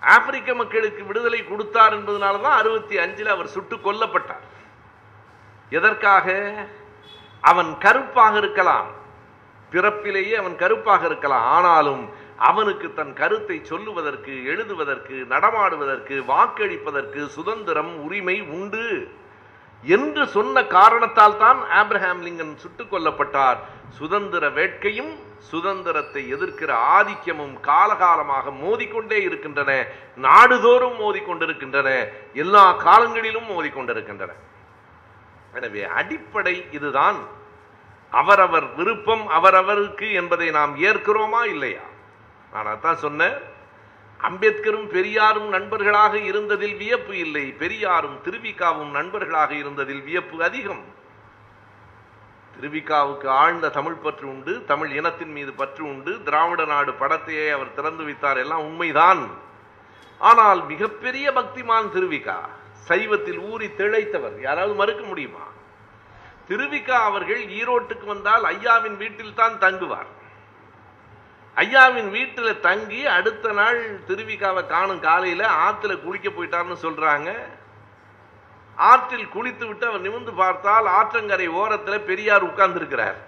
ஆப்பிரிக்க 0.00 0.54
மக்களுக்கு 0.54 1.04
விடுதலை 1.04 1.48
கொடுத்தார் 1.48 1.94
என்பதனால 1.94 2.40
தான் 2.40 2.58
அறுபத்தி 2.58 2.98
அஞ்சில் 2.98 3.34
அவர் 3.34 3.46
சுட்டு 3.46 3.76
கொல்லப்பட்டார். 3.76 4.46
எதற்காக? 5.70 6.54
அவன் 7.40 7.78
கருப்பாக 7.78 8.36
இருக்கலாம். 8.38 8.88
பிறப்பிலேயே 9.72 10.32
அவன் 10.32 10.56
கருப்பாக 10.56 11.06
இருக்கலாம். 11.06 11.44
ஆனாலும் 11.44 12.02
அவனுக்கு 12.48 12.94
தன் 12.94 13.12
கருத்தை 13.12 13.56
சொல்லுவதற்கு 13.64 14.32
எழுதுவதற்கு 14.44 15.16
நடமாடுவதற்கு 15.28 16.14
வாக்களிப்பதற்கு 16.32 17.26
சுதந்திரம் 17.26 17.92
உரிமை 18.04 18.36
உண்டு 18.40 18.86
என்று 19.84 20.26
சொன்ன 20.26 20.64
காரணத்தால் 20.64 21.38
தான் 21.38 21.60
ஆப்ரஹாம் 21.80 22.22
லிங்கன் 22.26 22.54
சுட்டுக் 22.54 22.92
கொல்லப்பட்டார். 22.94 23.58
சுதந்திர 23.88 24.44
வேட்கையும் 24.48 25.12
சுதந்திரத்தை 25.38 26.22
எதிர்க்கிற 26.34 26.70
ஆதிக்கமும் 26.98 27.54
காலகாலமாக 27.62 28.52
மோதிக்கொண்டே 28.64 29.18
இருக்கின்றன. 29.22 29.70
நாடுதோறும் 30.16 30.98
மோதிக்கொண்டிருக்கின்றன. 31.00 31.88
எல்லா 32.34 32.64
காலங்களிலும் 32.86 33.48
மோதிக்கொண்டிருக்கின்றன. 33.50 34.32
எனவே 35.54 35.82
அடிப்படை 36.00 36.54
இதுதான். 36.70 37.20
அவரவர் 38.10 38.74
விருப்பம் 38.74 39.24
அவரவருக்கு 39.38 40.08
என்பதை 40.12 40.50
நாம் 40.50 40.72
ஏற்கிறோமா 40.76 41.42
இல்லையா? 41.46 41.84
நான் 42.52 42.66
அதான் 42.66 43.02
சொன்னேன். 43.04 43.36
அம்பேத்கரும் 44.20 44.86
பெரியாரும் 44.86 45.48
நண்பர்களாக 45.48 46.16
இருந்ததில் 46.16 46.76
வியப்பு 46.76 47.18
இல்லை. 47.18 47.52
பெரியாரும் 47.52 48.18
திருவிக்காவும் 48.24 48.90
நண்பர்களாக 48.90 49.54
இருந்ததில் 49.54 50.02
வியப்பு 50.02 50.42
அதிகம். 50.42 50.84
திருவிக்காவுக்கு 52.54 53.26
ஆழ்ந்த 53.26 53.68
தமிழ் 53.68 54.02
பற்று 54.02 54.28
உண்டு 54.28 54.64
தமிழ் 54.66 54.92
இனத்தின் 54.96 55.32
மீது 55.32 55.52
பற்று 55.52 55.84
உண்டு. 55.84 56.22
திராவிட 56.22 56.64
நாடு 56.64 56.92
படத்தையே 56.92 57.50
அவர் 57.50 57.74
திறந்து 57.74 58.04
வைத்தார் 58.04 58.36
எல்லாம் 58.36 58.64
உண்மைதான். 58.64 59.30
ஆனால் 60.18 60.60
மிகப்பெரிய 60.64 61.32
பக்திமான் 61.32 61.92
திருவிக்கா 61.94 62.38
சைவத்தில் 62.88 63.40
ஊறி 63.50 63.66
திளைத்தவர். 63.66 64.40
யாராவது 64.40 64.74
மறுக்க 64.74 65.02
முடியுமா? 65.02 65.44
திருவிக்கா 66.48 66.96
அவர்கள் 67.08 67.42
ஈரோட்டுக்கு 67.44 68.04
வந்தால் 68.04 68.44
ஐயாவின் 68.44 68.96
வீட்டில் 68.96 69.34
தான் 69.34 69.58
தங்குவார். 69.60 70.10
ஐயாவின் 71.56 72.08
வீட்டில் 72.16 72.60
தங்கி 72.66 73.00
அடுத்த 73.16 73.52
நாள் 73.58 73.80
திருவிக்காவை 74.08 74.62
காணும் 74.66 75.02
காலையில் 75.08 75.44
ஆற்றுல 75.64 75.94
குளிக்க 76.04 76.28
போயிட்டார்னு 76.28 76.76
சொல்கிறாங்க 76.84 77.30
ஆற்றில் 78.78 79.26
குளித்து 79.34 79.64
விட்டு 79.66 79.84
அவர் 79.88 80.04
நிமிர்ந்து 80.06 80.32
பார்த்தால் 80.32 80.86
ஆற்றங்கரை 80.98 81.48
ஓரத்தில் 81.60 82.06
பெரியார் 82.10 82.48
உட்கார்ந்துருக்கிறார். 82.50 83.18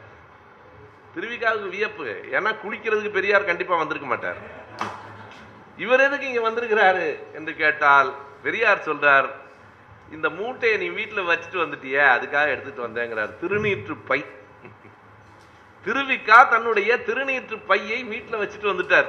திருவிக்காவுக்கு 1.15 1.69
வியப்பு. 1.75 2.07
ஏன்னா 2.37 2.51
குளிக்கிறதுக்கு 2.63 3.17
பெரியார் 3.19 3.49
கண்டிப்பாக 3.51 3.81
வந்திருக்க 3.81 4.09
மாட்டார். 4.13 4.41
இவர் 5.85 6.05
எதுக்கு 6.07 6.29
இங்கே 6.31 6.45
வந்திருக்கிறாரு 6.47 7.07
என்று 7.39 7.55
கேட்டால் 7.63 8.11
பெரியார் 8.47 8.87
சொல்றார் 8.89 9.29
இந்த 10.15 10.29
மூட்டையை 10.39 10.77
நீ 10.83 10.89
வீட்டில் 10.99 11.29
வச்சுட்டு 11.31 11.63
வந்துட்டியே 11.65 12.03
அதுக்காக 12.15 12.53
எடுத்துட்டு 12.55 12.87
வந்தேங்கிறார். 12.87 13.31
திருநீற்று 13.43 13.97
பை 14.11 14.21
திருவிக்கா 15.87 16.39
தன்னுடைய 16.53 16.91
திருநீற்று 17.07 17.57
பையை 17.71 17.99
வீட்டில் 18.13 18.41
வச்சுட்டு 18.43 18.73
வந்துட்டார். 18.73 19.09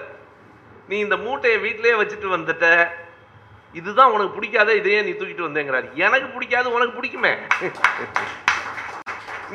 நீ 0.89 0.95
இந்த 0.99 1.17
மூட்டையை 1.17 1.59
வீட்டிலேயே 1.65 1.95
வச்சுட்டு 2.01 2.27
வந்துட்ட. 2.35 2.65
இதுதான் 3.79 4.11
உனக்கு 4.15 4.35
பிடிக்காத 4.37 4.75
இதையே 4.75 4.99
நீ 5.01 5.11
தூக்கிட்டு 5.11 5.47
வந்தேங்கிறார். 5.47 5.87
எனக்கு 6.05 6.27
பிடிக்காது 6.27 6.67
உனக்கு 6.77 6.93
பிடிக்குமே? 6.97 7.33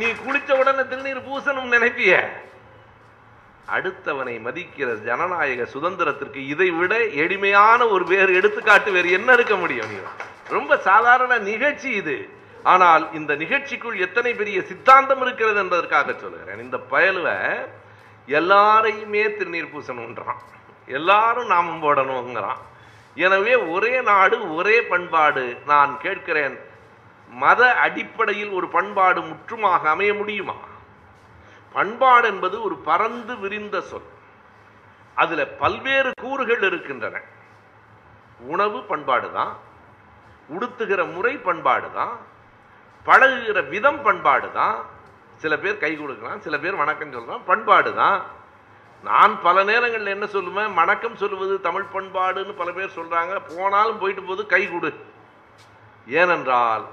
நீ 0.00 0.06
குளிச்ச 0.24 0.50
உடனே 0.60 0.82
திருநீர் 0.90 1.26
பூசணும் 1.28 1.72
நினைப்பிய? 1.76 2.12
அடுத்தவனை 3.76 4.34
மதிக்கிற 4.46 4.88
ஜனநாயக 5.08 5.66
சுதந்திரத்திற்கு 5.74 6.40
இதை 6.52 6.68
விட 6.70 6.94
எளிமையான 7.24 7.86
ஒரு 7.94 8.04
வேறு 8.04 8.32
எடுத்துக்காட்டு 8.34 8.90
வேறு 8.92 9.10
என்ன 9.18 9.32
இருக்க 9.32 9.56
முடியும்? 9.56 9.90
நீ 9.92 9.98
ரொம்ப 10.56 10.78
சாதாரண 10.90 11.38
நிகழ்ச்சி 11.50 11.90
இது. 12.02 12.16
ஆனால் 12.62 13.12
இந்த 13.12 13.34
நிகழ்ச்சிக்குள் 13.34 13.98
எத்தனை 13.98 14.34
பெரிய 14.34 14.62
சித்தாந்தம் 14.62 15.20
இருக்கிறது 15.20 15.58
என்பதற்காக 15.58 16.12
சொல்லுகிறேன். 16.12 16.58
இந்த 16.58 16.78
பயலுவை 16.90 17.68
எல்லாரையுமே 18.26 19.22
திருநீர் 19.36 19.72
பூசணுன்றான். 19.72 20.40
எல்லாரும் 20.86 21.46
நாமம் 21.46 21.82
போடணுங்கிறான். 21.82 22.60
எனவே 23.14 23.56
ஒரே 23.56 24.00
நாடு 24.00 24.54
ஒரே 24.54 24.82
பண்பாடு 24.82 25.62
நான் 25.66 25.98
கேட்கிறேன். 25.98 26.58
மத 27.30 27.74
அடிப்படையில் 27.74 28.50
ஒரு 28.50 28.68
பண்பாடு 28.68 29.20
முற்றுமாக 29.20 29.88
அமைய 29.88 30.14
முடியுமா? 30.14 30.54
பண்பாடு 31.72 32.28
என்பது 32.28 32.62
ஒரு 32.62 32.76
பறந்து 32.76 33.38
விரிந்த 33.38 33.80
சொல். 33.80 34.08
அதில் 35.14 35.46
பல்வேறு 35.46 36.10
கூறுகள் 36.20 36.62
இருக்கின்றன. 36.62 37.20
உணவு 38.38 38.82
பண்பாடு 38.82 39.32
தான் 39.32 39.56
உடுத்துகிற 40.48 41.04
முறை 41.04 41.36
பண்பாடு 41.36 41.92
தான் 41.92 42.16
பழகுகிற 43.08 43.58
விதம் 43.74 44.02
பண்பாடு 44.06 44.48
தான் 44.58 44.78
சில 45.42 45.52
பேர் 45.62 45.82
கை 45.84 45.90
கொடுக்கலாம் 45.96 46.42
சில 46.46 46.54
பேர் 46.62 46.80
வணக்கம் 46.82 47.14
சொல்கிறான் 47.16 47.46
பண்பாடு 47.50 47.90
தான் 48.00 48.18
நான் 49.08 49.34
பல 49.44 49.56
நேரங்களில் 49.70 50.14
என்ன 50.14 50.26
சொல்லுவேன்? 50.34 50.72
வணக்கம் 50.80 51.20
சொல்லுவது 51.20 51.54
தமிழ் 51.66 51.92
பண்பாடுன்னு 51.94 52.54
பல 52.60 52.70
பேர் 52.78 52.96
சொல்கிறாங்க 52.98 53.34
போனாலும் 53.52 54.00
போயிட்டு 54.02 54.22
போது 54.22 54.42
கை 54.52 54.62
கொடு. 54.72 54.90
ஏனென்றால் 56.20 56.84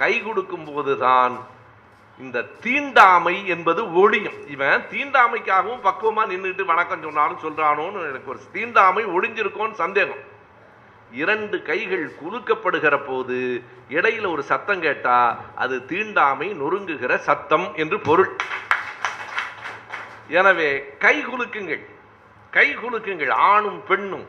கை 0.00 0.12
கொடுக்கும் 0.22 0.66
போதுதான் 0.70 1.34
இந்த 2.22 2.42
தீண்டாமை 2.64 3.36
என்பது 3.54 3.82
ஒழியும். 4.02 4.38
இவன் 4.54 4.84
தீண்டாமைக்காகவும் 4.92 5.84
பக்குவமாக 5.88 6.30
நின்றுட்டு 6.32 6.64
வணக்கம் 6.72 7.04
சொன்னாலும் 7.06 7.42
சொல்கிறானோன்னு 7.44 8.02
எனக்கு 8.10 8.32
ஒரு 8.34 8.42
தீண்டாமை 8.56 9.04
ஒழிஞ்சிருக்கோன்னு 9.16 9.82
சந்தேகம். 9.84 10.22
இரண்டு 11.10 11.56
கைகள் 11.62 12.04
குலுக்கப்படுகிற 12.20 12.94
போது 13.06 13.38
இடையில 13.96 14.30
ஒரு 14.34 14.42
சத்தம் 14.42 14.84
கேட்டா 14.86 15.16
அது 15.54 15.76
தீண்டாமை 15.90 16.48
நொறுங்குகிற 16.62 17.14
சத்தம் 17.28 17.66
என்று 17.74 17.98
பொருள். 18.00 18.30
எனவே 20.28 20.70
கை 21.04 21.16
குலுக்குங்கள். 21.24 21.84
கை 22.56 22.66
குலுக்குங்கள் 22.74 23.32
ஆணும் 23.50 23.80
பெண்ணும். 23.90 24.26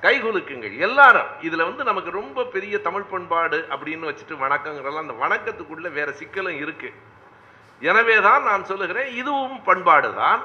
கை 0.00 0.14
குலுக்குங்கள் 0.20 0.74
எல்லாரும். 0.86 1.30
இதுல 1.46 1.64
வந்து 1.68 1.84
நமக்கு 1.90 2.10
ரொம்ப 2.10 2.44
பெரிய 2.44 2.74
தமிழ் 2.86 3.10
பண்பாடு 3.12 3.58
அப்படின்னு 3.72 4.08
வச்சுட்டு 4.10 4.42
வணக்கங்கிறதெல்லாம் 4.44 5.06
அந்த 5.06 5.16
வணக்கத்துக்குள்ள 5.24 5.92
வேற 5.98 6.10
சிக்கலும் 6.20 6.60
இருக்கு. 6.64 6.90
எனவே 7.82 8.16
தான் 8.28 8.42
நான் 8.42 8.64
சொல்லுகிறேன் 8.70 9.10
இதுவும் 9.20 9.62
பண்பாடு 9.68 10.14
தான் 10.14 10.40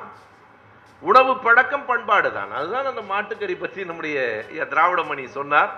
உணவு 1.10 1.32
பழக்கம் 1.46 1.88
பண்பாடு 1.90 2.30
தான் 2.38 2.52
அதுதான் 2.58 2.90
அந்த 2.92 3.04
மாட்டுக்கறி 3.12 3.56
பற்றி 3.62 3.82
நம்முடைய 3.90 4.18
திராவிடமணி 4.74 5.24
சொன்னார். 5.38 5.72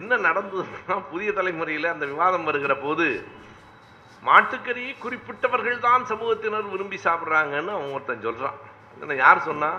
என்ன 0.00 0.12
நடந்ததுன்னா 0.28 0.94
புதிய 1.10 1.30
தலைமுறையில் 1.38 1.92
அந்த 1.94 2.04
விவாதம் 2.12 2.46
வருகிற 2.48 2.74
போது 2.84 3.06
மாட்டுக்கறியை 4.22 4.92
குறிப்பிட்டவர்கள் 5.02 5.84
தான் 5.88 6.08
சமூகத்தினர் 6.12 6.72
விரும்பி 6.72 6.98
சாப்பிட்றாங்கன்னு 7.04 7.74
அவன் 7.76 7.92
ஒருத்தன் 7.96 8.24
சொல்கிறான் 8.26 8.56
என்ன 9.02 9.16
யார் 9.24 9.46
சொன்னா? 9.48 9.70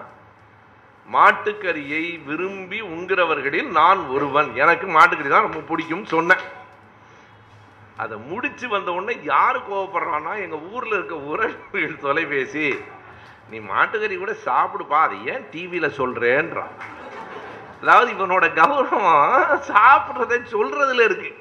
மாட்டுக்கறியை 1.08 2.04
விரும்பி 2.28 2.80
உண்கிறவர்களில் 2.94 3.70
நான் 3.80 4.02
ஒருவன். 4.16 4.50
எனக்கு 4.64 4.88
மாட்டுக்கறி 4.98 5.30
தான் 5.34 5.48
ரொம்ப 5.48 5.62
பிடிக்கும் 5.70 6.12
சொன்னேன். 6.16 6.44
அதை 8.04 8.16
முடிச்சு 8.32 8.66
வந்த 8.76 8.90
உடனே 8.98 9.14
யார் 9.34 9.58
கோவப்படுறான்னா 9.70 10.34
எங்கள் 10.46 10.66
ஊரில் 10.74 10.96
இருக்க 10.98 11.16
உறவுகள் 11.32 12.02
தொலைபேசி 12.06 12.66
நீ 13.50 13.58
மாட்டுக்கறி 13.58 14.18
கூட 14.18 14.32
சாப்பிடுப்பா 14.46 15.00
அது 15.08 15.26
ஏன் 15.26 15.46
டிவியில் 15.52 15.98
சொல்கிறேன்றான் 15.98 16.74
அதாவது 17.82 18.12
இவனோட 18.12 18.46
கௌரவம் 18.60 19.12
சாப்பிட்றதை 19.72 20.38
சொல்கிறதுல 20.54 21.04
இருக்கு. 21.04 21.32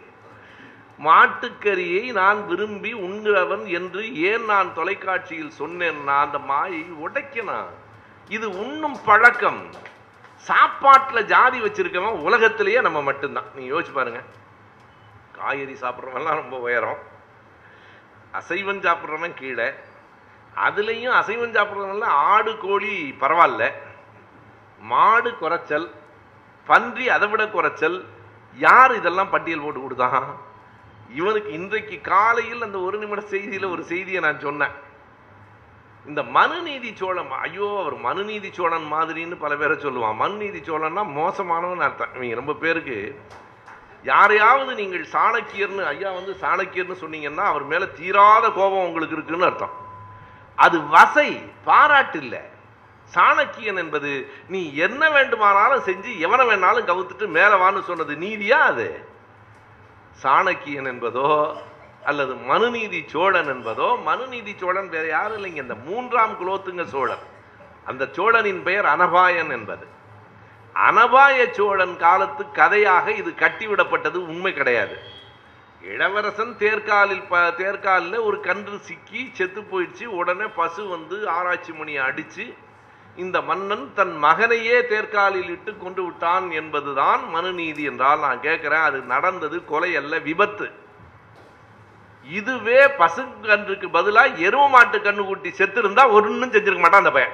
மாட்டுக்கறியை 0.98 2.12
நான் 2.12 2.46
விரும்பி 2.46 2.94
உண்கிறவன் 2.94 3.64
என்று 3.78 4.02
ஏன் 4.14 4.44
நான் 4.44 4.74
தொலைக்காட்சியில் 4.74 5.52
சொன்னேன்னா 5.58 6.16
அந்த 6.26 6.38
மாயை 6.38 6.84
உடைக்கணும். 7.06 7.72
இது 8.28 8.46
உண்ணும் 8.58 8.98
பழக்கம். 9.04 9.70
சாப்பாட்டில் 10.36 11.24
ஜாதி 11.24 11.60
வச்சிருக்கவன் 11.60 12.22
உலகத்திலேயே 12.28 12.80
நம்ம 12.80 13.02
மட்டும்தான். 13.02 13.44
நீங்கள் 13.54 13.72
யோசிச்சு 13.74 13.92
பாருங்க. 13.92 14.22
காய்கறி 15.32 15.72
சாப்பிட்றவன்லாம் 15.72 16.40
ரொம்ப 16.42 16.58
உயரம். 16.58 16.98
அசைவம் 18.32 18.80
சாப்பிட்றவன் 18.80 19.34
கீழே. 19.34 19.68
அதுலேயும் 20.64 21.16
அசைவம் 21.20 21.54
சாப்பிட்றதுனால 21.56 22.10
ஆடு 22.32 22.52
கோழி 22.64 22.94
பரவாயில்ல. 23.22 23.64
மாடு 24.90 25.30
குறைச்சல் 25.42 25.86
பன்றி 26.66 27.04
அதை 27.14 27.26
விட 27.30 27.42
குறைச்சல் 27.54 27.98
யார் 28.56 28.92
இதெல்லாம் 28.98 29.32
பட்டியல் 29.34 29.64
போட்டு 29.64 29.80
கொடுத்தான் 29.82 30.26
இவனுக்கு 31.18 31.50
இன்றைக்கு 31.58 31.96
காலையில் 32.10 32.64
அந்த 32.66 32.78
ஒரு 32.86 32.96
நிமிட 33.02 33.22
செய்தியில் 33.32 33.72
ஒரு 33.74 33.82
செய்தியை 33.90 34.20
நான் 34.26 34.44
சொன்னேன். 34.46 34.74
இந்த 36.10 36.22
மனுநீதி 36.36 36.90
சோழன் 37.00 37.30
ஐயோ 37.46 37.68
அவர் 37.82 37.96
மனுநீதி 38.06 38.50
சோழன் 38.58 38.86
மாதிரின்னு 38.94 39.36
பல 39.44 39.52
பேரை 39.60 39.76
சொல்லுவான். 39.84 40.20
மனுநீதி 40.22 40.60
சோழன்னா 40.68 41.02
மோசமானவன் 41.18 41.86
அர்த்தம். 41.86 42.14
இவங்க 42.16 42.40
ரொம்ப 42.40 42.54
பேருக்கு 42.62 42.98
யாரையாவது 44.10 44.72
நீங்கள் 44.80 45.06
சாணக்கியர்னு 45.14 45.84
ஐயா 45.92 46.10
வந்து 46.18 46.32
சாணக்கியர்னு 46.42 47.02
சொன்னீங்கன்னா 47.02 47.44
அவர் 47.52 47.64
மேலே 47.72 47.86
தீராத 47.98 48.44
கோபம் 48.58 48.86
உங்களுக்கு 48.88 49.16
இருக்குன்னு 49.18 49.48
அர்த்தம். 49.50 49.74
அது 50.56 50.80
வசை 50.80 51.30
பாராட்டு 51.64 52.18
இல்லை 52.18 52.42
சாணக்கியன் 53.12 53.76
என்பது 53.76 54.30
நீ 54.48 54.74
என்ன 54.74 55.10
வேண்டுமானாலும் 55.10 55.84
செஞ்சு 55.84 56.10
எவனை 56.18 56.44
வேணாலும் 56.46 56.88
கவுத்துட்டு 56.90 57.26
மேல 57.26 57.56
வான்னு 57.56 57.82
சொன்னது 57.82 58.14
நீதியா 58.16 58.58
அது? 58.58 59.04
சாணக்கியன் 60.22 60.88
என்பதோ 60.92 61.56
அல்லது 62.02 62.34
மனுநீதி 62.34 63.04
சோழன் 63.06 63.46
என்பதோ 63.46 63.88
மனுநீதி 64.04 64.54
சோழன் 64.58 64.88
வேற 64.88 65.06
யாரும் 65.06 65.36
இல்லைங்க. 65.38 65.56
இந்த 65.56 65.74
மூன்றாம் 65.74 66.34
குலோத்துங்க 66.40 66.84
சோழன் 66.84 67.24
அந்த 67.84 68.08
சோழனின் 68.12 68.62
பெயர் 68.62 68.84
அனபாயன் 68.84 69.50
என்பது. 69.50 69.86
அனபாய 70.74 71.52
சோழன் 71.52 71.96
காலத்து 71.96 72.50
கதையாக 72.50 73.12
இது 73.12 73.30
கட்டிவிடப்பட்டது 73.30 74.16
உண்மை 74.16 74.52
கிடையாது. 74.54 74.96
இளவரசன் 75.82 76.56
தேர்காலில் 76.58 77.26
ப 77.28 77.38
தேர்காலில் 77.50 78.22
ஒரு 78.22 78.40
கன்று 78.40 78.78
சிக்கி 78.78 79.30
செத்து 79.32 79.60
போயிடுச்சு. 79.60 80.04
உடனே 80.04 80.44
பசு 80.44 80.88
வந்து 80.88 81.28
ஆராய்ச்சி 81.28 81.72
மணியை 81.72 82.02
அடித்து 82.02 82.54
இந்த 83.16 83.40
மன்னன் 83.40 83.94
தன் 83.94 84.14
மகனையே 84.24 84.78
தேர்காலில் 84.92 85.48
இட்டு 85.48 85.78
கொண்டு 85.78 86.04
விட்டான் 86.04 86.50
என்பதுதான் 86.50 87.22
மனுநீதி 87.34 87.82
என்றால் 87.82 88.20
நான் 88.20 88.40
கேட்குறேன். 88.40 88.84
அது 88.88 89.00
நடந்தது 89.00 89.64
கொலை 89.64 89.96
அல்ல 89.96 90.18
விபத்து. 90.18 90.72
இதுவே 92.26 92.88
பசு 92.88 93.22
கன்றுக்கு 93.22 93.88
பதிலாக 93.90 94.28
எரும 94.28 94.68
மாட்டு 94.68 94.98
கண்ணு 94.98 95.24
கூட்டி 95.26 95.50
செத்து 95.50 95.80
இருந்தா 95.80 96.04
செஞ்சிருக்க 96.12 96.78
மாட்டான் 96.78 97.04
அந்த 97.04 97.10
பையன். 97.10 97.32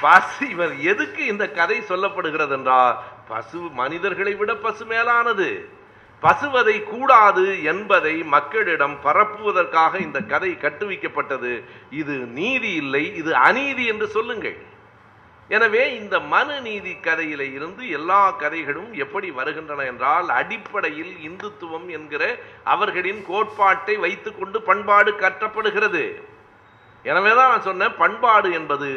பசு 0.00 0.48
இவர் 0.48 0.78
எதுக்கு 0.78 1.26
இந்த 1.26 1.48
கதை 1.48 1.80
சொல்லப்படுகிறது 1.80 2.50
என்றால் 2.50 2.98
பசு 3.28 3.58
மனிதர்களை 3.58 4.34
விட 4.34 4.54
பசு 4.54 4.84
மேலானது. 4.84 5.78
பசுவதை 6.22 6.76
கூடாது 6.92 7.44
என்பதை 7.72 8.14
மக்களிடம் 8.34 8.96
பரப்புவதற்காக 9.04 9.92
இந்த 10.06 10.18
கதை 10.32 10.50
கட்டுவிக்கப்பட்டது. 10.64 11.52
இது 12.00 12.16
நீதி 12.38 12.72
இல்லை 12.82 13.04
இது 13.20 13.32
அநீதி 13.48 13.84
என்று 13.92 14.06
சொல்லுங்கள். 14.16 14.58
எனவே 15.50 15.84
இந்த 16.00 16.16
மனு 16.32 16.56
நீதி 16.66 16.92
கதையில 17.06 17.42
இருந்து 17.54 17.82
எல்லா 17.98 18.20
கதைகளும் 18.42 18.90
எப்படி 19.04 19.28
வருகின்றன 19.38 19.86
என்றால் 19.92 20.28
அடிப்படையில் 20.40 21.14
இந்துத்துவம் 21.28 21.88
என்கிற 21.96 22.22
அவர்களின் 22.74 23.22
கோட்பாட்டை 23.30 23.96
வைத்துக்கொண்டு 24.04 24.60
பண்பாடு 24.68 25.12
கற்றப்படுகிறது 25.22 26.04
எனவேதான் 27.04 27.50
நான் 27.52 27.68
சொன்னேன் 27.70 27.98
பண்பாடு 28.02 28.48
என்பது 28.58 28.90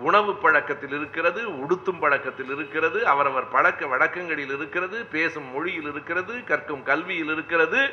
உணவு 0.00 0.34
பழக்கத்தில் 0.34 0.90
இருக்கிறது 0.90 1.42
உடுத்தும் 1.56 1.98
பழக்கத்தில் 2.00 2.54
இருக்கிறது 2.54 3.06
அவரவர் 3.06 3.48
பழக்க 3.48 3.86
வழக்கங்களில் 3.86 4.56
இருக்கிறது 4.56 5.04
பேசும் 5.04 5.52
மொழியில் 5.52 5.88
இருக்கிறது 5.90 6.44
கற்கும் 6.44 6.82
கல்வியில் 6.82 7.32
இருக்கிறது 7.32 7.90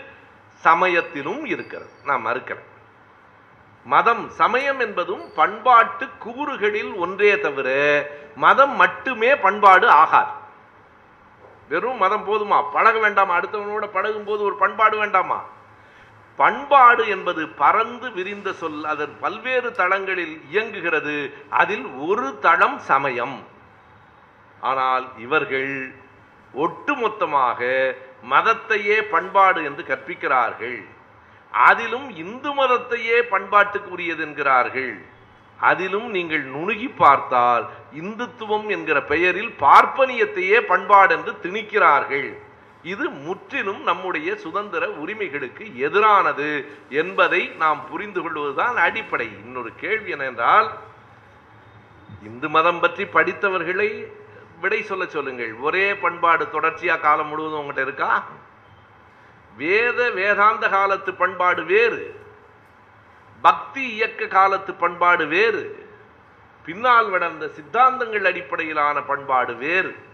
சமயத்திலும் 0.53 1.45
இருக்கிறது. 1.45 1.89
நான் 2.05 2.25
மறுக்கிறேன் 2.25 2.65
மதம் 3.83 4.29
சமயம் 4.29 4.79
என்பதும் 4.79 5.33
பண்பாட்டு 5.35 6.07
கூறுகளில் 6.25 6.95
ஒன்றே 6.95 7.39
தவிர 7.39 7.67
மதம் 8.35 8.75
மட்டுமே 8.75 9.35
பண்பாடு 9.35 9.89
ஆகாது. 9.89 10.31
வெறும் 11.69 11.97
மதம் 11.97 12.27
போதுமா? 12.27 12.71
பழக 12.73 12.99
வேண்டாமா? 12.99 13.39
அடுத்தவனோட 13.39 13.87
பழகும் 13.87 14.25
போது 14.25 14.43
ஒரு 14.43 14.55
பண்பாடு 14.55 14.97
வேண்டாமா? 14.97 15.43
பண்பாடு 16.37 17.03
என்பது 17.07 17.43
பறந்து 17.61 18.07
விரிந்த 18.11 18.49
சொல் 18.53 18.83
அதன் 18.83 19.13
பல்வேறு 19.19 19.69
தளங்களில் 19.71 20.35
இயங்குகிறது. 20.49 21.15
அதில் 21.61 21.85
ஒரு 22.07 22.27
தளம் 22.39 22.79
சமயம். 22.89 23.37
ஆனால் 24.61 25.05
இவர்கள் 25.17 25.71
ஒட்டுமொத்தமாக 26.53 27.59
மதத்தையே 28.29 28.97
பண்பாடு 29.09 29.59
என்று 29.63 29.83
கற்பிக்கிறார்கள். 29.83 30.79
அதிலும் 31.51 32.07
இந்து 32.23 32.49
மதத்தையே 32.53 33.17
பண்பாட்டுக்கு 33.33 33.89
உரியது 33.89 34.23
என்கிறார்கள். 34.23 34.93
அதிலும் 35.59 36.09
நீங்கள் 36.09 36.43
நுணுகி 36.55 36.89
பார்த்தால் 36.97 37.63
இந்துத்துவம் 38.01 38.67
என்கிற 38.67 38.97
பெயரில் 39.03 39.53
பார்ப்பனியத்தையே 39.59 40.59
பண்பாடு 40.71 41.11
என்று 41.17 41.33
திணிக்கிறார்கள். 41.43 42.29
இது 42.83 43.09
முற்றிலும் 43.09 43.83
நம்முடைய 43.83 44.35
சுதந்திர 44.35 44.89
உரிமைகளுக்கு 44.89 45.63
எதிரானது 45.63 46.65
என்பதை 46.89 47.47
நாம் 47.47 47.85
புரிந்து 47.89 48.21
கொள்வதுதான் 48.21 48.77
அடிப்படை. 48.77 49.27
இன்னொரு 49.27 49.71
கேள்வி 49.75 50.13
என்னென்றால் 50.13 50.69
இந்து 52.23 52.49
மதம் 52.49 52.79
பற்றி 52.79 53.03
படித்தவர்களை 53.03 54.11
விடை 54.61 54.81
சொல்ல 54.81 55.05
சொல்லுங்கள். 55.05 55.53
ஒரே 55.53 55.95
பண்பாடு 55.95 56.45
தொடர்ச்சியா 56.45 56.99
காலம் 56.99 57.27
முழுவதும் 57.27 57.59
உங்கள்கிட்ட 57.59 57.81
இருக்கா? 57.81 58.23
வேத 59.57 60.09
வேதாந்த 60.09 60.69
காலத்து 60.69 61.13
பண்பாடு 61.13 61.63
வேறு. 61.63 62.19
பக்தி 63.41 63.89
இயக்க 63.89 64.27
காலத்து 64.27 64.73
பண்பாடு 64.73 65.27
வேறு. 65.27 65.89
பின்னால் 66.65 67.09
வளர்ந்த 67.09 67.45
சித்தாந்தங்கள் 67.45 68.23
அடிப்படையிலான 68.23 69.01
பண்பாடு 69.01 69.55
வேறு. 69.55 70.06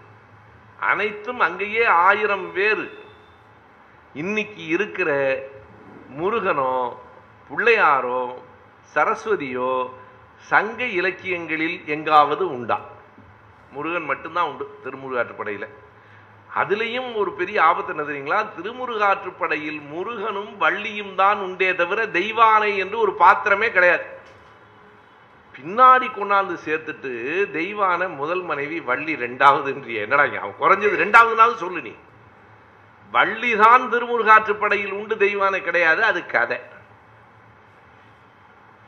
அனைத்தும் 0.79 1.39
அங்கேயே 1.39 1.85
ஆயிரம் 1.85 2.51
வேறு. 2.51 3.05
இன்னைக்கு 4.13 4.67
இருக்கிற 4.67 5.09
முருகனோ 6.19 6.93
பிள்ளையாரோ 7.49 8.33
சரஸ்வதியோ 8.95 9.89
சங்க 10.37 10.83
இலக்கியங்களில் 10.85 11.85
எங்காவது 11.85 12.49
உண்டா? 12.49 12.79
முருகன் 13.71 14.03
மட்டும்தான் 14.03 14.47
உண்டு 14.47 14.79
திருமுருகாற்றுப்படையில் 14.83 15.67
அதுலேயும் 16.55 17.15
ஒரு 17.15 17.33
பெரிய 17.33 17.63
ஆபத்து 17.63 17.95
என்ன 17.95 18.03
தெரியுங்களா? 18.03 18.45
திருமுருகாற்றுப்படையில் 18.57 19.81
முருகனும் 19.81 20.59
வள்ளியும் 20.59 21.15
தான் 21.15 21.39
உண்டே 21.39 21.75
தவிர 21.75 22.05
தெய்வானை 22.05 22.77
என்று 22.77 22.99
ஒரு 22.99 23.13
பாத்திரமே 23.13 23.71
கிடையாது. 23.71 24.03
பின்னாடி 25.57 26.07
கொண்டாந்து 26.07 26.57
சேர்த்துட்டு 26.65 27.51
தெய்வான 27.51 28.07
முதல் 28.07 28.41
மனைவி 28.41 28.79
வள்ளி 28.79 29.15
ரெண்டாவது 29.15 29.65
என்று 29.65 29.93
என்னடா 29.93 30.41
அவன் 30.41 30.55
குறைஞ்சது 30.59 30.91
ரெண்டாவது 30.91 31.33
நாள் 31.33 31.55
சொல்லு 31.55 31.81
நீ. 31.81 31.93
வள்ளி 33.11 33.55
தான் 33.55 33.91
திருமுருகாற்றுப்படையில் 33.91 34.91
உண்டு 34.91 35.17
தெய்வான 35.17 35.59
கிடையாது 35.59 36.03
அது 36.03 36.25
கதை. 36.25 36.59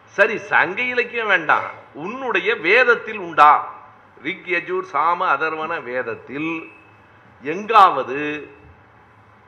சரி 0.06 0.38
சங்க 0.38 0.82
இலக்கியம் 0.82 1.28
வேண்டாம். 1.28 1.64
உன்னுடைய 1.94 2.56
வேதத்தில் 2.56 3.18
உண்டா? 3.18 3.74
ரிக் 4.24 4.46
யஜூர் 4.46 4.86
சாம 4.94 5.18
அதர்வன 5.20 5.84
வேதத்தில். 5.84 6.72
எங்காவது 7.42 8.50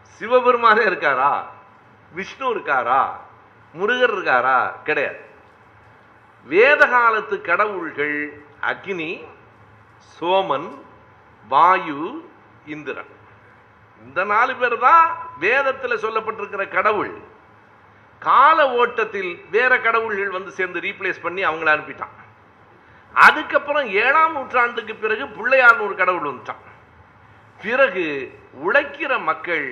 சிவபெருமானே 0.04 0.82
இருக்காரா? 0.82 1.44
விஷ்ணு 2.14 2.56
இருக்காரா? 2.56 3.20
முருகர் 3.74 4.12
இருக்காரா? 4.12 4.72
கிடையாது. 4.84 5.27
வேத 6.52 6.82
காலத்து 6.88 7.36
கடவுள்கள் 7.42 8.18
அக்னி 8.72 9.12
சோமன் 10.16 10.70
வாயு 11.52 12.02
இந்திரன். 12.76 13.12
இந்த 14.02 14.24
நாலு 14.32 14.54
பேர் 14.56 14.78
தான் 14.80 15.06
வேதத்தில் 15.40 16.02
சொல்லப்பட்டிருக்கிற 16.04 16.64
கடவுள். 16.76 17.14
கால 18.22 18.58
ஓட்டத்தில் 18.82 19.32
வேற 19.56 19.74
கடவுள்கள் 19.80 20.36
வந்து 20.38 20.52
சேர்ந்து 20.52 20.80
ரீப்ளேஸ் 20.80 21.24
பண்ணி 21.26 21.42
அவங்கள 21.46 21.70
அனுப்பிட்டான். 21.76 22.16
அதுக்கப்புறம் 23.14 23.88
ஏழாம் 24.04 24.36
நூற்றாண்டுக்கு 24.38 24.96
பிறகு 24.96 25.26
பிள்ளையார்னு 25.38 25.86
ஒரு 25.88 25.96
கடவுள் 25.96 26.30
வந்துட்டான். 26.30 26.64
பிறகு 27.62 28.06
உழைக்கிற 28.66 29.12
மக்கள் 29.30 29.66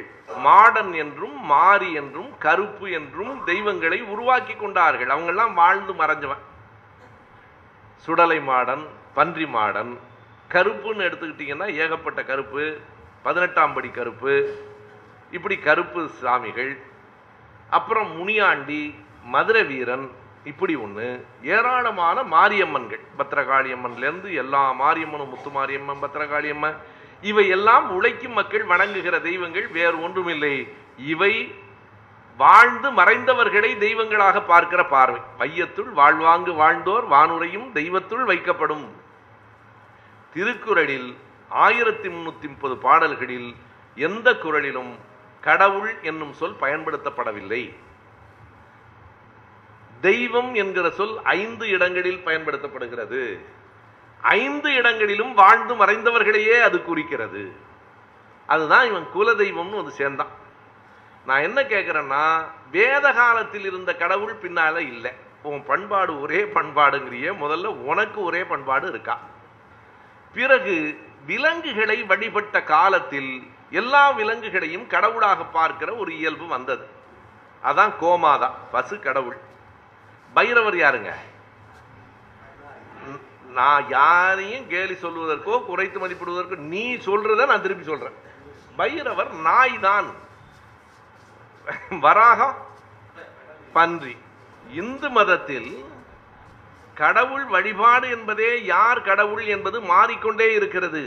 மாடன் 0.45 0.91
என்றும் 1.03 1.38
மாரி 1.53 1.89
என்றும் 2.01 2.32
கருப்பு 2.45 2.88
என்றும் 2.99 3.34
தெய்வங்களை 3.43 3.99
உருவாக்கி 4.13 4.55
கொண்டார்கள். 4.55 5.13
அவங்கெல்லாம் 5.15 5.53
வாழ்ந்து 5.53 5.93
மறைஞ்சவன். 5.93 6.43
சுடலை 8.06 8.39
மாடன் 8.39 8.84
பன்றி 9.14 9.45
மாடன். 9.45 9.91
கருப்புன்னு 10.53 11.06
எடுத்துக்கிட்டிங்கன்னா 11.06 11.68
ஏகப்பட்ட 11.76 12.24
கருப்பு 12.24 12.64
பதினெட்டாம் 13.24 13.74
படி 13.74 13.89
கருப்பு. 13.89 14.34
இப்படி 15.32 15.56
கருப்பு 15.58 16.01
சாமிகள். 16.22 16.74
அப்புறம் 17.70 18.10
முனியாண்டி 18.18 18.82
மதுரை 19.24 19.64
வீரன் 19.64 20.06
இப்படி 20.43 20.76
ஒன்று 20.76 21.08
ஏராளமான 21.41 22.24
மாரியம்மன்கள். 22.24 23.03
பத்திரகாளியம்மன்லேருந்து 23.20 24.30
எல்லா 24.34 24.64
மாரியம்மனும் 24.82 25.32
முத்து 25.34 25.49
மாரியம்மன் 25.49 26.03
பத்திரகாளியம்மன். 26.03 26.78
இவை 27.22 27.47
எல்லாம் 27.47 27.86
உழைக்கும் 27.91 28.38
மக்கள் 28.39 28.66
வணங்குகிற 28.66 29.20
தெய்வங்கள் 29.22 29.68
வேறு 29.68 29.97
ஒன்றுமில்லை. 30.03 30.56
இவை 30.97 31.34
வாழ்ந்து 32.38 32.91
மறைந்தவர்களை 32.91 33.77
தெய்வங்களாக 33.77 34.41
பார்க்கிற 34.41 34.86
பார்வை. 34.86 35.21
மையத்துள் 35.38 35.91
வாழ்வாங்கு 35.93 36.53
வாழ்ந்தோர் 36.53 37.07
வானுரையும் 37.07 37.71
தெய்வத்துள் 37.71 38.25
வைக்கப்படும். 38.25 38.89
திருக்குறளில் 40.33 41.17
ஆயிரத்தி 41.49 42.07
முன்னூத்தி 42.07 42.47
முப்பது 42.47 42.77
பாடல்களில் 42.77 43.55
எந்த 43.95 44.38
குறளிலும் 44.38 44.97
கடவுள் 45.41 45.95
என்னும் 46.01 46.33
சொல் 46.33 46.55
பயன்படுத்தப்படவில்லை. 46.59 47.75
தெய்வம் 50.01 50.53
என்கிற 50.53 50.89
சொல் 50.89 51.21
ஐந்து 51.23 51.69
இடங்களில் 51.69 52.25
பயன்படுத்தப்படுகிறது. 52.25 53.39
ஐந்து 54.21 54.73
இடங்களிலும் 54.73 55.33
வாழ்ந்து 55.33 55.75
மறைந்தவர்களையே 55.75 56.59
அது 56.61 56.83
குறிக்கிறது. 56.83 57.55
அதுதான் 58.47 58.86
இவன் 58.86 59.07
குலதெய்வம்னு 59.13 59.75
வந்து 59.75 59.91
சேர்ந்தான். 59.91 60.43
நான் 61.26 61.45
என்ன 61.47 61.59
கேட்குறேன்னா 61.61 62.23
வேத 62.71 63.05
காலத்தில் 63.13 63.65
இருந்த 63.65 63.91
கடவுள் 63.95 64.36
பின்னால் 64.36 64.80
இல்லை. 64.93 65.11
உன் 65.43 65.63
பண்பாடு 65.63 66.21
ஒரே 66.21 66.41
பண்பாடுங்கிறிய 66.55 67.32
முதல்ல 67.43 67.65
உனக்கு 67.91 68.19
ஒரே 68.23 68.41
பண்பாடு 68.51 68.86
இருக்கா? 68.88 69.15
பிறகு 70.36 70.76
விலங்குகளை 71.26 71.97
வழிபட்ட 72.03 72.63
காலத்தில் 72.63 73.32
எல்லா 73.71 74.03
விலங்குகளையும் 74.11 74.88
கடவுளாக 74.88 75.45
பார்க்கிற 75.57 75.89
ஒரு 75.95 76.11
இயல்பு 76.17 76.47
வந்தது. 76.47 76.86
அதான் 77.63 77.93
கோமாதா 78.01 78.49
பசு 78.71 78.95
கடவுள். 78.99 79.39
பைரவர் 80.34 80.76
யாருங்க? 80.76 81.11
நான் 83.57 83.84
யாரையும் 83.89 84.67
கேலி 84.67 84.95
சொல்வதற்கோ 85.01 85.55
குறைத்து 85.65 85.99
மதிப்பிடுவதற்கோ 85.99 86.57
நீ 86.73 86.86
சொல்றத 87.07 87.45
நான் 87.51 87.61
திருப்பி 87.61 87.86
சொல்றேன். 87.86 88.17
பைரவர் 88.80 89.32
நாய் 89.47 89.78
தான் 89.80 90.07
வராகம் 92.05 92.55
பன்றி. 93.78 94.16
இந்து 94.82 95.07
மதத்தில் 95.18 95.72
கடவுள் 97.01 97.45
வழிபாடு 97.53 98.07
என்பதே 98.16 98.51
யார் 98.74 99.05
கடவுள் 99.07 99.45
என்பது 99.55 99.78
மாறிக்கொண்டே 99.93 100.47
இருக்கிறது. 100.57 101.03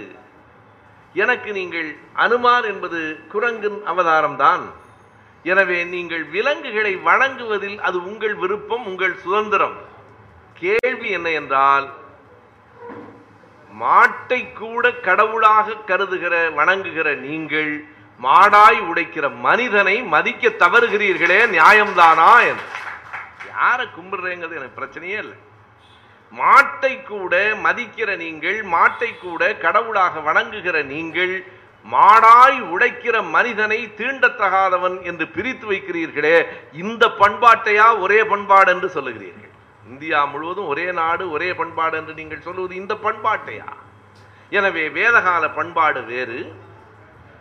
எனக்கு 1.22 1.50
நீங்கள் 1.59 1.88
அனுமார் 2.24 2.66
என்பது 2.72 3.00
குரங்கின் 3.32 3.78
அவதாரம்தான். 3.92 4.64
எனவே 5.44 5.78
நீங்கள் 5.94 6.24
விலங்குகளை 6.34 6.92
வணங்குவதில் 7.09 7.78
அது 7.88 7.96
உங்கள் 8.11 8.36
விருப்பம் 8.42 8.84
உங்கள் 8.90 9.14
சுதந்திரம். 9.24 9.76
கேள்வி 10.62 11.09
என்ன 11.18 11.28
என்றால் 11.40 11.86
மாட்டை 13.70 14.40
கூட 14.61 14.84
கடவுளாக 15.06 15.76
கருதுகிற 15.90 16.34
வணங்குகிற 16.59 17.09
நீங்கள் 17.26 17.72
மாடாய் 18.20 18.80
உடைக்கிற 18.90 19.26
மனிதனை 19.46 19.96
மதிக்க 20.14 20.48
தவறுகிறீர்களே 20.62 21.40
நியாயம்தானா 21.56 22.32
என்று. 22.50 22.66
யாரை 23.52 23.86
கும்பிடுறேங்கிறது 23.96 24.58
எனக்கு 24.60 24.78
பிரச்சனையே 24.80 25.18
இல்லை. 25.24 25.38
மாட்டை 26.32 26.94
கூட 27.12 27.34
மதிக்கிற 27.66 28.08
நீங்கள் 28.24 28.58
மாட்டை 28.74 29.10
கூட 29.24 29.42
கடவுளாக 29.64 30.20
வணங்குகிற 30.28 30.76
நீங்கள் 30.94 31.34
மாடாய் 31.94 32.58
உடைக்கிற 32.74 33.16
மனிதனை 33.36 33.80
தீண்டத்தகாதவன் 33.98 34.96
என்று 35.10 35.26
பிரித்து 35.34 35.66
வைக்கிறீர்களே 35.70 36.36
இந்த 36.82 37.04
பண்பாட்டையா 37.20 37.86
ஒரே 38.04 38.20
பண்பாடு 38.32 38.70
என்று 38.74 38.88
சொல்லுகிறீர்கள். 38.96 39.52
இந்தியா 39.90 40.20
முழுவதும் 40.32 40.70
ஒரே 40.72 40.86
நாடு 41.00 41.24
ஒரே 41.34 41.50
பண்பாடு 41.60 41.94
என்று 42.00 42.14
நீங்கள் 42.20 42.46
சொல்லுவது 42.46 42.74
இந்த 42.82 42.94
பண்பாட்டையா? 43.06 43.68
எனவே 44.58 44.84
வேதகால 44.98 45.44
பண்பாடு 45.58 46.00
வேறு 46.12 46.40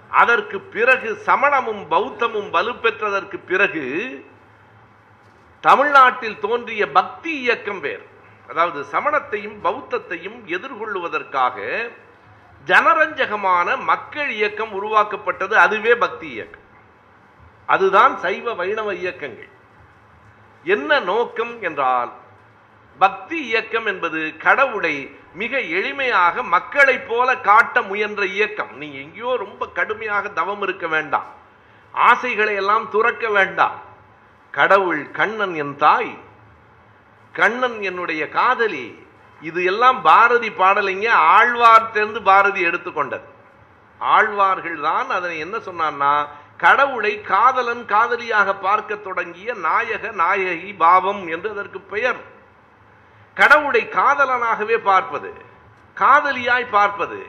அதற்கு 0.10 0.60
பிறகு 0.60 1.14
சமணமும் 1.14 1.92
பௌத்தமும் 1.92 2.50
வலுப்பெற்றதற்கு 2.54 3.40
பிறகு 3.46 3.86
தமிழ்நாட்டில் 5.60 6.40
தோன்றிய 6.40 6.92
பக்தி 6.92 7.40
இயக்கம் 7.40 7.80
வேறு. 7.80 8.08
அதாவது 8.48 8.86
சமணத்தையும் 8.92 9.58
பௌத்தத்தையும் 9.64 10.46
எதிர்கொள்ளுவதற்காக 10.46 11.90
ஜனரஞ்சகமான 12.66 13.84
மக்கள் 13.84 14.30
இயக்கம் 14.30 14.72
உருவாக்கப்பட்டது 14.72 15.58
அதுவே 15.58 15.96
பக்தி 15.96 16.30
இயக்கம். 16.30 16.62
அதுதான் 17.66 18.18
சைவ 18.18 18.54
வைணவ 18.54 18.94
இயக்கங்கள். 18.94 19.50
என்ன 20.64 21.00
நோக்கம் 21.00 21.62
என்றால் 21.62 22.12
பக்தி 22.98 23.46
இயக்கம் 23.46 23.86
என்பது 23.86 24.38
கடவுளை 24.38 25.17
மிக 25.34 25.58
எளிமையாக 25.58 26.44
மக்களைப் 26.44 27.08
போல 27.08 27.38
காட்ட 27.38 27.82
முயன்ற 27.82 28.26
இயக்கம். 28.26 28.78
நீ 28.78 28.94
எங்கேயோ 28.94 29.36
ரொம்ப 29.38 29.68
கடுமையாக 29.68 30.30
தவம் 30.30 30.62
இருக்க 30.62 30.88
வேண்டாம். 30.88 31.26
ஆசைகளை 31.92 32.56
எல்லாம் 32.56 32.90
துறக்க 32.90 33.30
வேண்டாம். 33.30 33.82
கடவுள் 34.52 35.12
கண்ணன் 35.12 35.56
என் 35.56 35.76
தாய். 35.76 36.18
கண்ணன் 37.34 37.82
என்னுடைய 37.82 38.30
காதலி. 38.30 39.06
இது 39.42 39.64
எல்லாம் 39.64 40.02
பாரதி 40.02 40.50
பாடலைங்க 40.50 41.10
ஆழ்வார்த்திலிருந்து 41.14 42.22
பாரதி 42.22 42.66
எடுத்துக்கொண்டது. 42.66 43.22
ஆழ்வார்கள் 44.00 44.80
தான் 44.80 45.10
அதனை 45.10 45.40
என்ன 45.40 45.60
சொன்னான்னா 45.60 46.28
கடவுளை 46.58 47.22
காதலன் 47.22 47.86
காதலியாக 47.86 48.56
பார்க்க 48.56 48.96
தொடங்கிய 48.96 49.54
நாயக 49.54 50.12
நாயகி 50.12 50.74
பாவம் 50.74 51.28
என்று 51.28 51.50
அதற்கு 51.50 51.80
பெயர். 51.80 52.36
கடவுளை 53.40 53.82
காதலனாகவே 53.98 54.78
பார்ப்பது 54.90 55.32
காதலியாய் 55.98 56.68
பார்ப்பது 56.76 57.20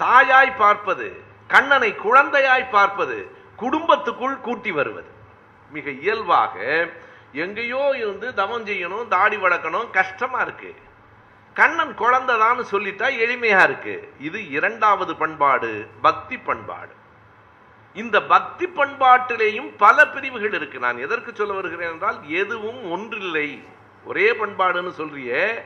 தாயாய் 0.00 0.52
பார்ப்பது 0.56 1.06
கண்ணனை 1.52 1.90
குழந்தையாய் 2.04 2.72
பார்ப்பது 2.76 3.16
குடும்பத்துக்குள் 3.62 4.36
கூட்டி 4.46 4.70
வருவது. 4.78 5.10
மிக 5.70 5.90
இயல்பாக 6.04 6.54
எங்கேயோ 7.44 7.82
இருந்து 8.02 8.28
தவம் 8.40 8.64
செய்யணும் 8.66 9.10
தாடி 9.14 9.36
வளர்க்கணும் 9.36 9.90
கஷ்டமா 9.98 10.40
இருக்கு. 10.40 10.70
கண்ணன் 11.56 11.94
குழந்தைதான்னு 12.02 12.64
சொல்லிட்டா 12.72 13.06
எளிமையா 13.24 13.60
இருக்கு. 13.68 13.94
இது 14.18 14.38
இரண்டாவது 14.56 15.12
பண்பாடு 15.22 15.70
பக்தி 16.06 16.36
பண்பாடு. 16.48 16.94
இந்த 17.96 18.16
பக்தி 18.34 18.66
பண்பாட்டிலேயும் 18.78 19.70
பல 19.84 20.06
பிரிவுகள் 20.14 20.54
இருக்கு. 20.58 20.78
நான் 20.78 21.02
எதற்கு 21.06 21.30
சொல்ல 21.34 21.52
வருகிறேன் 21.58 21.92
என்றால் 21.92 22.18
எதுவும் 22.42 22.82
ஒன்றில்லை. 22.90 23.48
ஒரே 24.04 24.32
பண்பாடுன்னு 24.32 24.90
சொல்றியே 24.90 25.62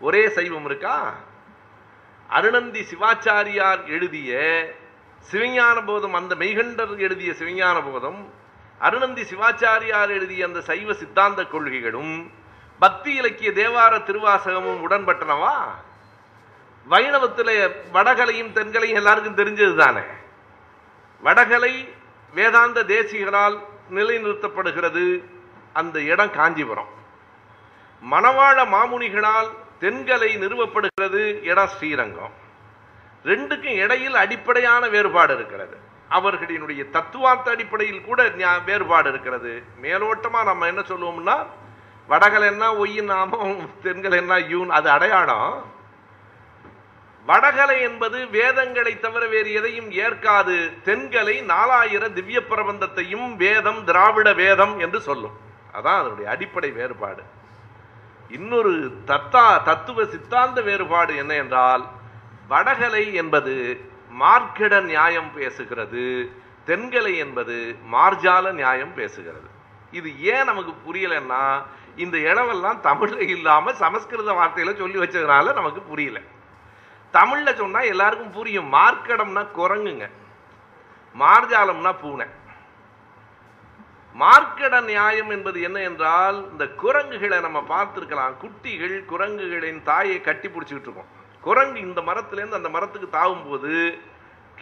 ஒரே 0.00 0.28
சைவம் 0.28 0.64
இருக்கா? 0.64 1.14
அருணந்தி 2.28 2.80
சிவாச்சாரியார் 2.80 3.86
எழுதிய 3.86 4.32
சிவஞான 5.30 5.86
போதம் 5.86 6.14
அந்த 6.14 6.34
மெய்கண்டர் 6.34 6.98
எழுதிய 6.98 7.32
சிவஞான 7.32 7.92
போதம் 7.92 8.32
அருணந்தி 8.78 9.22
சிவாச்சாரியார் 9.22 10.08
எழுதிய 10.08 10.46
அந்த 10.46 10.60
சைவ 10.60 10.92
சித்தாந்த 10.92 11.44
கொள்கைகளும் 11.44 12.30
பக்தி 12.78 13.14
இலக்கிய 13.14 13.50
தேவார 13.50 13.94
திருவாசகமும் 13.98 14.82
உடன்பட்டனவா? 14.88 15.56
வைணவத்தில் 16.88 17.72
வடகலையும் 17.92 18.54
தென்கலையும் 18.54 18.98
எல்லாருக்கும் 19.00 19.36
தெரிஞ்சது 19.36 19.76
தானே 19.76 20.00
வடகலை 21.22 21.88
வேதாந்த 22.34 22.84
தேசிகரால் 22.84 23.56
நிலைநிறுத்தப்படுகிறது 23.90 25.24
அந்த 25.72 26.00
இடம் 26.00 26.30
காஞ்சிபுரம். 26.30 26.96
மணவாள 28.02 28.64
மாமுனிகளால் 28.64 29.50
தென்கலை 29.80 30.38
நிறுவப்படுகிறது 30.38 31.44
இடம் 31.44 31.66
ஸ்ரீரங்கம். 31.66 32.32
ரெண்டுக்கும் 33.24 33.76
இடையில் 33.76 34.14
அடிப்படையான 34.14 34.88
வேறுபாடு 34.88 35.34
இருக்கிறது. 35.34 35.76
அவர்களினுடைய 36.10 36.90
தத்துவார்த்த 36.90 37.50
அடிப்படையில் 37.50 38.04
கூட 38.04 38.28
வேறுபாடு 38.64 39.08
இருக்கிறது. 39.08 39.62
மேலோட்டமா 39.82 40.44
நம்ம 40.44 40.66
என்ன 40.66 40.80
சொல்லுவோம்னா 40.80 41.46
வடகல் 42.06 42.42
என்ன 42.42 42.74
ஒய்யின் 42.76 43.04
நாமம் 43.04 43.70
தென்கள் 43.82 44.16
என்ன 44.16 44.38
யூன் 44.38 44.70
அது 44.70 44.90
அடையாளம். 44.90 45.64
வடகலை 47.26 47.80
என்பது 47.80 48.28
வேதங்களை 48.28 49.00
தவிர 49.00 49.26
வேறு 49.26 49.52
எதையும் 49.52 49.90
ஏற்காது. 49.90 50.70
தென்கலை 50.84 51.44
நாலாயிர 51.44 52.12
திவ்ய 52.12 52.40
பிரபந்தத்தையும் 52.40 53.36
வேதம் 53.36 53.84
திராவிட 53.84 54.32
வேதம் 54.32 54.78
என்று 54.78 55.00
சொல்லும். 55.00 55.36
அதான் 55.72 55.98
அதனுடைய 56.00 56.30
அடிப்படை 56.30 56.70
வேறுபாடு. 56.70 57.22
இன்னொரு 58.28 58.72
தத்தா 59.06 59.62
தத்துவ 59.62 60.04
சித்தாந்த 60.04 60.60
வேறுபாடு 60.62 61.16
என்ன 61.16 61.34
என்றால் 61.34 61.84
வடகலை 62.48 63.14
என்பது 63.14 63.54
மார்க்கிட 64.20 64.80
நியாயம் 64.80 65.30
பேசுகிறது 65.36 66.32
தென்கலை 66.66 67.16
என்பது 67.16 67.76
மார்ஜால 67.92 68.50
நியாயம் 68.52 68.96
பேசுகிறது. 68.96 69.48
இது 69.90 70.20
ஏன் 70.20 70.44
நமக்கு 70.44 70.72
புரியலன்னா 70.86 71.62
இந்த 71.96 72.18
இடமெல்லாம் 72.18 72.80
தமிழில் 72.80 73.28
இல்லாமல் 73.28 73.74
சமஸ்கிருத 73.74 74.32
வார்த்தையில் 74.32 74.76
சொல்லி 74.76 74.98
வச்சதுனால 74.98 75.54
நமக்கு 75.54 75.80
புரியல. 75.80 76.20
தமிழில் 77.10 77.56
சொன்னால் 77.56 77.84
எல்லாருக்கும் 77.84 78.30
புரியும். 78.30 78.72
மார்க்கடம்னா 78.72 79.46
குரங்குங்க. 79.56 80.10
மார்ஜாலம்னா 81.18 81.94
பூனை. 82.00 82.26
மார்க்கட 84.20 84.76
நியாயம் 84.82 85.30
என்பது 85.30 85.58
என்ன 85.62 85.78
என்றால் 85.80 86.50
இந்த 86.50 86.64
குரங்குகளை 86.82 87.40
நம்ம 87.40 87.60
பார்த்துருக்கலாம். 87.72 88.34
குட்டிகள் 88.42 88.96
குரங்குகளின் 89.12 89.82
தாயை 89.82 90.20
கட்டி 90.20 90.48
பிடிச்சிக்கிட்டு 90.48 90.88
இருக்கும். 90.88 91.10
குரங்கு 91.40 91.80
இந்த 91.80 92.00
மரத்துலேருந்து 92.00 92.58
அந்த 92.60 92.68
மரத்துக்கு 92.68 93.08
தாவும் 93.08 93.44
போது 93.48 93.98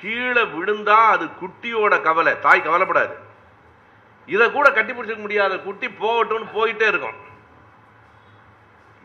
கீழே 0.00 0.42
விழுந்தா 0.42 0.98
அது 1.14 1.26
குட்டியோட 1.42 2.02
கவலை. 2.02 2.40
தாய் 2.40 2.66
கவலைப்படாது. 2.66 3.14
இதை 4.26 4.50
கூட 4.50 4.72
கட்டி 4.72 4.92
பிடிச்சிக்க 4.92 5.18
முடியாத 5.18 5.59
குட்டி 5.59 5.86
போகட்டும்னு 5.86 6.48
போயிட்டே 6.54 6.86
இருக்கும். 6.86 7.24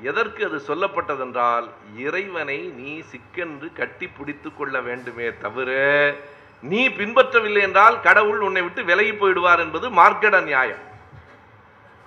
எதற்கு 0.09 0.41
அது 0.45 0.57
சொல்லப்பட்டதென்றால் 0.67 1.65
இறைவனை 1.95 2.59
நீ 2.67 3.01
சிக்கென்று 3.11 3.73
கட்டி 3.73 4.07
பிடித்துக் 4.07 4.57
கொள்ள 4.57 4.81
வேண்டுமே 4.81 5.27
தவிர 5.37 5.71
நீ 6.69 6.81
பின்பற்றவில்லை 6.97 7.61
என்றால் 7.67 7.95
கடவுள் 8.07 8.41
உன்னை 8.47 8.61
விட்டு 8.61 8.81
விலகி 8.89 9.13
போயிடுவார் 9.13 9.61
என்பது 9.65 9.85
மார்க்கட 9.99 10.35
நியாயம். 10.49 10.83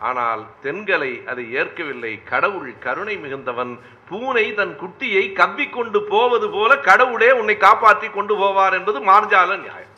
ஆனால் 0.09 0.43
தென்கலை 0.65 1.13
அதை 1.31 1.45
ஏற்கவில்லை. 1.59 2.13
கடவுள் 2.31 2.71
கருணை 2.85 3.17
மிகுந்தவன். 3.25 3.73
பூனை 4.09 4.47
தன் 4.59 4.75
குட்டியை 4.83 5.25
கவ்விக்கொண்டு 5.41 6.01
போவது 6.13 6.47
போல 6.55 6.71
கடவுளே 6.89 7.31
உன்னை 7.41 7.57
காப்பாற்றி 7.57 8.09
கொண்டு 8.11 8.35
போவார் 8.43 8.77
என்பது 8.79 9.01
மார்ஜால 9.11 9.51
நியாயம். 9.65 9.93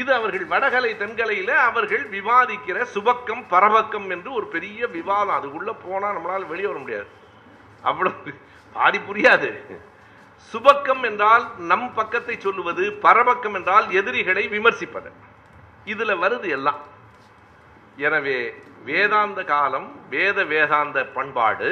இது 0.00 0.10
அவர்கள் 0.18 0.46
வடகலை 0.52 0.92
தென்கலையில 1.00 1.50
அவர்கள் 1.68 2.04
விவாதிக்கிற 2.14 2.78
சுபக்கம் 2.94 3.42
பரபக்கம் 3.52 4.08
என்று 4.10 4.30
ஒரு 4.38 4.46
பெரிய 4.54 4.86
விவாதம். 4.96 5.36
அதுக்குள்ள 5.38 5.72
போனா 5.84 6.08
நம்மளால 6.16 6.48
வெளியே 6.52 6.68
வர 6.70 6.78
முடியாது. 6.78 7.08
அவ்வளவு 7.82 8.32
பாதி 8.76 8.98
புரியாது. 9.08 9.50
சுபக்கம் 10.52 11.02
என்றால் 11.02 11.44
நம் 11.58 11.94
பக்கத்தை 11.94 12.34
சொல்லுவது 12.38 12.92
பரபக்கம் 12.92 13.54
என்றால் 13.54 13.90
எதிரிகளை 13.90 14.48
விமர்சிப்பது. 14.48 15.10
இதில் 15.84 16.20
வருது 16.24 16.48
எல்லாம். 16.48 16.80
எனவே 17.96 18.38
வேதாந்த 18.84 19.44
காலம் 19.44 19.88
வேத 20.10 20.44
வேதாந்த 20.44 21.04
பண்பாடு 21.04 21.70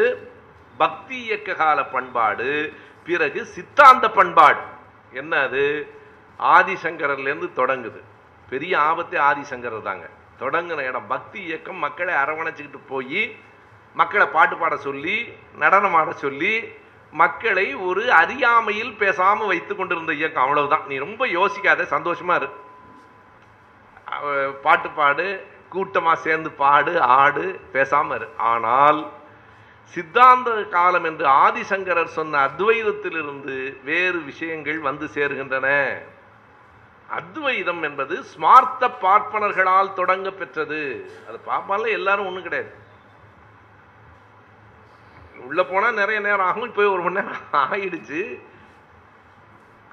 பக்தி 0.77 1.17
இயக்க 1.25 1.55
கால 1.55 1.85
பண்பாடு 1.85 2.73
பிறகு 3.05 3.45
சித்தாந்த 3.45 4.11
பண்பாடு. 4.11 4.61
என்ன 5.13 5.41
அது? 5.41 5.65
ஆதிசங்கரர்லேருந்து 6.41 7.49
தொடங்குது. 7.57 8.01
பெரிய 8.49 8.79
ஆபத்தே 8.79 9.19
ஆதிசங்கரர் 9.31 9.83
தாங்க. 9.83 10.07
தொடங்கின 10.39 10.87
இடம். 10.89 11.07
பக்தி 11.07 11.41
இயக்கம் 11.43 11.77
மக்களை 11.77 12.15
அரவணைச்சிக்கிட்டு 12.15 12.81
போய் 12.89 13.37
மக்களை 13.95 14.27
பாட்டு 14.27 14.57
பாட 14.57 14.77
சொல்லி 14.77 15.17
நடனம் 15.57 15.95
ஆட 15.95 16.13
சொல்லி 16.13 16.53
மக்களை 17.13 17.75
ஒரு 17.75 18.13
அறியாமையில் 18.13 18.93
பேசாம 18.99 19.47
வைத்து 19.47 19.77
கொண்டிருந்த 19.77 20.13
இயக்கம். 20.13 20.43
அவ்வளவுதான். 20.43 20.87
நீ 20.87 20.97
ரொம்ப 20.97 21.27
யோசிக்காத 21.27 21.87
சந்தோஷமா 21.95 22.35
இரு. 22.35 22.49
பாட்டு 24.63 24.91
பாடு 24.91 25.47
கூட்டமா 25.73 26.13
சேர்ந்து 26.15 26.51
பாடு 26.51 27.01
ஆடு 27.01 27.61
பேசாம 27.73 28.15
இரு. 28.15 28.29
ஆனால் 28.37 29.11
சித்தாந்த 29.85 30.51
காலம் 30.65 31.05
என்று 31.05 31.27
ஆதிசங்கரர் 31.27 32.17
சொன்ன 32.19 32.49
அத்வைதத்திலிருந்து 32.49 33.83
வேறு 33.85 34.19
விஷயங்கள் 34.19 34.79
வந்து 34.79 35.07
சேருகின்றன. 35.15 35.99
அத்வைதம் 37.09 37.83
என்பது 37.83 38.15
ஸ்மார்த்த 38.23 38.91
பார்ப்பனர்களால் 39.03 39.93
தொடங்க 39.93 40.31
பெற்றது. 40.31 41.11
அது 41.29 41.39
பார்ப்பால 41.47 41.91
எல்லாரும் 41.91 42.27
ஒன்றும் 42.27 42.43
கிடையாது. 42.43 42.82
உள்ளே 45.49 45.63
போனால் 45.63 45.99
நிறைய 46.01 46.19
நேரம் 46.21 46.47
ஆகும். 46.47 46.69
இப்போ 46.71 46.91
ஒரு 46.91 47.03
மணி 47.03 47.19
நேரம் 47.21 47.47
ஆயிடுச்சு. 47.53 48.21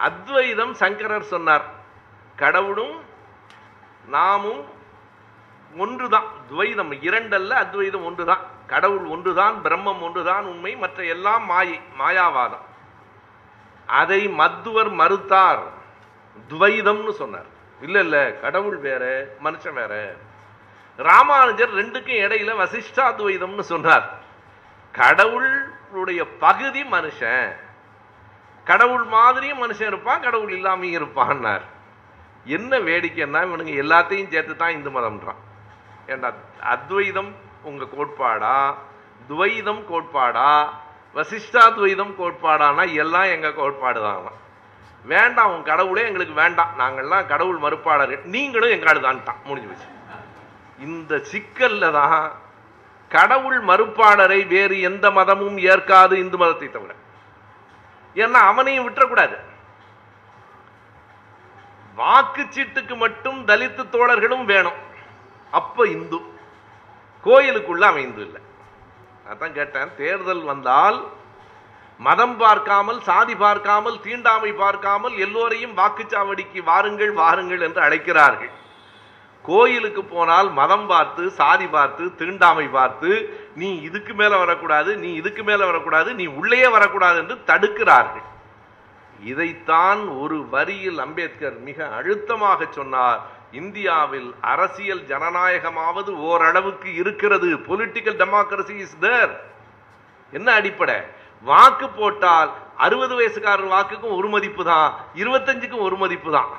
அத்வைதம் 0.08 0.74
சங்கரர் 0.82 1.32
சொன்னார் 1.34 1.66
கடவுளும் 2.36 2.96
நாமும் 4.16 4.62
ஒன்று 5.78 6.10
தான் 6.10 6.28
துவைதம் 6.50 6.92
இரண்டல்ல 7.08 7.52
அத்வைதம் 7.64 8.06
ஒன்று 8.10 8.24
தான் 8.26 8.44
கடவுள் 8.68 9.06
ஒன்றுதான் 9.06 9.56
பிரம்மம் 9.66 10.02
ஒன்றுதான் 10.02 10.46
உண்மை 10.46 10.76
மற்ற 10.76 11.04
எல்லாம் 11.16 11.46
மாயை 11.46 11.80
மாயாவாதம். 12.00 12.66
அதை 13.86 14.22
மத்துவர் 14.40 14.92
மறுத்தார். 15.02 15.62
துவைதம்னு 16.50 17.14
சொன்னார். 17.22 17.50
இல்லை 17.82 18.02
இல்லை 18.02 18.24
கடவுள் 18.40 18.78
வேற 18.78 19.04
மனுஷன் 19.44 19.78
வேற. 19.82 19.94
ராமானுஜர் 20.98 21.74
ரெண்டுக்கும் 21.74 22.22
இடையில 22.26 22.56
வசிஷ்டாத்வைதம்னு 22.64 23.66
சொன்னார். 23.74 24.08
கடவுளுடைய 25.00 26.22
பகுதி 26.44 26.82
மனுஷன். 26.84 27.50
கடவுள் 28.70 29.04
மாதிரியும் 29.04 29.62
மனுஷன் 29.64 29.92
இருப்பான் 29.92 30.26
கடவுள் 30.26 30.52
இல்லாமையும் 30.58 30.98
இருப்பான்னார். 31.00 31.66
என்ன 32.58 32.80
வேடிக்கைன்னா 32.88 33.40
இவனுங்க 33.48 33.74
எல்லாத்தையும் 33.84 34.32
சேர்த்து 34.34 34.56
தான் 34.56 34.76
இந்து 34.78 34.90
மதம்ன்றான். 34.90 35.40
ஏண்டா 36.08 36.30
அத்வைதம் 36.74 37.32
உங்கள் 37.64 37.94
கோட்பாடா? 37.98 38.58
துவைதம் 39.30 39.82
கோட்பாடா? 39.92 40.52
வசிஷ்டாத்வைதம் 41.16 42.14
கோட்பாடானா? 42.20 42.84
எல்லாம் 42.94 43.32
எங்கள் 43.36 43.58
கோட்பாடு 43.62 44.02
தான் 44.02 44.38
வேண்டாம் 45.06 45.52
உன் 45.54 45.64
கடவுளே 45.64 46.02
எங்களுக்கு 46.06 46.34
வேண்டாம். 46.34 46.72
நாங்கள்லாம் 46.80 47.26
கடவுள் 47.26 47.60
மறுப்பாளர். 47.60 48.14
நீங்களும் 48.24 48.76
எங்காடுதான்ட்டான் 48.76 49.44
முடிஞ்சு 49.44 49.70
போச்சு. 49.70 49.90
இந்த 50.88 51.14
சிக்கல்ல 51.32 51.92
தான் 51.92 52.32
கடவுள் 53.10 53.60
மறுப்பாளரை 53.62 54.48
வேறு 54.48 54.82
எந்த 54.82 55.12
மதமும் 55.12 55.58
ஏற்காது 55.58 56.18
இந்து 56.18 56.38
மதத்தை 56.38 56.72
தவிர. 56.72 56.96
ஏன்னா 58.16 58.40
அவனையும் 58.52 58.86
விட்டுறக்கூடாது. 58.88 59.38
வாக்குச்சீட்டுக்கு 61.98 62.96
மட்டும் 62.96 63.46
தலித்து 63.48 63.84
தோழர்களும் 63.96 64.46
வேணும். 64.46 64.80
அப்ப 65.52 65.88
இந்து. 65.88 66.20
கோயிலுக்குள்ள 67.24 67.82
அவன் 67.82 68.02
இந்து 68.02 68.22
இல்லை. 68.22 68.42
அதான் 69.32 69.52
கேட்டேன் 69.52 69.96
தேர்தல் 69.96 70.44
வந்தால் 70.44 71.00
மதம் 72.00 72.38
பார்க்காமல் 72.38 73.02
சாதி 73.02 73.36
பார்க்காமல் 73.36 74.02
தீண்டாமை 74.02 74.52
பார்க்காமல் 74.54 75.18
எல்லோரையும் 75.18 75.78
வாக்குச்சாவடிக்கு 75.78 76.64
வாருங்கள் 76.64 77.12
வாருங்கள் 77.12 77.62
என்று 77.62 77.82
அழைக்கிறார்கள். 77.82 78.52
கோயிலுக்கு 79.46 80.04
போனால் 80.04 80.50
மதம் 80.52 80.88
பார்த்து 80.88 81.24
சாதி 81.40 81.68
பார்த்து 81.68 82.04
தீண்டாமை 82.20 82.68
பார்த்து 82.68 83.12
நீ 83.56 83.70
இதுக்கு 83.88 84.14
மேலே 84.14 84.36
வரக்கூடாது 84.38 84.92
நீ 84.98 85.10
இதுக்கு 85.14 85.44
மேலே 85.44 85.64
வரக்கூடாது 85.66 86.10
நீ 86.14 86.26
உள்ளே 86.40 86.68
வரக்கூடாது 86.68 87.18
என்று 87.18 87.38
தடுக்கிறார்கள். 87.50 88.26
இதைத்தான் 89.32 90.02
ஒரு 90.22 90.38
வரியில் 90.54 91.00
அம்பேத்கர் 91.06 91.58
மிக 91.68 91.88
அழுத்தமாக 91.98 92.68
சொன்னார். 92.72 93.22
இந்தியாவில் 93.52 94.30
அரசியல் 94.54 95.04
ஜனநாயகமாவது 95.12 96.12
ஓரளவுக்கு 96.30 96.90
இருக்கிறது. 97.02 97.50
பொலிட்டிக்கல் 97.70 98.20
டெமோக்ரஸி 98.24 98.76
இஸ் 98.86 99.00
தேர் 99.00 99.34
என்ன 100.34 100.48
அடிப்படை? 100.52 100.98
வாக்கு 101.44 101.88
போட்டால் 101.90 102.50
அறுபது 102.86 103.14
வயசுக்காரர் 103.20 103.74
வாக்குக்கும் 103.76 104.18
ஒரு 104.20 104.28
மதிப்பு 104.28 104.64
தான். 104.66 104.90
இருபத்தஞ்சுக்கும் 105.16 105.86
ஒரு 105.88 105.98
மதிப்பு 105.98 106.32
தான். 106.32 106.52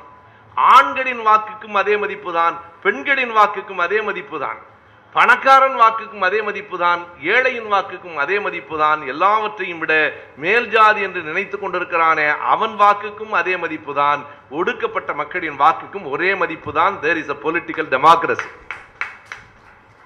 ஆண்களின் 0.57 1.23
வாக்குக்கும் 1.27 1.79
அதே 1.81 1.95
மதிப்பு 1.97 2.33
தான் 2.33 2.55
பெண்களின் 2.83 3.33
வாக்குக்கும் 3.33 3.81
அதே 3.81 4.01
மதிப்பு 4.01 4.39
தான் 4.39 4.59
பணக்காரன் 5.15 5.77
வாக்குக்கும் 5.77 6.25
அதே 6.27 6.41
மதிப்பு 6.43 6.77
தான் 6.79 7.01
ஏழையின் 7.33 7.71
வாக்குக்கும் 7.73 8.19
அதே 8.19 8.37
மதிப்பு 8.39 8.77
தான் 8.79 9.01
எல்லாவற்றையும் 9.07 9.81
விட 9.83 9.95
மேல் 10.37 10.69
ஜாதி 10.69 11.01
என்று 11.07 11.21
நினைத்து 11.23 11.57
கொண்டிருக்கிறானே 11.59 12.27
அவன் 12.53 12.75
வாக்குக்கும் 12.77 13.33
அதே 13.33 13.55
மதிப்பு 13.57 13.95
தான் 13.95 14.21
ஒடுக்கப்பட்ட 14.51 15.13
மக்களின் 15.15 15.59
வாக்குக்கும் 15.59 16.07
ஒரே 16.07 16.31
மதிப்பு 16.35 16.73
தான் 16.73 17.01
there 17.01 17.21
is 17.23 17.35
a 17.35 17.39
political 17.43 17.91
democracy 17.95 18.49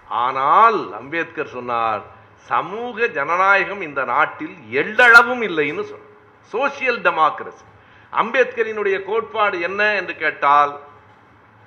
ஆனால் 0.08 0.80
அம்பேத்கர் 1.00 1.54
சொன்னார் 1.54 2.02
சமூக 2.48 3.06
ஜனநாயகம் 3.08 3.80
இந்த 3.80 4.00
நாட்டில் 4.04 4.56
எள்ளளவும் 4.72 5.42
இல்லைன்னு 5.42 5.84
சொன்னார். 5.84 6.10
சோசியல் 6.52 7.00
டெமோக்ரஸி 7.00 7.64
அம்பேத்கரினுடைய 8.22 8.96
கோட்பாடு 9.10 9.56
என்ன 9.68 9.80
என்று 10.00 10.14
கேட்டால் 10.16 10.72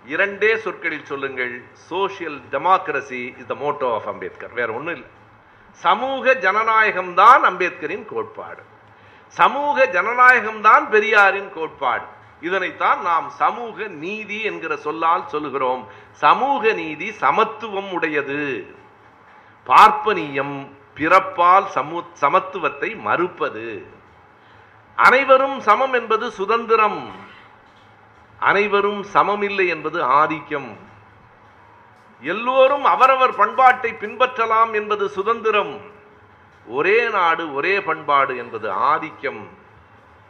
இரண்டே 0.05 0.51
சொற்களில் 0.63 1.07
சொல்லுங்கள் 1.11 1.53
social 1.89 2.37
democracy 2.53 3.21
is 3.39 3.49
the 3.51 3.55
motto 3.63 3.87
of 3.95 4.09
Ambedkar 4.11 4.53
வேற 4.59 4.69
ஒன்றும் 4.77 4.95
இல்லை. 4.97 5.09
சமூக 5.83 6.33
ஜனநாயகம் 6.45 7.11
தான் 7.13 7.43
அம்பேத்கரின் 7.49 8.05
கோட்பாடு. 8.13 8.61
சமூக 9.39 9.87
ஜனநாயகம் 9.95 10.61
தான் 10.61 10.85
பெரியாரின் 10.93 11.51
கோட்பாடு. 11.57 12.05
இதனைத்தான் 12.47 12.99
நாம் 13.09 13.27
சமூக 13.41 13.87
நீதி 14.03 14.39
என்கிற 14.49 14.73
சொல்லால் 14.85 15.29
சொல்லுகிறோம். 15.33 15.83
சமூக 16.23 16.73
நீதி 16.81 17.07
சமத்துவம் 17.23 17.91
உடையது. 17.97 18.41
பார்ப்பனியம் 19.67 20.57
பிறப்பால் 20.97 21.67
சமு 21.75 21.99
சமத்துவத்தை 22.21 22.89
மறுப்பது. 23.07 23.65
அனைவரும் 24.97 25.59
சமம் 25.59 25.93
என்பது 25.93 26.31
சுதந்திரம். 26.31 27.11
அனைவரும் 28.39 29.03
சமம் 29.03 29.41
இல்லை 29.41 29.67
என்பது 29.67 30.03
ஆதிக்கம். 30.03 30.77
எல்லோரும் 32.21 32.83
அவரவர் 32.83 33.35
பண்பாட்டை 33.35 33.91
பின்பற்றலாம் 33.91 34.73
என்பது 34.73 35.09
சுதந்திரம். 35.09 35.79
ஒரே 36.67 37.09
நாடு 37.09 37.53
ஒரே 37.53 37.81
பண்பாடு 37.81 38.37
என்பது 38.37 38.71
ஆதிக்கம். 38.71 39.47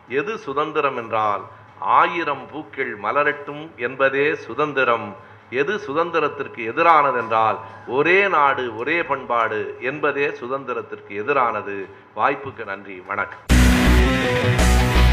எது 0.07 0.37
சுதந்திரம் 0.37 0.97
என்றால் 0.97 1.41
ஆயிரம் 1.79 2.47
பூக்கள் 2.51 2.99
மலரட்டும் 2.99 3.75
என்பதே 3.75 4.35
சுதந்திரம். 4.35 5.15
எது 5.49 5.75
சுதந்திரத்திற்கு 5.77 6.61
எதிரானது 6.71 7.17
என்றால் 7.17 7.59
ஒரே 7.87 8.27
நாடு 8.27 8.77
ஒரே 8.77 9.03
பண்பாடு 9.03 9.77
என்பதே 9.81 10.27
சுதந்திரத்திற்கு 10.27 11.13
எதிரானது. 11.23 11.89
வாய்ப்புக்கு 12.15 12.65
நன்றி 12.65 13.03
வணக்கம். 13.07 13.56
Thank 13.99 15.01
you. 15.01 15.06